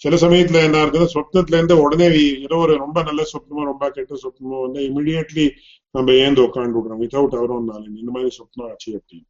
சில 0.00 0.14
சமயத்துல 0.16 0.62
என்ன 0.66 0.76
ஆகுதுன்னா 0.80 1.08
சொப்னத்துல 1.14 1.58
இருந்து 1.58 1.76
உடனே 1.84 2.06
ஏதோ 2.46 2.56
ஒரு 2.64 2.74
ரொம்ப 2.76 2.98
நல்ல 3.02 3.22
சொப்னமோ 3.32 3.64
ரொம்ப 3.70 3.90
கெட்ட 3.90 4.14
சொப்னமோ 4.24 4.60
வந்து 4.66 4.80
இமிடியட்லி 4.90 5.46
நம்ம 5.94 6.12
ஏந்து 6.24 6.40
உட்காந்து 6.46 6.76
விடுறோம் 6.78 7.00
வித்தவுட் 7.02 7.36
அவரும் 7.38 7.70
நாலு 7.72 7.86
இந்த 8.00 8.10
மாதிரி 8.14 8.30
சொப்னம் 8.38 8.68
ஆச்சு 8.70 8.90
அப்படின்னு. 8.98 9.26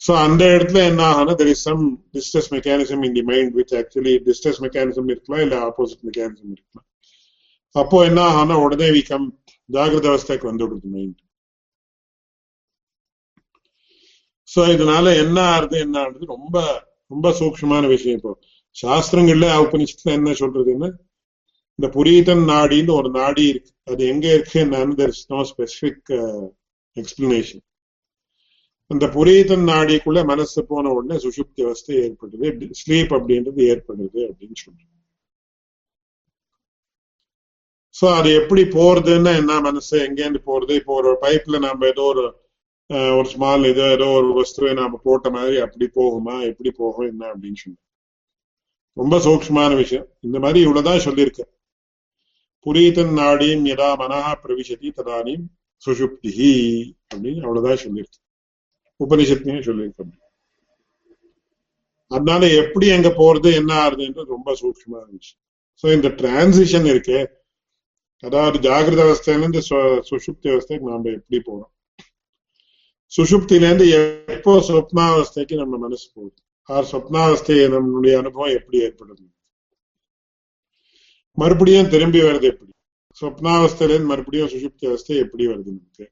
சோ 0.00 0.12
அந்த 0.26 0.42
இடத்துல 0.56 0.80
என்ன 0.90 1.02
ஆகும்னா 1.10 1.34
there 1.40 1.50
is 1.54 1.64
some 1.68 1.82
distress 2.16 2.48
mechanism 2.54 3.02
in 3.08 3.16
the 3.18 3.22
mind 3.30 3.52
which 3.58 3.74
actually 3.80 4.14
distress 4.28 4.60
mechanism 4.64 5.10
இருக்கலாம் 5.14 5.42
இல்ல 5.46 5.56
ஆப்போசிட் 5.68 6.02
மெக்கானிசம் 6.08 6.52
இருக்கலாம். 6.56 6.86
அப்போ 7.74 7.98
என்ன 8.08 8.20
ஆகும்னா 8.30 8.56
உடனே 8.64 8.88
வி 8.96 9.02
கம் 9.10 9.26
ஜாகிரத 9.68 10.08
அவஸ்தைக்கு 10.12 10.46
வந்து 10.50 10.64
விடுது 10.66 10.88
மைண்ட் 10.96 11.20
சோ 14.48 14.62
இதனால 14.74 15.06
என்ன 15.24 15.38
ஆறுது 15.54 15.76
என்ன 15.86 15.96
ஆகுது 16.04 16.24
ரொம்ப 16.34 16.56
ரொம்ப 17.10 17.28
சூக்ஷமான 17.38 17.86
விஷயம் 17.94 18.18
இப்போ. 18.18 18.32
சாஸ்திரங்கள்ல 18.76 19.46
நிச்சயத்துல 19.82 20.12
என்ன 20.18 20.34
சொல்றதுன்னா 20.42 20.88
இந்த 21.82 21.88
புரீதன் 21.94 22.42
நாடின்னு 22.48 22.92
ஒரு 22.96 23.08
நாடி 23.10 23.44
இருக்கு. 23.52 23.70
அது 23.90 24.02
எங்க 24.06 24.26
இருக்கு 24.34 24.60
நோ 25.30 25.38
ஸ்பெசிபிக் 25.48 26.10
எக்ஸ்பிளனேஷன் 26.96 27.62
அந்த 28.90 29.04
புரீதன் 29.16 29.64
நாடிக்குள்ள 29.70 30.20
மனசு 30.30 30.60
போன 30.70 30.92
உடனே 30.96 31.16
சுசுப்தி 31.24 31.60
அவஸ்தை 31.66 31.94
ஏற்படுது 32.04 32.68
ஸ்லீப் 32.80 33.12
அப்படின்றது 33.18 33.60
ஏற்படுது 33.72 34.20
அப்படின்னு 34.28 34.58
சொல்றேன் 34.64 34.90
சோ 37.94 38.06
அது 38.18 38.28
எப்படி 38.40 38.62
போறதுன்னா 38.76 39.32
என்ன 39.40 39.58
மனசு 39.60 39.96
எங்கேருந்து 40.06 40.42
போறது? 40.50 40.72
இப்போ 40.80 40.92
ஒரு 41.00 41.10
பைப்ல 41.24 41.58
நாம 41.66 41.86
ஏதோ 41.86 42.04
ஒரு 42.12 42.24
uh, 42.90 43.10
ஒரு 43.18 43.28
ஸ்மால் 43.32 43.64
ஏதோ 43.72 43.84
ஏதோ 43.96 44.06
ஒரு 44.18 44.28
வஸ்துவை 44.38 44.72
நாம 44.80 45.00
போட்ட 45.06 45.30
மாதிரி 45.30 45.56
அப்படி 45.66 45.88
போகுமா? 45.98 46.36
எப்படி 46.50 46.70
போகும்? 46.82 47.08
என்ன 47.12 47.24
அப்படின்னு 47.32 47.60
சொல்லி 47.64 47.80
ரொம்ப 48.96 49.16
சூக்ஷமான 49.26 49.72
விஷயம். 49.82 50.06
இந்த 50.20 50.38
மாதிரி 50.38 50.60
இவ்வளவுதான் 50.66 51.04
சொல்லியிருக்கேன். 51.08 51.50
புரீதன் 52.66 53.12
நாடியும் 53.18 53.64
எதா 53.74 53.90
மனஹா 54.02 54.32
பிரவிசதி 54.42 54.88
ததானியும் 54.98 55.46
சுஷுப்தி 55.86 56.32
அப்படின்னு 57.10 57.40
அவ்வளவுதான் 57.46 57.82
சொல்லியிருக்கு. 57.84 58.20
உபனிஷத்துலயும் 59.00 59.66
சொல்லியிருக்கோம். 59.68 60.12
அதனால 62.10 62.48
எப்படி 62.62 62.86
அங்க 62.90 63.08
போறது 63.20 63.50
என்ன 63.60 63.72
ஆறுதுன்றது 63.84 64.34
ரொம்ப 64.36 64.54
சூட்சமா 64.60 64.96
இருந்துச்சு. 65.02 65.32
சோ 65.82 65.86
இந்த 65.92 66.08
டிரான்சிஷன் 66.20 66.86
இருக்கு. 66.92 67.18
அதாவது 68.20 68.56
ஜாகிரத 68.68 69.00
அவஸ்தையிலிருந்து 69.06 69.60
சுஷுப்தி 70.10 70.48
அவஸ்தைக்கு 70.54 70.90
நாம 70.90 71.10
எப்படி 71.10 71.38
போறோம்? 71.46 71.72
சுஷுப்திலேருந்து 73.12 73.86
எப்போ 74.34 74.52
சொப்னாவஸ்தைக்கு 74.68 75.54
நம்ம 75.56 75.76
மனசு 75.76 76.06
போகுது? 76.14 76.38
ஆர் 76.68 76.90
சொப்னாவஸ்தை 76.92 77.56
நம்மளுடைய 77.74 78.16
அனுபவம் 78.18 78.56
எப்படி 78.58 78.78
ஏற்படுது? 78.86 79.24
மறுபடியும் 81.34 81.88
திரும்பி 81.88 82.20
வருது 82.20 82.42
எப்படி? 82.42 82.70
சொப்னாவஸ்தையிலேருந்து 83.20 84.04
மறுபடியும் 84.04 84.48
சுஷுப்தி 84.48 84.86
அவஸ்தை 84.86 85.16
எப்படி 85.16 85.46
வருது 85.46 85.64
நமக்கு? 85.64 86.10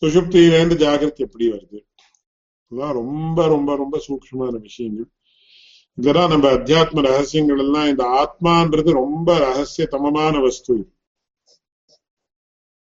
சுஷுப்தியிலேருந்து 0.00 0.76
ஜாகிரத் 0.82 1.14
எப்படி 1.14 1.50
வருது? 1.50 1.88
இதெல்லாம் 2.68 2.94
ரொம்ப 2.94 3.46
ரொம்ப 3.46 3.76
ரொம்ப 3.76 4.00
சூக்ஷமான 4.08 4.60
விஷயங்கள். 4.60 5.08
இதெல்லாம் 5.94 6.28
நம்ம 6.28 6.50
அத்தியாத்ம 6.50 7.00
ரகசியங்கள் 7.00 7.58
எல்லாம் 7.58 7.88
இந்த 7.88 8.04
ஆத்மான்றது 8.04 8.90
ரொம்ப 8.90 9.38
ரகசியத்தமமான 9.38 10.42
வஸ்து 10.42 10.92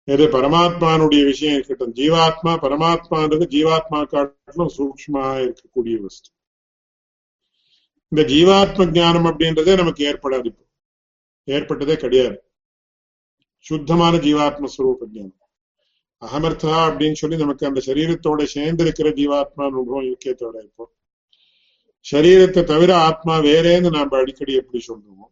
இது. 0.04 0.28
பரமாத்மானுடைய 0.28 1.26
விஷயம் 1.26 1.54
இருக்கட்டும். 1.54 1.94
ஜீவாத்மா 1.94 2.58
பரமாத்மான்றது 2.64 3.46
ஜீவாத்மா 3.50 4.08
காட்டிலும் 4.08 4.72
சூக்மா 4.78 5.54
இருக்கக்கூடிய 5.54 6.02
வஸ்து. 6.02 6.30
இந்த 8.08 8.34
ஜீவாத்ம 8.34 8.82
ஜானம் 8.98 9.30
அப்படின்றதே 9.30 9.76
நமக்கு 9.76 10.06
ஏற்படாது 10.08 10.46
இப்போ. 10.46 10.65
ஏற்பட்டதே 11.48 11.96
கிடையாது 11.96 12.38
சுத்தமான 13.66 14.14
ஜீவாத்ம 14.26 14.70
ஸ்வரூப 14.76 15.08
ஜானம் 15.16 15.42
அகமர்த்தா 16.22 16.74
அப்படின்னு 16.88 17.18
சொல்லி 17.22 17.38
நமக்கு 17.38 17.68
அந்த 17.70 17.80
சரீரத்தோட 17.86 18.44
சேர்ந்து 18.56 18.84
இருக்கிற 18.86 19.10
ஜீவாத்மா 19.20 19.64
அனுபவம் 19.70 20.08
இருக்கே 20.10 20.34
தவிர 20.34 20.62
இப்போ. 20.68 20.86
சரீரத்தை 22.06 22.62
தவிர 22.64 22.92
ஆத்மா 23.08 23.36
வேறேன்னு 23.48 23.90
நாம 23.90 24.18
அடிக்கடி 24.18 24.54
எப்படி 24.62 24.80
சொல்றோம் 24.88 25.32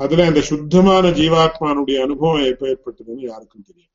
அதுல 0.00 0.26
அந்த 0.26 0.40
சுத்தமான 0.50 1.10
ஜீவாத்மானுடைய 1.20 1.96
அனுபவம் 2.06 2.50
எப்ப 2.52 2.66
ஏற்பட்டதுன்னு 2.72 3.24
யாருக்கும் 3.30 3.66
தெரியும் 3.68 3.90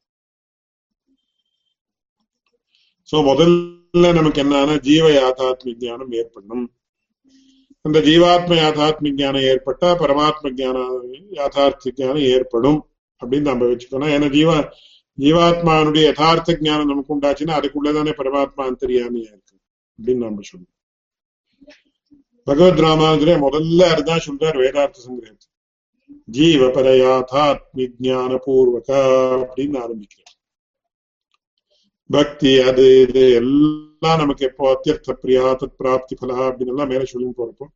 சோ 3.09 3.17
முதல்ல 3.29 4.07
நமக்கு 4.13 4.41
என்னன்னா 4.43 4.75
ஜீவ 4.87 5.05
யாதாத்மி 5.11 5.73
ஞானம் 5.83 6.11
ஏற்படணும். 6.11 6.65
அந்த 7.87 7.99
ஜீவாத்ம 8.07 8.55
யாதாத்ம 8.61 9.11
ஞானம் 9.21 9.47
ஏற்பட்டா 9.51 9.89
பரமாத்ம 10.01 10.51
ஜான 10.59 10.77
யாதார்த்த 11.39 11.93
ஜானம் 11.99 12.27
ஏற்படும் 12.35 12.79
அப்படின்னு 13.21 13.49
நம்ம 13.51 13.65
வச்சுக்கணும். 13.65 14.13
ஏன்னா 14.15 14.29
ஜீவா 14.37 14.57
ஜீவாத்மானுடைய 15.17 16.03
யதார்த்த 16.09 16.57
ஜானம் 16.61 16.89
நமக்கு 16.91 17.13
உண்டாச்சுன்னா 17.15 17.53
அதுக்குள்ளதானே 17.59 18.11
பரமாத்மா 18.19 18.63
அந்தரியாமையா 18.69 19.29
இருக்கு 19.33 19.55
அப்படின்னு 19.99 20.25
நம்ம 20.27 20.45
சொல்லணும் 20.49 20.73
பகவத் 22.47 22.83
ராமானுஜரே 22.85 23.35
முதல்ல 23.45 23.87
அதுதான் 23.93 24.25
சொல்றார் 24.25 24.59
வேதார்த்த 24.63 25.05
சங்கிரகத்தில் 25.05 25.53
ஜீவ 26.35 26.67
பரயாதாத்மி 26.67 27.85
ஜான 28.01 28.31
பூர்வக 28.45 28.89
அப்படின்னு 29.41 29.77
ஆரம்பிக்கிறார். 29.81 30.35
பக்தி 32.09 32.51
அது 32.59 32.85
இது 33.01 33.23
எல்லாம் 33.31 33.86
நமக்கு 34.01 34.43
எப்போ 34.45 34.63
அத்தியர்த்த 34.71 35.13
பிரியா 35.13 35.45
தத் 35.53 35.77
பிராப்தி 35.77 36.15
பலா 36.15 36.37
அப்படின்னு 36.47 36.67
எல்லாம் 36.67 36.87
மேல 36.87 37.05
சொல்லி 37.05 37.27
போறப்போ 37.37 37.67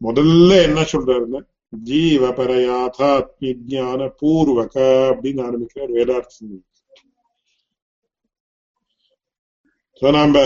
முதல்ல 0.00 0.50
என்ன 0.62 0.80
சொல்றாருன்னா 0.92 1.40
ஜீவ 1.72 2.30
பரயாதாத்மி 2.30 3.50
ஜான 3.66 4.06
பூர்வக 4.20 4.76
அப்படின்னு 5.10 5.42
ஆரம்பிக்கிறார் 5.42 5.90
வேதார்த்த 5.90 6.36
சங்கிரகம் 6.36 6.68
நாம 10.02 10.42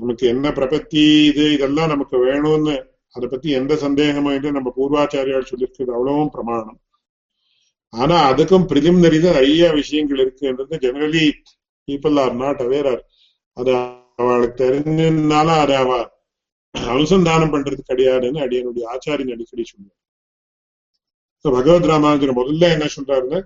நமக்கு 0.00 0.26
என்ன 0.26 0.48
பிரபத்தி 0.50 1.04
இது 1.26 1.44
இதெல்லாம் 1.52 1.88
நமக்கு 1.88 2.16
வேணும்னு 2.18 2.74
அதை 3.14 3.26
பத்தி 3.28 3.48
எந்த 3.50 3.74
சந்தேகமும் 3.76 4.34
இல்லை 4.34 4.50
நம்ம 4.50 4.72
பூர்வாச்சாரியால் 4.76 5.48
சொல்லியிருக்கிறது 5.50 5.94
அவ்வளவும் 5.94 6.30
பிரமாணம் 6.30 6.78
ஆனா 7.92 8.16
அதுக்கும் 8.30 8.68
பிரிலிமினரி 8.70 9.18
தான் 9.20 9.34
நிறைய 9.34 9.72
விஷயங்கள் 9.72 10.20
இருக்குன்றது 10.20 10.76
generally 10.78 11.24
people 11.88 12.18
are 12.18 12.34
not 12.34 12.62
aware 12.62 12.92
அது 13.56 13.72
அவளுக்கு 14.20 14.56
தெரிஞ்சிருந்தாலும் 14.64 15.60
அதை 15.62 15.76
அவ 15.84 15.92
அனுசந்தானம் 16.74 17.52
பண்றது 17.54 17.80
கிடையாதுன்னு 17.90 18.42
அடியனுடைய 18.44 18.84
ஆச்சாரியன் 18.94 19.34
அடிக்கடி 19.34 19.64
சொன்னார். 19.70 19.98
பகவத் 21.44 21.88
ராமானுஜர் 21.90 22.38
முதல்ல 22.38 22.68
என்ன 22.74 22.86
சொல்றாருன்னா 22.96 23.40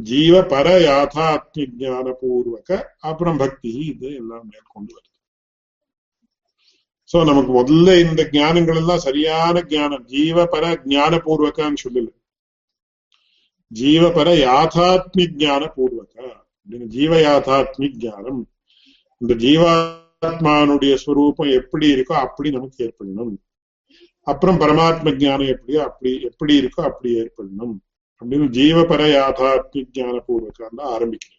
ஜீவ 0.00 0.34
பர 0.52 0.66
யாதாத்ம 0.88 1.64
ஜான 1.80 2.06
பூர்வக 2.20 2.68
அப்புறம் 3.08 3.40
பக்தி 3.42 3.70
இது 3.92 4.08
எல்லாம் 4.20 4.46
மேற்கொண்டு 4.50 4.92
வருது. 4.96 5.08
சோ 7.10 7.18
நமக்கு 7.30 7.52
முதல்ல 7.58 7.94
இந்த 8.04 8.22
ஞானங்கள் 8.32 8.78
எல்லாம் 8.82 9.04
சரியான 9.06 9.62
ஞானம் 9.68 10.04
ஜீவ 10.14 10.44
பர 10.54 10.64
ஜான 10.92 11.12
பூர்வகான்னு 11.26 11.82
சொல்லல. 11.84 12.08
ஜீவ 13.70 14.04
பர 14.18 14.28
யாதாத்மி 14.46 15.24
ஜான 15.42 15.62
பூர்வக 15.76 16.14
அப்படின்னு 16.60 16.86
ஜீவ 16.96 17.12
யாதாத்மி 17.28 17.88
ஜானம் 18.04 18.40
இந்த 19.20 19.34
ஜீவா 19.44 19.72
பரமாத்மானுடைய 20.22 20.94
ஸ்வரூபம் 21.02 21.50
எப்படி 21.58 21.86
இருக்கோ 21.92 22.14
அப்படி 22.24 22.48
நமக்கு 22.56 22.78
ஏற்படணும். 22.86 23.34
அப்புறம் 24.26 24.58
பரமாத்ம 24.62 25.12
ஜானம் 25.20 25.52
எப்படியோ 25.52 25.80
அப்படி 25.88 26.10
எப்படி 26.28 26.52
இருக்கோ 26.60 26.80
அப்படி 26.88 27.10
ஏற்படணும். 27.20 27.76
அப்படின்னு 28.22 28.46
ஜீவபர 28.56 29.02
யாதாத்மி 29.12 29.82
ஜான 29.98 30.16
பூர்வகம் 30.26 30.80
தான் 30.80 30.90
ஆரம்பிக்கிறேன் 30.96 31.38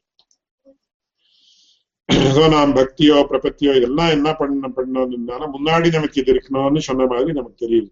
நாம் 2.56 2.74
பக்தியோ 2.80 3.18
பிரபத்தியோ 3.32 3.72
இதெல்லாம் 3.80 4.14
என்ன 4.16 4.30
பண்ண 4.40 5.04
இருந்தாலும் 5.04 5.54
முன்னாடி 5.58 5.92
நமக்கு 5.98 6.20
இது 6.22 6.34
இருக்கணும்னு 6.34 6.82
சொன்ன 6.88 7.08
மாதிரி 7.12 7.38
நமக்கு 7.40 7.64
தெரியுது. 7.66 7.92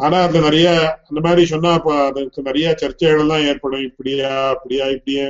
ஆனா 0.00 0.18
அது 0.26 0.38
நிறைய 0.48 0.68
அந்த 1.08 1.20
மாதிரி 1.28 1.42
சொன்னா 1.54 1.70
அப்ப 1.78 1.96
அதுக்கு 2.08 2.46
நிறைய 2.50 2.66
சர்ச்சைகள் 2.82 3.22
எல்லாம் 3.24 3.46
ஏற்படும். 3.52 3.86
இப்படியா 3.88 4.30
அப்படியா 4.54 4.84
இப்படியே 4.96 5.24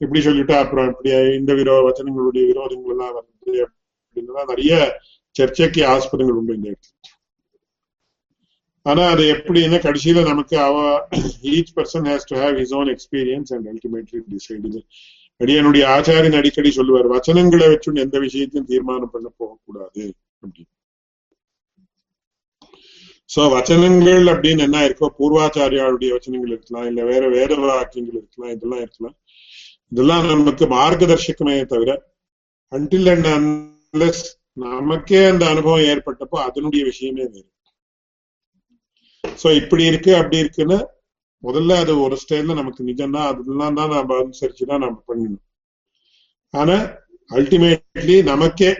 இப்படி 0.00 0.20
சொல்லிட்டா 0.28 0.56
அப்புறம் 0.64 0.88
இப்படியா 0.92 1.18
இந்த 1.38 1.52
விரோ 1.60 1.74
வச்சனங்களுடைய 1.86 2.44
விரோதங்கள் 2.52 2.94
எல்லாம் 2.94 3.14
வருது 3.16 3.56
அப்படின்னு 4.16 4.44
நிறைய 4.46 5.00
சர்ச்சைக்கு 5.30 5.80
ஆஸ்பதங்கள் 5.86 6.38
உண்டு 6.40 6.54
இந்த 6.54 6.68
இடத்துல. 6.70 6.92
ஆனா 8.82 9.08
அது 9.08 9.22
எப்படின்னா 9.34 9.78
கடைசியில 9.86 10.22
நமக்கு 10.26 10.58
அவ 10.58 11.08
each 11.54 11.72
person 11.76 12.06
has 12.10 12.28
to 12.28 12.36
have 12.36 12.56
his 12.60 12.74
own 12.74 12.90
experience 12.94 13.50
and 13.54 13.66
ultimately 13.72 14.20
decide 14.34 14.64
இது. 14.70 14.80
அடியனுடைய 15.40 15.84
ஆச்சாரியன் 15.96 16.36
அடிக்கடி 16.36 16.70
சொல்லுவார் 16.70 17.08
வச்சனங்களை 17.14 17.66
வச்சு 17.72 17.94
எந்த 17.94 18.18
விஷயத்தையும் 18.18 18.70
தீர்மானம் 18.70 19.10
பண்ண 19.10 19.28
போகக்கூடாது. 19.36 20.14
அப்படின்னு. 20.44 20.70
சோ 23.34 23.42
வச்சனங்கள் 23.56 24.24
அப்படின்னு 24.32 24.58
என்ன 24.58 24.82
இருக்கோ 24.88 25.06
பூர்வாச்சாரியாளுடைய 25.18 26.10
வச்சனங்கள் 26.16 26.52
இருக்கலாம் 26.56 26.86
இல்ல 26.86 27.04
வேற 27.04 27.28
வேற 27.28 27.54
வாக்கியங்கள் 27.54 28.18
இருக்கலாம் 28.20 28.52
இதெல்லாம் 28.56 28.80
இருக்கலாம். 28.80 29.16
இதெல்லாம் 29.92 30.26
நமக்கு 30.26 30.66
மார்க்கதர்ஷகமே 30.66 31.56
தவிர 31.66 31.90
அன்டில் 32.72 33.10
அண்ட் 33.12 33.28
பிளஸ் 33.96 34.24
நமக்கே 34.52 35.24
அந்த 35.24 35.44
அனுபவம் 35.46 35.86
ஏற்பட்டப்போ 35.92 36.36
அதனுடைய 36.48 36.84
விஷயமே 36.84 37.24
வேறு. 37.24 37.48
சோ 39.42 39.48
இப்படி 39.62 39.84
இருக்கு 39.84 40.16
அப்படி 40.16 40.38
இருக்குன்னு 40.38 40.78
முதல்ல 41.42 41.72
அது 41.72 41.92
ஒரு 42.00 42.16
ஸ்டைல்ல 42.22 42.54
நமக்கு 42.54 42.84
நிஜம்னா 42.84 43.22
அதெல்லாம் 43.30 43.74
தான் 43.74 43.90
நம்ம 43.90 44.14
அனுசரிச்சுதான் 44.20 44.84
நம்ம 44.84 45.02
பண்ணணும். 45.08 45.42
ஆனா 46.50 46.76
அல்டிமேட்லி 47.30 48.22
நமக்கே 48.22 48.70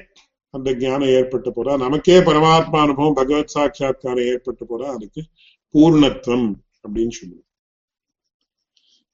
அந்த 0.51 0.75
ஞானம் 0.75 1.09
ஏற்பட்டு 1.09 1.51
போறா. 1.51 1.79
நமக்கே 1.79 2.17
பரமாத்மா 2.19 2.79
அனுபவம் 2.83 3.15
பகவத் 3.15 3.55
சாட்சா்காரம் 3.55 4.29
ஏற்பட்டு 4.33 4.65
போறா. 4.71 4.89
அதுக்கு 4.97 5.23
பூர்ணத்துவம் 5.75 6.49
அப்படின்னு 6.85 7.15
சொல்லுவோம். 7.19 7.47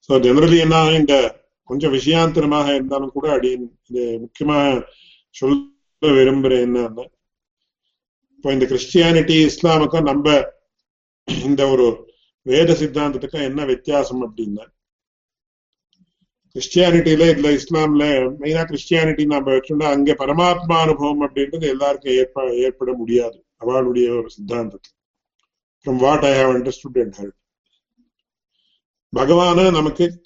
சோ 0.09 0.13
ஜெனரலி 0.27 0.59
என்ன 0.59 0.77
இந்த 1.01 1.15
கொஞ்சம் 1.65 1.93
விஷயாந்திரமாக 1.93 2.75
இருந்தாலும் 2.75 3.13
கூட 3.13 3.37
அப்படின்னு 3.37 3.67
இது 3.89 4.05
முக்கியமா 4.25 4.87
சொல்ல 5.31 5.71
விரும்புறேன் 6.03 6.65
என்னன்னா 6.67 7.05
இப்போ 8.37 8.53
இந்த 8.53 8.67
கிறிஸ்டியானிட்டி 8.67 9.35
இஸ்லாமுக்கும் 9.49 10.03
நம்ம 10.03 10.43
இந்த 11.27 11.69
ஒரு 11.69 12.15
வேத 12.43 12.73
சித்தாந்தத்துக்கும் 12.73 13.43
என்ன 13.43 13.65
வித்தியாசம் 13.65 14.31
அப்படின்னா 14.31 14.65
கிறிஸ்டியானிட்டியில 16.57 17.27
இதுல 17.33 17.51
இஸ்லாம்ல 17.59 18.05
மெயினா 18.41 18.63
கிறிஸ்டியானிட்டி 18.71 19.25
நம்ம 19.25 19.53
வச்சுட்டா 19.53 19.87
அங்க 19.91 20.13
பரமாத்மா 20.13 20.77
அனுபவம் 20.81 21.29
அப்படின்றது 21.29 21.67
எல்லாருக்கும் 21.69 22.13
ஏற்ப 22.13 22.55
ஏற்பட 22.55 22.93
முடியாது. 22.93 23.45
அவளுடைய 23.57 24.13
ஒரு 24.13 24.29
சித்தாந்தத்தில் 24.39 24.97
from 25.87 25.97
what 25.97 26.25
I 26.25 26.43
have 26.43 26.53
understood 26.55 27.01
and 27.03 27.15
help 27.21 27.39
பகவான 29.17 29.71
நமக்கு 29.71 30.23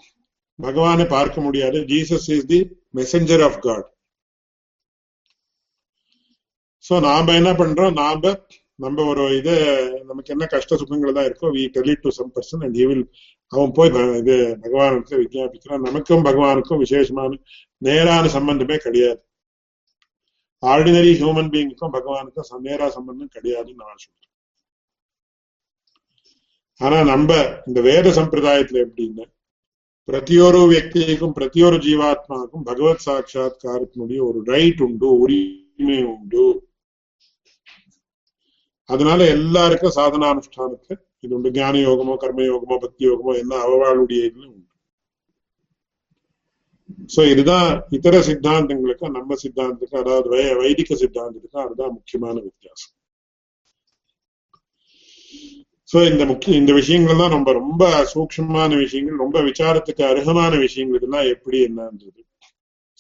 பகவானை 0.57 1.05
பார்க்க 1.05 1.41
முடியாது. 1.41 1.79
Jesus 1.79 2.31
is 2.31 2.47
the 2.47 2.79
messenger 2.95 3.43
of 3.43 3.61
God 3.61 3.96
so 6.87 7.01
நாம 7.01 7.35
என்ன 7.35 7.51
பண்றோம்? 7.53 7.93
நாம 7.93 8.33
நம்ம 8.75 9.05
ஒரு 9.05 9.37
இது 9.37 9.53
நமக்கு 10.05 10.33
என்ன 10.35 10.47
கஷ்ட 10.47 10.77
சுகங்கள் 10.77 11.13
தான் 11.13 11.25
இருக்கோ 11.25 11.47
we 11.57 11.63
tell 11.77 12.01
to 12.01 12.11
some 12.11 12.33
person 12.35 12.65
and 12.67 12.77
will 12.91 13.07
அவன் 13.53 13.73
போய் 13.73 13.91
இது 14.21 14.35
பகவானுக்கு 14.65 15.15
விஜயாபிக்கிறான். 15.23 15.87
நமக்கும் 15.89 16.25
பகவானுக்கும் 16.25 16.83
விசேஷமான 16.85 17.39
நேரான 17.79 18.29
சம்பந்தமே 18.29 18.77
கிடையாது. 18.77 19.21
ஆர்டினரி 20.63 21.13
ஹியூமன் 21.21 21.51
பீயிங்க்கும் 21.55 21.95
பகவானுக்கும் 21.97 22.63
நேரா 22.69 22.89
சம்பந்தம் 22.91 23.35
கிடையாதுன்னு 23.37 23.83
நான் 23.85 24.03
சொல்றேன். 24.05 24.33
ஆனா 26.81 27.03
நம்ம 27.03 27.31
இந்த 27.67 27.81
வேத 27.81 28.09
சம்பிரதாயத்துல 28.21 28.83
எப்படின்னா 28.87 29.27
பிரதியொரு 30.09 30.61
வியக்திக்கும் 30.71 31.37
பிரதியொரு 31.39 31.77
ஜீவாத்மாவுக்கும் 31.87 32.67
பகவத் 32.71 33.05
சாட்சா்காரத்தினுடைய 33.07 34.19
ஒரு 34.29 34.43
ரைட் 34.45 34.81
உண்டு 34.81 35.09
உரிமை 35.19 36.05
உண்டு. 36.05 36.45
அதனால 38.89 39.21
எல்லாருக்கும் 39.37 39.97
சாதனானுஷ்டானத்துல 39.99 40.95
இது 41.25 41.35
உண்டு. 41.37 41.51
ஞான 41.59 41.75
யோகமோ 41.89 42.15
கர்ம 42.23 42.45
யோகமோ 42.53 42.77
பக்தி 42.85 43.03
யோகமோ 43.09 43.33
எல்லாம் 43.43 43.65
அவவாளுடைய 43.67 44.21
இதுல 44.29 44.47
உண்டு. 44.47 44.65
சோ 47.15 47.21
இதுதான் 47.33 47.69
இதர 47.97 48.17
சித்தாந்தங்களுக்கும் 48.29 49.17
நம்ம 49.19 49.37
சித்தாந்தத்துக்கும் 49.43 50.03
அதாவது 50.03 50.29
வைதிக 50.61 50.91
சித்தாந்தத்துக்கும் 51.03 51.65
அதுதான் 51.65 51.97
முக்கியமான 51.97 52.37
வித்தியாசம். 52.47 52.93
சோ 55.89 55.99
இந்த 56.11 56.23
முக்கிய 56.31 56.61
இந்த 56.61 56.73
விஷயங்கள் 56.73 57.21
தான் 57.23 57.35
ரொம்ப 57.37 57.51
ரொம்ப 57.53 57.83
சூக்ஷமான 58.13 58.71
விஷயங்கள் 58.85 59.23
ரொம்ப 59.25 59.41
விசாரத்துக்கு 59.51 60.03
அருகமான 60.11 60.53
விஷயங்கள் 60.65 60.99
இதெல்லாம் 61.01 61.29
எப்படி 61.35 61.59
என்னன்றது. 61.69 62.21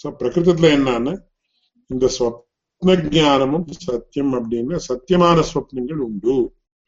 சோ 0.00 0.06
பிரகிருதத்துல 0.20 0.70
என்னன்னா 0.78 1.14
இந்த 1.90 2.06
ஸ்வப்ன 2.86 3.10
ஜானமும் 3.14 3.64
சத்தியம் 3.84 4.32
அப்படின்னா 4.34 4.76
சத்தியமான 4.88 5.42
ஸ்வப்னங்கள் 5.48 6.00
உண்டு 6.04 6.34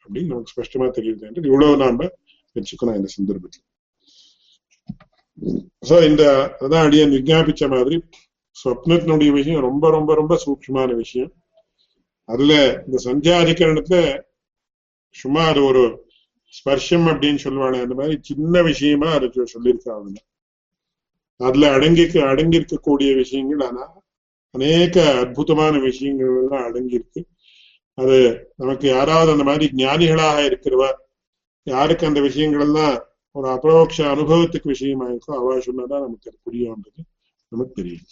அப்படின்னு 0.05 0.31
நமக்கு 0.31 0.53
ஸ்பஷ்டமா 0.53 0.87
தெரியுது 0.97 1.45
இவ்வளவு 1.49 1.77
நாம 1.77 2.07
வச்சுக்கணும் 2.55 2.97
இந்த 2.99 3.09
சந்தர்ப்பத்தில். 3.15 3.65
சோ 5.89 5.95
இந்த 6.09 6.23
அதான் 6.59 6.85
அடியன் 6.87 7.15
விஜாபிச்ச 7.17 7.69
மாதிரி 7.69 7.97
ஸ்வப்னத்தினுடைய 8.63 9.31
விஷயம் 9.31 9.61
ரொம்ப 9.61 9.89
ரொம்ப 9.89 10.13
ரொம்ப 10.13 10.37
சூட்சமான 10.45 10.89
விஷயம். 10.95 11.31
அதுல 12.25 12.53
இந்த 12.85 12.97
சந்தியாதிகரணத்துல 13.09 14.01
சும்மா 15.15 15.43
அது 15.43 15.63
ஒரு 15.63 15.83
ஸ்பர்ஷம் 16.53 17.07
அப்படின்னு 17.11 17.41
சொல்லுவாங்க 17.45 17.85
அந்த 17.85 17.95
மாதிரி 17.95 18.17
சின்ன 18.21 18.61
விஷயமா 18.61 19.11
அது 19.19 19.49
சொல்லியிருக்காங்க. 19.55 20.17
அதுல 21.37 21.73
அடங்கி 21.73 22.05
அடங்கியிருக்கக்கூடிய 22.31 23.09
விஷயங்கள் 23.15 23.67
ஆனா 23.69 23.83
அநேக 24.55 24.95
அற்புதமான 25.21 25.73
விஷயங்கள் 25.89 26.31
எல்லாம் 26.41 26.65
அடங்கியிருக்கு. 26.69 27.21
அது 27.97 28.17
நமக்கு 28.61 28.85
யாராவது 28.95 29.29
அந்த 29.35 29.45
மாதிரி 29.49 29.65
ஞானிகளாக 29.83 30.37
இருக்கிறவா 30.49 30.89
யாருக்கு 31.67 32.09
அந்த 32.09 32.19
விஷயங்கள் 32.27 32.63
எல்லாம் 32.67 32.95
ஒரு 33.35 33.47
அபரோக்ஷ 33.55 33.97
அனுபவத்துக்கு 34.13 34.73
விஷயமா 34.75 35.05
இருக்கோ 35.11 35.33
அவ 35.39 35.57
சொன்னதான் 35.67 36.05
நமக்கு 36.05 36.29
அது 36.31 36.39
புரியும்ன்றது 36.47 37.01
நமக்கு 37.51 37.73
தெரியும். 37.79 38.07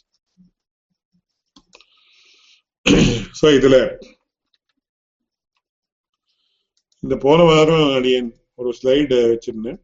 சோ 3.39 3.47
இதுல 3.57 3.77
இந்த 7.03 7.15
போன 7.25 7.39
வாரம் 7.49 7.89
அடியன் 7.97 8.29
ஒரு 8.59 8.69
ஸ்லைடு 8.77 9.17
வச்சிருந்தேன். 9.31 9.79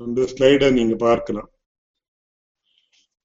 அந்த 0.00 0.20
ஸ்லைடை 0.32 0.68
நீங்க 0.78 0.94
பார்க்கலாம். 1.06 1.50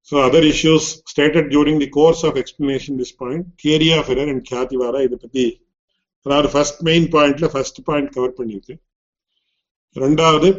So 0.09 0.15
other 0.27 0.41
issues 0.53 1.01
stated 1.11 1.45
during 1.49 1.75
the 1.79 1.89
course 1.97 2.21
of 2.23 2.33
explanation 2.41 2.97
this 2.97 3.11
point, 3.21 3.43
theory 3.61 3.89
of 3.97 4.09
error 4.13 4.27
and 4.33 4.41
Kyativara 4.49 5.01
இதை 5.07 5.17
பத்தி 5.21 5.45
அதாவது 6.25 6.49
ஃபர்ஸ்ட் 6.53 6.81
மெயின் 6.87 7.07
பாயிண்ட்ல 7.13 7.47
ஃபர்ஸ்ட் 7.53 7.79
பாயிண்ட் 7.83 8.11
கவர் 8.15 8.35
பண்ணிருக்கு 8.37 8.73
ரெண்டாவது 10.03 10.49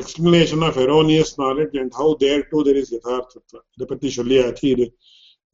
explanation 0.00 0.64
of 0.68 0.78
erroneous 0.86 1.32
knowledge 1.42 1.76
and 1.82 1.92
how 1.98 2.14
there 2.24 2.42
to 2.50 2.58
there 2.68 2.78
is 2.82 2.92
யதார்த்தத்துவம் 2.96 3.66
இதை 3.76 3.86
பத்தி 3.92 4.08
சொல்லியாச்சு. 4.16 4.64
இது 4.74 4.86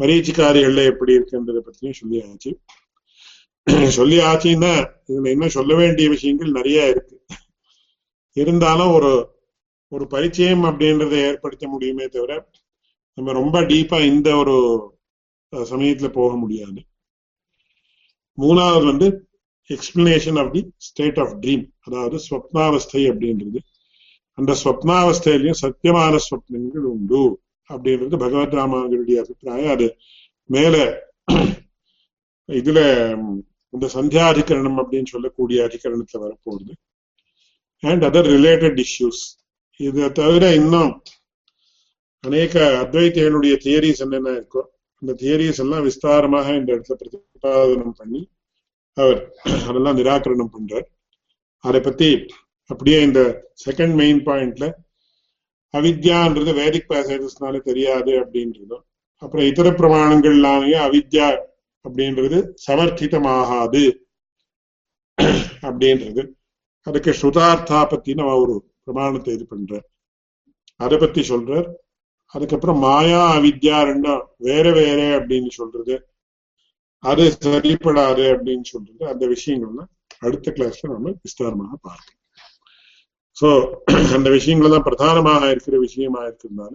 மரீச்சிக்காரிகள்ல 0.03 0.85
எப்படி 0.93 1.13
இருக்குன்றதை 1.19 1.63
பத்தியும் 1.69 1.99
சொல்லியாச்சு. 2.01 2.53
சொல்லியாச்சுன்னா 3.99 4.73
இதுல 5.11 5.29
இன்னும் 5.35 5.57
சொல்ல 5.59 5.75
வேண்டிய 5.83 6.09
விஷயங்கள் 6.17 6.57
நிறைய 6.59 6.89
இருக்கு. 6.95 7.17
இருந்தாலும் 8.43 8.93
ஒரு 8.97 9.13
ஒரு 9.95 10.05
பரிச்சயம் 10.07 10.65
அப்படின்றத 10.65 11.15
ஏற்படுத்த 11.29 11.65
முடியுமே 11.69 12.07
தவிர 12.17 12.33
நம்ம 13.15 13.33
ரொம்ப 13.33 13.61
டீப்பா 13.61 13.99
இந்த 14.07 14.29
ஒரு 14.37 14.55
சமயத்துல 15.57 16.09
போக 16.09 16.37
முடியாது. 16.37 16.81
மூணாவது 18.39 18.85
வந்து 18.85 19.09
explanation 19.71 20.39
of 20.43 20.53
the 20.53 20.63
state 20.77 21.19
of 21.19 21.35
dream 21.41 21.67
அதாவது 21.81 22.17
ஸ்வப்னாவஸ்தை 22.29 23.03
அப்படின்றது. 23.13 23.61
அந்த 24.39 24.53
ஸ்வப்னாவஸ்தையிலையும் 24.65 25.63
சத்தியமான 25.65 26.19
ஸ்வப்னங்கள் 26.27 26.87
உண்டு 26.95 27.23
அப்படின்றது 27.69 28.19
பகவத் 28.25 28.55
ராமானுடைய 28.61 29.17
அபிப்பிராயம். 29.23 29.73
அது 29.75 29.87
மேல 30.45 30.77
இதுல 32.61 32.81
இந்த 33.75 33.87
சந்தியாதிகரணம் 33.95 34.81
அப்படின்னு 34.81 35.13
சொல்லக்கூடிய 35.15 35.59
அதிகரணத்துல 35.65 36.23
வரப்போகுது. 36.25 36.73
அண்ட் 37.81 38.05
அதர் 38.05 38.31
ரிலேட்டட் 38.37 38.85
இஷ்யூஸ் 38.85 39.23
இதை 39.77 40.13
தவிர 40.13 40.55
இன்னும் 40.55 40.93
அநேக 42.25 42.55
அத்வைத்தியனுடைய 42.83 43.55
தியரிஸ் 43.65 44.03
என்னென்ன 44.05 44.33
இருக்கோ 44.39 44.63
அந்த 45.03 45.13
தியரிஸ் 45.23 45.61
எல்லாம் 45.65 45.85
விஸ்தாரமாக 45.89 46.49
இந்த 46.59 46.71
இடத்துல 46.75 46.97
பிரதிபாதனம் 47.01 47.97
பண்ணி 48.01 48.21
அவர் 48.97 49.21
அதெல்லாம் 49.69 49.99
நிராகரணம் 50.01 50.53
பண்றார். 50.55 50.87
அதை 51.65 51.81
பத்தி 51.81 52.11
அப்படியே 52.71 52.99
இந்த 53.09 53.21
செகண்ட் 53.65 53.95
மெயின் 54.01 54.23
பாயிண்ட்ல 54.29 54.67
அவித்யான்றது 55.75 56.53
வேதிக் 56.61 56.91
பேசேஜஸ்னால 56.93 57.61
தெரியாது 57.69 58.13
அப்படின்றதும் 58.23 58.85
அப்புறம் 59.23 59.49
இதர 59.51 59.69
பிரமாணங்கள்லாமே 59.81 60.77
அவித்யா 60.87 61.29
அப்படின்றது 61.85 62.39
சமர்த்திதமாகாது 62.67 63.85
அப்படின்றது. 65.69 66.23
அதுக்கு 66.87 67.11
ஸ்ருதார்த்தா 67.21 67.81
பத்தின 67.93 68.27
ஒரு 68.43 68.55
பிரமாணத்தை 68.85 69.33
இது 69.37 69.45
பண்ற 69.47 69.73
அதை 70.81 70.97
பத்தி 70.99 71.21
சொல்றார். 71.29 71.69
அதுக்கப்புறம் 72.35 72.79
மாயா 72.85 73.23
அவித்யா 73.37 73.79
ரெண்டும் 73.89 74.23
வேற 74.49 74.67
வேற 74.79 75.01
அப்படின்னு 75.19 75.51
சொல்றது. 75.59 75.95
அது 77.11 77.25
சரிப்படாது 77.47 78.25
அப்படின்னு 78.35 78.67
சொல்றது. 78.73 79.03
அந்த 79.13 79.25
விஷயங்கள்லாம் 79.35 79.91
அடுத்த 80.27 80.53
கிளாஸ்ல 80.57 80.91
நம்ம 80.95 81.13
விஸ்தாரமாக 81.27 81.77
பார்க்கலாம். 81.87 82.21
சோ 83.37 83.49
அந்த 84.17 84.29
விஷயங்கள் 84.37 84.75
தான் 84.75 84.87
பிரதானமாக 84.89 85.51
இருக்கிற 85.55 85.77
விஷயமா 85.87 86.21
இருக்கிறதுனால 86.27 86.73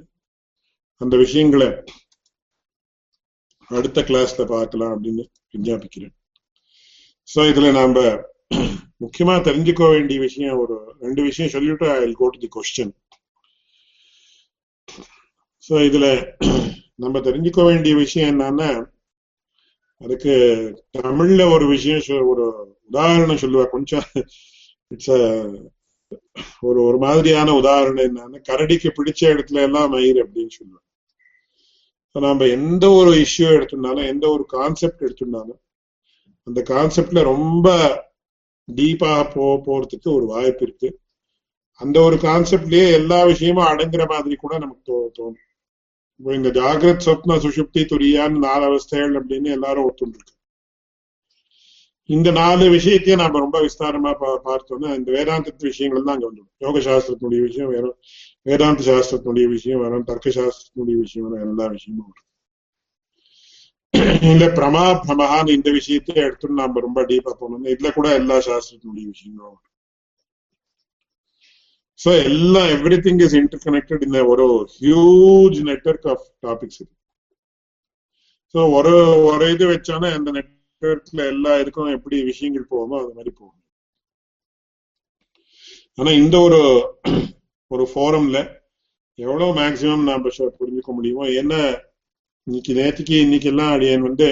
அந்த 1.02 1.16
விஷயங்களை 1.24 1.70
அடுத்த 3.72 4.02
கிளாஸ்ல 4.10 4.44
பார்க்கலாம் 4.54 4.94
அப்படின்னு 4.96 5.24
விஞ்ஞாபிக்கிறேன். 5.56 6.14
சோ 7.34 7.42
இதுல 7.52 7.72
நாம 7.80 8.04
முக்கியமா 9.04 9.34
தெரிஞ்சுக்க 9.48 9.90
வேண்டிய 9.94 10.18
விஷயம் 10.28 10.60
ஒரு 10.62 10.76
ரெண்டு 11.06 11.22
விஷயம் 11.30 11.54
சொல்லிட்டு 11.56 11.88
I 12.06 12.12
go 12.22 12.28
to 12.36 12.40
the 12.44 12.50
question 12.56 12.94
so 15.70 15.76
இதுல 15.90 16.08
நம்ம 16.96 17.20
தெரிஞ்சுக்க 17.20 17.62
வேண்டிய 17.64 17.96
விஷயம் 17.96 18.32
என்னன்னா 18.34 18.70
அதுக்கு 20.02 20.34
தமிழ்ல 20.98 21.54
ஒரு 21.54 21.66
விஷயம் 21.68 22.28
ஒரு 22.32 22.46
உதாரணம் 22.90 23.42
சொல்லுவா. 23.42 23.66
கொஞ்சம் 23.70 24.06
இட்ஸ் 24.92 25.14
ஒரு 26.60 26.80
ஒரு 26.84 26.98
மாதிரியான 26.98 27.54
உதாரணம் 27.54 28.08
என்னன்னா 28.10 28.40
கரடிக்கு 28.50 28.92
பிடிச்ச 29.00 29.22
இடத்துல 29.34 29.62
எல்லாம் 29.62 29.90
மயிர் 29.90 30.20
அப்படின்னு 30.26 30.54
சொல்லுவேன் 30.58 30.84
நம்ம 32.16 32.46
எந்த 32.48 32.86
ஒரு 32.90 33.12
இஷ்யூ 33.26 33.48
எடுத்துட்டாலும் 33.56 34.08
எந்த 34.08 34.26
ஒரு 34.30 34.44
கான்செப்ட் 34.48 35.04
எடுத்துட்டாலும் 35.04 35.60
அந்த 36.48 36.60
கான்செப்ட்ல 36.70 37.24
ரொம்ப 37.24 37.68
டீப்பாக 38.68 39.26
போ 39.34 39.46
போறதுக்கு 39.66 40.10
ஒரு 40.14 40.26
வாய்ப்பு 40.26 40.64
இருக்கு. 40.68 40.90
அந்த 41.82 41.98
ஒரு 42.02 42.16
கான்செப்ட்லயே 42.16 42.86
எல்லா 42.92 43.20
விஷயமும் 43.24 43.70
அடங்குற 43.72 44.06
மாதிரி 44.08 44.36
கூட 44.36 44.54
நமக்கு 44.58 44.84
தோ 44.90 44.98
தோணும். 45.18 45.47
இந்த 46.20 46.50
ஜாகிரத் 46.58 47.06
சொப்ன 47.08 47.38
சுஷுப்தி 47.44 47.82
துரியான்னு 47.92 48.44
நாலு 48.46 48.64
அவஸ்தைகள் 48.70 49.18
அப்படின்னு 49.20 49.50
எல்லாரும் 49.58 49.88
ஒத்துண்டிருக்கு. 49.90 50.34
இந்த 52.10 52.30
நாலு 52.32 52.66
விஷயத்தையும் 52.76 53.22
நாம 53.22 53.40
ரொம்ப 53.46 53.58
விஸ்தாரமா 53.66 54.12
பா 54.22 54.30
பார்த்தோம்னா 54.46 54.90
இந்த 55.00 55.10
வேதாந்தத்து 55.16 55.70
விஷயங்கள் 55.72 56.06
தான் 56.06 56.16
அங்க 56.16 56.28
வந்துடும். 56.28 56.54
யோக 56.66 56.82
சாஸ்திரத்தினுடைய 56.88 57.42
விஷயம் 57.48 57.72
வேற 57.76 57.86
வேதாந்த 58.46 58.84
சாஸ்திரத்தினுடைய 58.90 59.48
விஷயம் 59.56 59.84
வரும் 59.86 60.08
தர்க்க 60.12 60.36
சாஸ்திரத்தினுடைய 60.40 60.98
விஷயம் 61.06 61.28
வரும் 61.28 61.44
எல்லா 61.48 61.68
விஷயமும் 61.76 62.10
வரும் 62.10 62.26
இந்த 64.32 64.46
பிரமா 64.58 64.84
பிரமஹான்னு 65.04 65.56
இந்த 65.58 65.70
விஷயத்தை 65.72 66.16
எடுத்து 66.28 66.60
நாம 66.62 66.82
ரொம்ப 66.88 67.02
டீப்பா 67.12 67.34
போனோம்னா 67.42 67.74
இதுல 67.76 67.92
கூட 67.98 68.08
எல்லா 68.22 68.38
சாஸ்திரத்தினுடைய 68.48 69.06
விஷயங்களும் 69.14 69.50
வரும் 69.50 69.67
ஸோ 72.08 72.14
எல்லாம் 72.24 72.70
every 72.74 72.98
thing 73.06 73.22
is 73.26 73.34
inter 73.34 73.62
connected 73.64 74.04
இந்த 74.06 74.20
ஒரு 74.26 74.46
ஹியூஜ் 74.76 75.58
நெட்ஒர்க் 75.70 76.06
ஆஃப் 76.08 76.26
டாபிக்ஸ் 76.46 76.80
இருக்கு 76.80 76.96
ஸோ 78.56 78.60
ஒரு 78.72 78.94
ஒரு 79.30 79.46
இது 79.54 79.66
வச்சானா 79.72 80.10
அந்த 80.18 80.30
நெட்ஒர்க்ல 80.38 81.22
எல்லா 81.34 81.54
இதுக்கும் 81.62 81.96
எப்படி 81.96 82.18
விஷயங்கள் 82.24 82.70
போகுமோ 82.72 82.96
அது 83.02 83.12
மாதிரி 83.14 83.32
போகும். 83.32 83.60
ஆனா 85.98 86.12
இந்த 86.12 86.36
ஒரு 86.40 86.60
ஒரு 87.72 87.86
ஃபோரம்ல 87.92 88.40
எவ்வளவு 89.20 89.52
மேக்சிமம் 89.60 90.08
நாம 90.10 90.32
புரிஞ்சுக்க 90.60 90.92
முடியுமோ 90.94 91.26
என்ன 91.42 91.54
இன்னைக்கு 92.48 92.74
நேற்றுக்கு 92.74 93.16
இன்னைக்கு 93.26 93.50
எல்லாம் 93.54 93.74
அடியன் 93.76 94.08
வந்து 94.10 94.30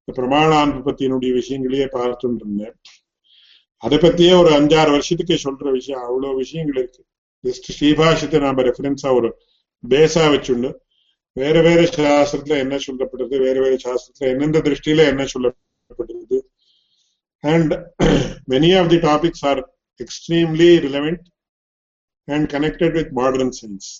இந்த 0.00 0.12
பிரமாணான்பத்தினுடைய 0.20 1.32
விஷயங்களையே 1.40 1.86
பார்த்துட்டு 1.96 2.44
இருந்தேன். 2.44 2.74
அதை 3.84 3.96
பத்தியே 3.98 4.32
ஒரு 4.40 4.50
அஞ்சாறு 4.56 4.90
வருஷத்துக்கு 4.90 5.36
சொல்ற 5.44 5.66
விஷயம் 5.72 6.04
அவ்வளவு 6.06 6.40
விஷயங்கள் 6.42 6.78
இருக்கு. 6.80 7.02
ஜஸ்ட் 7.44 7.68
ஸ்ரீபாஷத்தை 7.76 8.38
நாம 8.44 8.62
ரெஃபரன்ஸா 8.68 9.10
ஒரு 9.18 9.28
பேஸா 9.84 10.24
வச்சுண்டு 10.34 10.70
வேற 11.36 11.56
வேற 11.62 11.80
சாஸ்திரத்துல 11.96 12.56
என்ன 12.64 12.74
சொல்லப்படுறது 12.84 13.36
வேற 13.44 13.56
வேற 13.60 13.74
சாஸ்திரத்துல 13.84 14.30
எந்தெந்த 14.32 14.60
திருஷ்டியில 14.66 15.06
என்ன 15.12 15.24
சொல்லப்படுறது 15.32 16.38
and 17.44 17.72
many 18.52 18.70
of 18.80 18.90
the 18.92 19.00
topics 19.04 19.44
are 19.50 19.60
extremely 20.00 20.70
relevant 20.86 21.24
and 22.28 22.46
connected 22.54 22.96
with 22.98 23.12
modern 23.20 23.54
science 23.58 23.90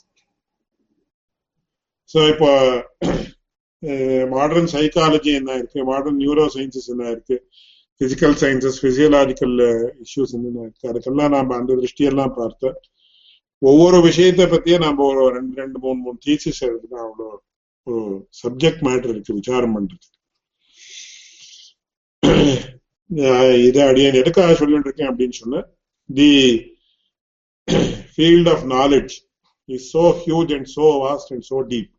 so 2.10 2.20
இப்போ 2.32 2.48
eh, 3.82 4.22
மாடர்ன் 4.32 4.68
சைக்காலஜி 4.72 5.32
என்ன 5.38 5.54
இருக்கு 5.58 5.80
மாடர்ன் 5.88 6.20
நியூரோ 6.20 6.44
சயின்சஸ் 6.54 6.90
என்ன 6.92 7.04
இருக்கு 7.10 7.36
பிசிக்கல் 8.00 8.36
சயின்சஸ் 8.40 8.78
பிசியலாஜிக்கல் 8.84 9.56
இஷ்யூஸ் 10.04 10.34
என்னென்ன 10.36 10.68
அதுக்கெல்லாம் 10.90 11.32
நாம 11.34 11.54
அந்த 11.56 11.74
திருஷ்டியெல்லாம் 11.74 12.34
பார்த்த 12.36 12.72
ஒவ்வொரு 13.62 13.98
விஷயத்தை 14.00 14.44
பத்தியே 14.44 14.78
நம்ம 14.78 15.04
ஒரு 15.10 15.22
ரெண்டு 15.36 15.54
ரெண்டு 15.62 15.78
மூணு 15.78 15.98
மூணு 16.00 16.18
தீசிஸ் 16.26 16.60
எழுதுனா 16.68 16.98
அவ்வளோ 17.04 17.28
ஒரு 17.86 18.02
சப்ஜெக்ட் 18.42 18.82
மேட்டர் 18.88 19.12
இருக்கு 19.14 19.38
விசாரம் 19.38 19.74
பண்றது. 19.76 20.06
இதை 23.68 23.82
அடியன் 23.82 24.20
எதுக்காக 24.22 24.54
சொல்லிட்டு 24.54 24.88
இருக்கேன் 24.88 25.10
அப்படின்னு 25.10 25.36
சொன்ன 25.40 25.62
the 26.10 26.30
field 28.16 28.50
of 28.50 28.64
knowledge 28.70 29.14
is 29.68 29.88
so 29.96 30.04
huge 30.24 30.52
and 30.56 30.70
so 30.76 30.86
vast 31.06 31.32
and 31.34 31.46
so 31.50 31.58
deep 31.72 31.90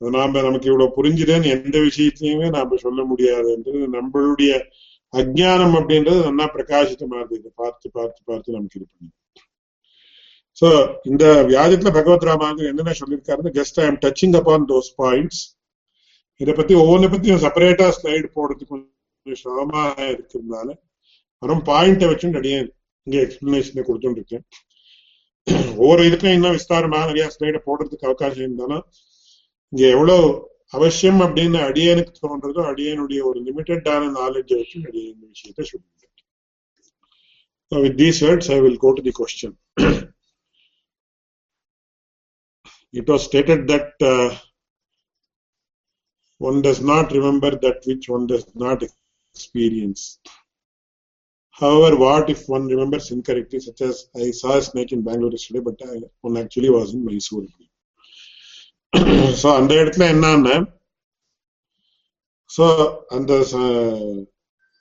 நாம 0.00 0.42
நமக்கு 0.42 0.68
இவ்வளவு 0.70 0.96
புரிஞ்சுதுன்னு 0.98 1.52
எந்த 1.56 1.76
விஷயத்தையுமே 1.78 2.48
நாம 2.50 2.76
சொல்ல 2.76 3.02
முடியாதுன்றது 3.02 3.86
நம்மளுடைய 3.96 4.52
அஜானம் 5.14 5.76
அப்படின்றது 5.78 6.20
நல்லா 6.24 6.46
பிரகாசித்தமா 6.54 7.18
இருக்கு 7.20 7.50
பார்த்து 7.54 7.86
பார்த்து 7.90 8.20
பார்த்து 8.24 8.56
நமக்கு 8.56 8.78
இது 8.78 8.86
பண்ணி 8.86 9.10
சோ 10.58 10.68
இந்த 11.04 11.24
வியாஜத்துல 11.50 11.90
பகவத் 11.90 12.28
ராமாங்க 12.28 12.62
என்னென்ன 12.70 12.94
சொல்லியிருக்காருன்னு 13.00 13.52
just 13.52 13.78
I 13.80 13.84
am 13.84 14.00
touching 14.04 14.34
upon 14.34 14.66
those 14.70 14.90
points 14.98 15.42
இதை 16.40 16.52
பத்தி 16.54 16.74
ஒவ்வொன்றை 16.74 17.08
பத்தியும் 17.10 17.42
செப்பரேட்டா 17.44 17.86
ஸ்லைடு 17.96 18.26
போடுறதுக்கு 18.34 18.72
கொஞ்சம் 18.72 19.40
சிரமமாக 19.42 20.08
இருக்கிறதுனால 20.12 20.68
வெறும் 21.42 21.64
பாயிண்டை 21.66 22.06
வச்சு 22.08 22.36
நிறைய 22.36 22.56
இங்க 23.06 23.16
எக்ஸ்பிளனேஷனை 23.22 23.82
கொடுத்துட்டு 23.84 24.20
இருக்கேன் 24.20 24.44
ஒவ்வொரு 25.76 26.02
இதுக்கும் 26.08 26.36
இன்னும் 26.36 26.56
விஸ்தாரமா 26.56 27.00
நிறைய 27.06 27.26
ஸ்லைடை 27.34 27.60
போடுறதுக்கு 27.66 28.08
அவகாசம் 28.08 28.44
இருந்தாலும் 28.46 28.84
இங்க 29.72 29.84
எவ்வளவு 29.94 30.26
அவசியம் 30.77 31.19
அப்படின்னு 31.25 31.59
அடியனுக்கு 31.69 32.13
தோன்றதோ 32.23 32.61
அடியனுடைய 32.71 33.21
ஒரு 33.29 33.39
லிமிட்டடான 33.47 34.09
நாலேஜ் 34.19 34.53
வச்சு 34.59 34.77
அடிய 34.89 35.05
இந்த 35.13 35.25
விஷயத்தை 35.33 35.65
சொல்லுங்க 35.71 35.91
So 37.71 37.81
with 37.81 37.97
these 37.97 38.21
words, 38.21 38.51
I 38.51 38.59
will 38.59 38.75
go 38.77 38.93
to 38.93 39.01
the 39.01 39.11
question. 39.11 39.57
it 42.93 43.07
was 43.07 43.23
stated 43.23 43.67
that 43.67 43.93
uh, 43.99 44.35
one 46.37 46.61
does 46.61 46.81
not 46.81 47.11
remember 47.11 47.49
that 47.63 47.81
which 47.85 48.09
one 48.09 48.27
does 48.27 48.45
not 48.53 48.83
experience. 49.35 50.19
However, 51.51 51.97
what 51.97 52.29
if 52.29 52.47
one 52.47 52.67
remembers 52.67 53.09
incorrectly, 53.09 53.59
such 53.59 53.81
as 53.81 54.07
I 54.15 54.29
saw 54.31 54.57
a 54.57 54.61
snake 54.61 54.91
in 54.91 55.01
Bangalore 55.01 55.31
yesterday, 55.31 55.61
but 55.61 55.81
I, 55.83 56.01
one 56.21 56.37
actually 56.37 56.69
was 56.69 56.93
in 56.93 57.03
Mysore. 57.03 57.47
So 59.42 59.48
அந்த 59.56 59.74
இடத்துல 59.74 60.06
என்னன்னா 60.12 60.56
so 62.50 62.64
அந்த 63.08 63.32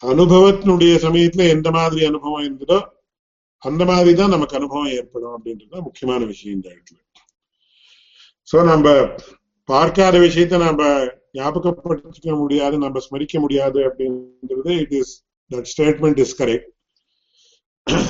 அனுபவத்தினுடைய 0.04 0.94
சமயத்துல 0.98 1.48
எந்த 1.48 1.72
மாதிரி 1.72 2.06
அனுபவம் 2.06 2.44
இருந்ததோ 2.44 2.78
அந்த 3.64 3.86
மாதிரி 3.86 4.16
தான் 4.16 4.30
நமக்கு 4.30 4.56
அனுபவம் 4.56 4.92
ஏற்படும் 4.92 5.36
அப்படின்றது 5.38 5.82
முக்கியமான 5.82 6.26
விஷயம் 6.26 6.56
இந்த 6.56 6.70
இடத்துல. 6.70 6.98
ஸோ 8.48 8.64
நம்ம 8.64 8.88
பார்க்காத 9.70 10.18
விஷயத்த 10.18 10.58
நம்ம 10.58 10.84
ஞாபகப்படுத்திக்க 11.34 12.38
முடியாது 12.38 12.78
நம்ம 12.78 13.00
ஸ்மரிக்க 13.00 13.40
முடியாது 13.40 13.80
அப்படின்றது 13.82 14.72
it 14.80 14.92
is 14.92 15.14
that 15.52 15.70
statement 15.74 16.20
is 16.20 16.42
correct 16.44 16.70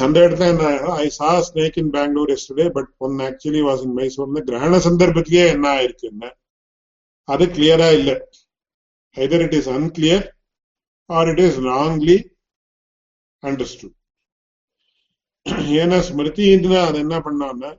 அந்த 0.03 0.17
இடத்துல 0.21 0.47
என்ன 0.51 0.67
I 0.97 1.07
saw 1.11 1.29
snake 1.47 1.77
in 1.77 1.91
Bangalore 1.91 2.31
yesterday 2.35 2.65
but 2.69 2.89
one 2.97 3.17
actually 3.27 3.61
was 3.61 3.83
in 3.83 3.95
மைசூர்னு 3.97 4.41
கிரகண 4.47 4.79
சந்தர்ப்பத்திலேயே 4.85 5.45
என்ன 5.53 5.67
ஆயிருக்குன்னு 5.73 6.29
அது 7.27 7.45
கிளியரா 7.55 7.89
இல்லை 7.91 8.15
either 9.17 9.43
it 9.45 9.55
is 9.55 9.69
unclear 9.69 10.25
or 11.09 11.29
it 11.29 11.43
is 11.47 11.59
wrongly 11.67 12.17
understood 13.43 13.95
ஏன்னா 15.75 15.97
ஸ்மிருதின்னு 16.07 16.79
அது 16.85 16.97
என்ன 16.99 17.17
பண்ணான்னா 17.19 17.71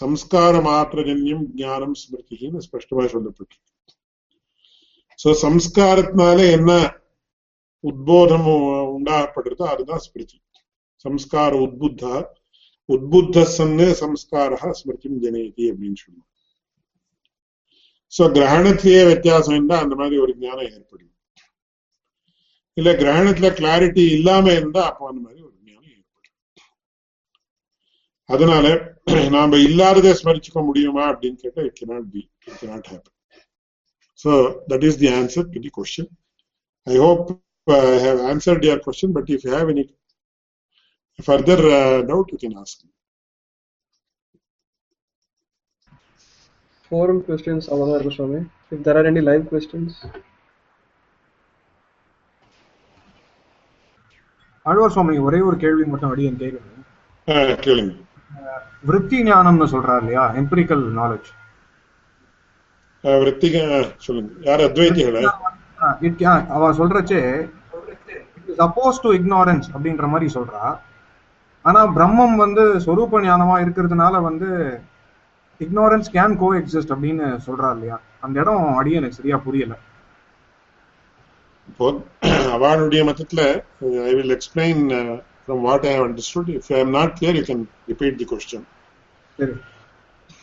சம்ஸ்கார 0.00 0.54
மாத்திரஜன்யம் 0.66 1.44
ஞானம் 1.56 1.96
ஸ்மிருதின்னு 2.00 2.64
ஸ்பஷ்டமா 2.66 3.04
சொல்லப்பட்டு 3.12 3.56
சோ 5.18 5.30
சம்ஸ்காரத்தினால 5.42 6.38
என்ன 6.52 6.70
உத்போதம் 7.84 8.48
உண்டாகப்படுறதோ 8.94 9.64
அதுதான் 9.66 10.02
ஸ்மிருதி 10.04 10.36
சம்ஸ்கார 11.04 11.52
உத்புத்த 11.64 12.04
உத்புத்த 12.94 13.44
சன்னு 13.56 13.86
சம்ஸ்கார 14.02 14.70
ஸ்மிருதி 14.80 15.18
ஜனேதி 15.24 15.64
அப்படின்னு 15.72 16.00
சொல்லுவோம் 16.04 16.30
சோ 18.16 18.24
கிரகணத்திலேயே 18.36 19.04
வித்தியாசம் 19.12 19.54
இருந்தா 19.56 19.76
அந்த 19.84 19.94
மாதிரி 20.00 20.16
ஒரு 20.24 20.32
ஞானம் 20.38 20.68
ஏற்படும். 20.74 21.12
இல்ல 22.76 22.90
கிரகணத்துல 22.92 23.48
கிளாரிட்டி 23.60 24.04
இல்லாம 24.16 24.52
இருந்தா 24.52 24.82
அப்போ 24.90 25.08
அந்த 25.08 25.20
மாதிரி 25.26 25.40
ஒரு 25.48 25.56
ஞானம் 25.70 25.94
ஏற்படும். 25.98 26.36
அதனால 28.24 28.66
நாம 29.36 29.58
இல்லாததை 29.68 30.12
ஸ்மரிச்சுக்க 30.20 30.60
முடியுமா 30.68 31.04
அப்படின்னு 31.12 31.40
கேட்டா 31.44 31.62
it 31.62 31.80
cannot 31.82 32.08
be 32.14 32.22
it 32.48 32.60
cannot 32.62 32.88
happen 32.92 33.12
So 34.24 34.32
that 34.68 34.82
is 34.88 34.94
the 34.96 35.08
answer 35.20 35.42
to 35.52 35.58
the 35.64 35.70
question. 35.70 36.06
I 36.86 36.96
hope 36.96 37.22
uh, 37.66 37.74
I 37.76 37.98
have 38.04 38.20
answered 38.32 38.62
your 38.68 38.78
question, 38.78 39.08
but 39.16 39.28
if 39.28 39.44
you 39.44 39.50
have 39.50 39.68
any 39.72 39.84
further 41.18 41.58
uh, 41.58 42.02
doubt, 42.02 42.30
you 42.32 42.38
can 42.38 42.56
ask. 42.58 42.78
Forum 46.90 47.22
questions, 47.22 47.68
Avadar 47.68 48.02
Goswami. 48.02 48.46
If 48.70 48.84
there 48.84 48.96
are 48.96 49.06
any 49.12 49.22
live 49.30 49.48
questions. 49.48 50.04
Azhwar 54.62 54.90
Swami 54.90 55.18
ஒரே 55.18 55.40
ஒரு 55.40 55.56
கேள்வி 55.62 55.84
மட்டும் 55.84 56.10
அடியன் 56.10 56.38
கேட்கணும் 56.42 56.84
கேளுங்க. 57.64 57.94
விருத்தி 58.88 59.22
ஞானம்னு 59.22 59.66
சொல்றாரு 59.72 59.96
இல்லையா? 59.96 60.22
எம்பிரிக்கல் 60.40 60.84
நாலேஜ் 61.00 61.28
சொல்லுங்க. 64.06 64.32
யார் 64.40 64.62
அவ 66.56 66.70
சொல்றச்சே 66.78 67.20
சப்போஸ் 68.60 69.02
டு 69.02 69.12
இக்னாரன்ஸ் 69.18 69.68
அப்படின்ற 69.74 70.08
மாதிரி 70.14 70.32
சொல்றா. 70.34 70.62
ஆனா 71.64 71.80
பிரம்மம் 71.96 72.36
வந்து 72.44 72.62
சொரூப 72.86 73.20
ஞானமா 73.26 73.56
இருக்கிறதுனால 73.64 74.14
வந்து 74.28 74.48
இக்னாரன்ஸ் 75.60 76.08
கேன் 76.16 76.36
கோ 76.40 76.48
எக்ஸிஸ்ட் 76.60 76.92
அப்படின்னு 76.94 77.26
சொல்றா 77.46 77.68
இல்லையா? 77.74 77.96
அந்த 78.24 78.36
இடம் 78.42 78.64
அடியே 78.80 78.98
எனக்கு 79.00 79.18
சரியா 79.18 79.36
புரியல. 79.46 79.74
இப்போ 81.68 81.86
அவளுடைய 82.56 83.02
மதத்துல 83.10 83.40
I 84.08 84.12
will 84.18 84.34
explain 84.36 84.82
what 85.66 85.86
I 85.90 85.94
have 85.96 86.06
understood 86.08 86.50
if 86.56 86.70
I 86.76 86.80
am 86.84 86.94
not 86.98 87.14
clear 87.18 87.38
you 87.38 87.44
can 87.50 87.62
repeat 87.90 88.18
the 88.22 88.26
question 88.32 88.66
சரி. 89.38 89.54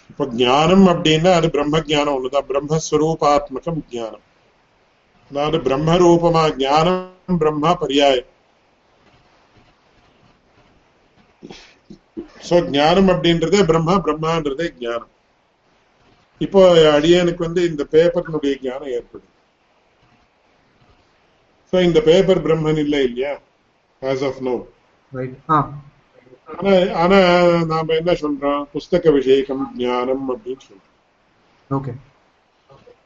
இப்போ 0.10 0.24
ஞானம் 0.42 0.86
அப்படின்னா 0.94 1.32
அது 1.40 1.48
பிரம்ம 1.56 1.84
ஜானம் 1.92 2.16
ஒண்ணுதான் 2.18 2.48
பிரம்மஸ்வரூபாத்மகம் 2.50 3.82
ஜானம் 3.94 4.26
அதாவது 5.32 5.58
பிரம்ம 5.68 5.98
ரூபமா 6.04 6.44
ஞானம் 6.64 7.38
பிரம்மா 7.44 7.72
பரியாயம். 7.84 8.28
சோ 12.48 12.56
ஞானம் 12.78 13.10
அப்படின்றதே 13.14 13.60
பிரம்மா 13.70 13.96
பிரம்மான்றதே 14.06 14.68
ஞானம். 14.84 15.12
இப்போ 16.46 16.62
அடியனுக்கு 16.96 17.42
வந்து 17.48 17.62
இந்த 17.72 17.84
பேப்பர்னுடைய 17.94 18.54
ஞானம் 18.68 18.94
ஏற்படும் 18.98 19.30
சோ 21.74 21.76
இந்த 21.88 22.00
பேப்பர் 22.10 22.44
பிரம்மன் 22.46 22.82
இல்லை 22.86 23.02
இல்லையா? 23.10 23.34
ஆஸ் 24.02 24.24
ஆஃப் 24.30 24.40
நோ 24.48 24.56
ஆனா 26.54 26.72
ஆனா 27.02 27.18
நாம 27.74 27.94
என்ன 28.00 28.12
சொல்றோம்? 28.22 28.62
புஸ்தக 28.74 29.12
விஷயக்கம் 29.18 29.62
ஞானம் 29.84 30.26
அப்படின்னு 30.34 30.64
சொல்றோம். 30.70 30.88
ஓகே 31.70 31.94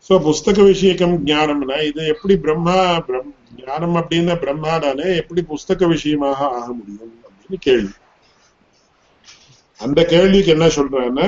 சோ 0.07 0.13
புஸ்தக 0.27 0.57
விஷயக்கம் 0.71 1.15
ஞானம்னா 1.29 1.77
இது 1.89 2.01
எப்படி 2.13 2.35
பிரம்மா 2.45 2.77
பிரம் 3.07 3.29
ஞானம் 3.61 3.95
அப்படின்னா 4.01 4.35
பிரம்மா 4.43 4.73
தானே 4.85 5.07
எப்படி 5.21 5.41
புஸ்தக 5.51 5.87
விஷயமாக 5.95 6.39
ஆக 6.57 6.67
முடியும் 6.79 7.13
அப்படின்னு 7.27 7.59
கேள்வி. 7.67 7.93
அந்த 9.79 9.99
கேள்விக்கு 10.13 10.51
என்ன 10.55 10.67
சொல்றாங்கன்னா 10.77 11.25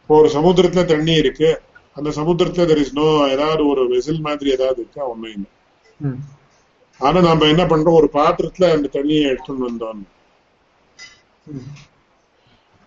இப்போ 0.00 0.14
ஒரு 0.22 0.30
சமுத்திரத்துல 0.36 0.82
தண்ணி 0.92 1.14
இருக்கு. 1.22 1.50
அந்த 1.96 2.10
சமுத்திரத்துல 2.16 2.64
தெர் 2.70 2.82
இஸ் 2.82 2.96
நோ 2.98 3.06
ஏதாவது 3.34 3.62
ஒரு 3.72 3.82
வெசில் 3.92 4.24
மாதிரி 4.26 4.48
ஏதாவது 4.56 4.78
இருக்கா? 4.82 5.02
ஒண்ணும் 5.12 5.34
இல்லை. 5.36 5.50
ஆனா 7.00 7.18
நாம 7.26 7.46
என்ன 7.52 7.64
பண்றோம்? 7.70 7.98
ஒரு 8.00 8.08
பாத்திரத்துல 8.18 8.70
அந்த 8.74 8.90
தண்ணியை 8.96 9.24
எடுத்துன்னு 9.30 9.68
வந்தோம். 9.68 10.02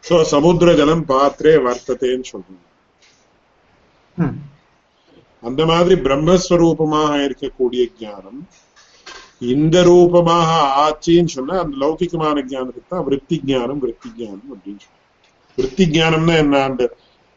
சோ 0.04 0.16
சமுத்திர 0.34 0.70
ஜலம் 0.80 1.04
பாத்திரே 1.14 1.54
வர்த்ததேன்னு 1.68 2.32
சொல்றோம். 2.34 2.64
அந்த 5.44 5.62
மாதிரி 5.72 5.96
பிரம்மஸ்வரூபமாக 6.06 7.18
இருக்கக்கூடிய 7.28 7.84
ஞானம் 8.00 8.40
இந்த 9.42 9.78
ரூபமாக 9.84 10.52
ஆச்சின்னு 10.84 11.34
சொன்னா 11.34 11.56
அந்த 11.64 11.76
லௌகிகமான 11.78 12.44
ஞானத்துக்கு 12.48 12.94
தான் 12.94 13.06
விற்பி 13.08 13.38
ஞானம் 13.50 13.82
விற்பி 13.84 14.10
ஞானம் 14.20 14.50
அப்படின்னு 14.54 14.82
சொல்றோம் 14.82 15.04
விற்பி 15.58 15.86
ஞானம்னா 15.94 16.36
என்ன 16.44 16.62
அந்த 16.64 16.84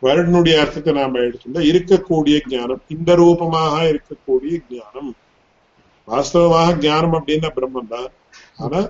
வருடனுடைய 0.02 0.54
அர்த்தத்தை 0.60 0.92
நாம 0.92 1.20
எடுத்துட்டா 1.24 1.62
இருக்கக்கூடிய 1.70 2.36
ஞானம் 2.52 2.80
இந்த 2.94 3.14
ரூபமாக 3.20 3.82
இருக்கக்கூடிய 3.90 4.54
ஞானம் 4.72 5.10
வாஸ்தவமாக 6.08 6.78
ஞானம் 6.84 7.16
அப்படின்னா 7.18 7.50
பிரம்மம் 7.56 7.92
தான் 7.92 8.08
ஆனா 8.58 8.80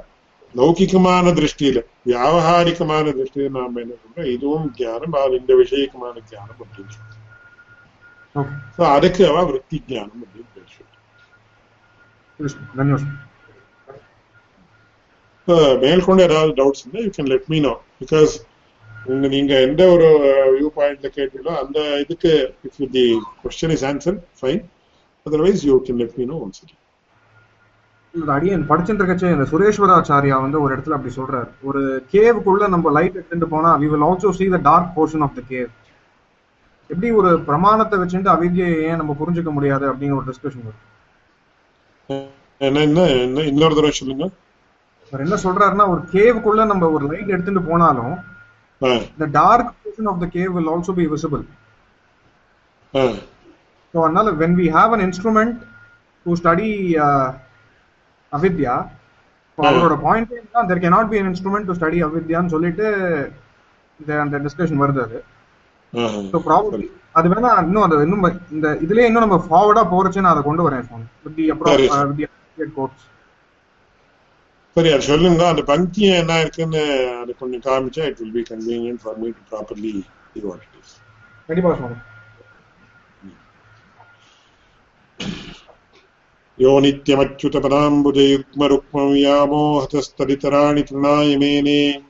லௌகிகமான 0.55 1.33
திருஷ்டியில 1.33 1.79
வியாவகாரிகமான 2.07 3.05
திருஷ்டியில 3.13 3.51
நாம 3.57 3.81
என்ன 3.81 3.97
சொல்றோம் 3.99 4.31
இதுவும் 4.35 4.69
ஞானம் 4.79 5.17
அது 5.21 5.41
இந்த 5.41 5.55
விஷயக்கமான 5.61 6.15
ஞானம் 6.31 6.61
அப்படின்னு 6.61 6.93
சொல்றோம் 6.93 7.17
ஓகே 8.35 8.57
So, 8.75 8.83
அதுக்கு 8.95 9.23
அவ 9.31 9.39
விற்பி 9.49 9.79
ஞானம் 9.89 10.23
அப்படின்னு 10.25 10.51
பேர் 10.55 10.69
சொல்றோம் 10.71 10.87
தன்யோஸ் 10.99 12.29
இப்போ 12.29 12.30
மேற்கொண்டு 15.85 16.23
ஏதாவது 16.29 16.53
டவுட்ஸ் 16.61 16.83
இருந்தால் 16.83 17.05
you 17.07 17.13
can 17.17 17.31
let 17.33 17.49
me 17.49 17.61
know 17.61 17.73
because 18.03 18.33
நீங்க 19.35 19.53
எந்த 19.61 19.83
ஒரு 19.95 20.09
வியூ 20.57 20.69
பாயிண்ட்ல 20.77 21.09
கேட்டீங்களோ 21.17 21.55
அந்த 21.63 21.79
இதுக்கு 21.99 22.33
if 22.69 22.93
the 22.97 23.05
question 23.43 23.75
is 23.77 23.85
answer 23.85 24.19
fine 24.41 24.63
otherwise 25.27 25.65
you 25.71 25.77
can 25.87 26.01
let 26.03 26.17
me 26.17 26.25
know 26.25 26.39
once 26.45 26.63
இந்த 28.15 28.31
அடியன் 28.37 28.65
படிச்சுட்டு 28.71 29.01
இருக்கச்சே 29.01 29.29
இந்த 29.35 29.45
சுரேஸ்வராச்சாரியா 29.51 30.37
வந்து 30.45 30.61
ஒரு 30.63 30.71
இடத்துல 30.77 30.97
அப்படி 30.97 31.15
சொல்றாரு. 31.15 31.49
ஒரு 31.63 31.81
கேவுக்குள்ள 32.13 32.69
நம்ம 32.69 32.91
லைட் 32.91 33.19
எடுத்துட்டு 33.19 33.49
போனா 33.49 33.71
we 33.83 33.89
will 33.93 34.07
also 34.09 34.31
see 34.39 34.49
the 34.55 34.61
dark 34.69 34.95
portion 34.97 35.25
of 35.27 35.35
the 35.35 35.43
cave 35.49 35.69
எப்படி 36.91 37.11
ஒரு 37.11 37.31
பிரமாணத்தை 37.41 37.99
வச்சுட்டு 37.99 38.31
அவித்யை 38.35 38.71
ஏன் 38.89 38.97
நம்ம 38.97 39.17
புரிஞ்சுக்க 39.21 39.53
முடியாது 39.59 39.85
அப்படின்னு 39.93 40.17
ஒரு 40.19 40.27
டிஸ்கஷன் 40.31 40.67
வரும். 40.69 40.81
என்ன 42.61 42.79
என்ன 42.85 43.01
இன்னொரு 43.51 43.75
தடவை 43.75 43.93
சொல்லுங்க. 43.99 44.25
அவர் 45.13 45.25
என்ன 45.27 45.37
சொல்றாருன்னா 45.45 45.87
ஒரு 45.89 46.03
கேவுக்குள்ள 46.15 46.65
நம்ம 46.65 46.89
ஒரு 46.97 47.05
லைட் 47.13 47.33
எடுத்துட்டு 47.35 47.63
போனாலும் 47.71 48.15
the 49.21 49.29
dark 49.39 49.73
portion 49.81 50.09
of 50.13 50.21
the 50.23 50.27
cave 50.37 50.53
will 50.57 50.69
also 50.75 50.93
be 50.93 51.07
visible. 51.15 51.43
Ah. 52.95 53.03
So 53.95 53.99
அதனால 54.07 54.31
we 54.61 54.67
have 54.69 54.93
an 54.93 55.01
instrument 55.01 55.55
to 56.27 56.37
study 56.37 56.71
uh, 57.07 57.29
அவித்யா 58.33 58.75
அவரோட 59.59 59.95
பாயிண்ட் 60.07 60.35
தான் 60.57 60.69
there 60.69 60.81
cannot 60.85 61.07
be 61.13 61.19
an 61.19 61.27
instrument 61.27 61.65
to 61.67 61.75
study 61.75 61.99
அவித்யான்னு 62.07 62.55
சொல்லிட்டு 62.55 62.87
அந்த 64.21 64.37
டிஸ்கஷன் 64.47 64.83
வருது 64.85 65.01
அது. 65.07 65.19
ஸோ 66.33 66.39
ப்ராபப்ளி 66.49 66.87
அது 67.16 67.28
வேணா 67.32 67.50
இன்னும் 67.64 67.84
அது 67.86 67.96
இன்னும் 68.06 68.24
இந்த 68.56 68.68
இதுலயே 68.86 69.08
இன்னும் 69.10 69.26
நம்ம 69.26 69.38
ஃபார்வர்டா 69.46 69.84
போறச்சு 69.92 70.20
நான் 70.20 70.34
அதை 70.34 70.42
கொண்டு 70.48 70.66
வரேன் 70.66 70.88
சுவாமி 70.88 71.06
வித் 71.26 71.36
தி 71.38 71.44
சரி. 71.44 71.52
அப்ரோச் 71.54 72.10
வித் 72.12 72.20
தி 72.58 72.66
கோர்ஸ் 72.78 73.04
சரி 74.76 74.90
அது 74.94 75.04
சொல்லுங்க 75.10 75.44
அந்த 75.50 75.62
பங்கி 75.70 76.06
என்ன 76.16 76.40
இருக்குன்னு 76.42 76.82
அது 77.22 77.36
கொஞ்சம் 77.42 77.62
காமிச்சா 77.68 78.08
it 78.10 78.18
will 78.22 78.34
be 78.34 78.44
convenient 78.50 79.02
for 79.04 79.16
me 79.22 79.30
to 79.32 79.42
properly 79.52 79.92
இது 80.36 80.46
வாட் 80.48 80.66
இட் 80.68 80.76
இஸ் 80.82 80.96
கண்டிப்பா 81.50 81.72
சுவாமி 81.78 81.98
यो 86.60 86.80
नित्यमच्युतपदाम्बुजयुग्मरुक्मं 86.80 89.16
यामोहतस्तदितराणि 89.18 90.84
तृणाय 90.84 91.38
मेने 91.38 92.02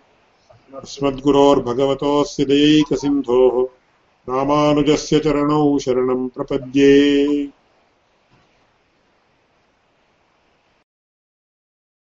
अस्मद्गुरोर्भगवतोऽस्य 0.73 2.45
दयैकसिन्धोः 2.45 3.78
रामानुजस्य 4.30 5.18
चरणौ 5.20 5.62
शरणं 5.84 6.26
प्रपद्ये 6.36 6.92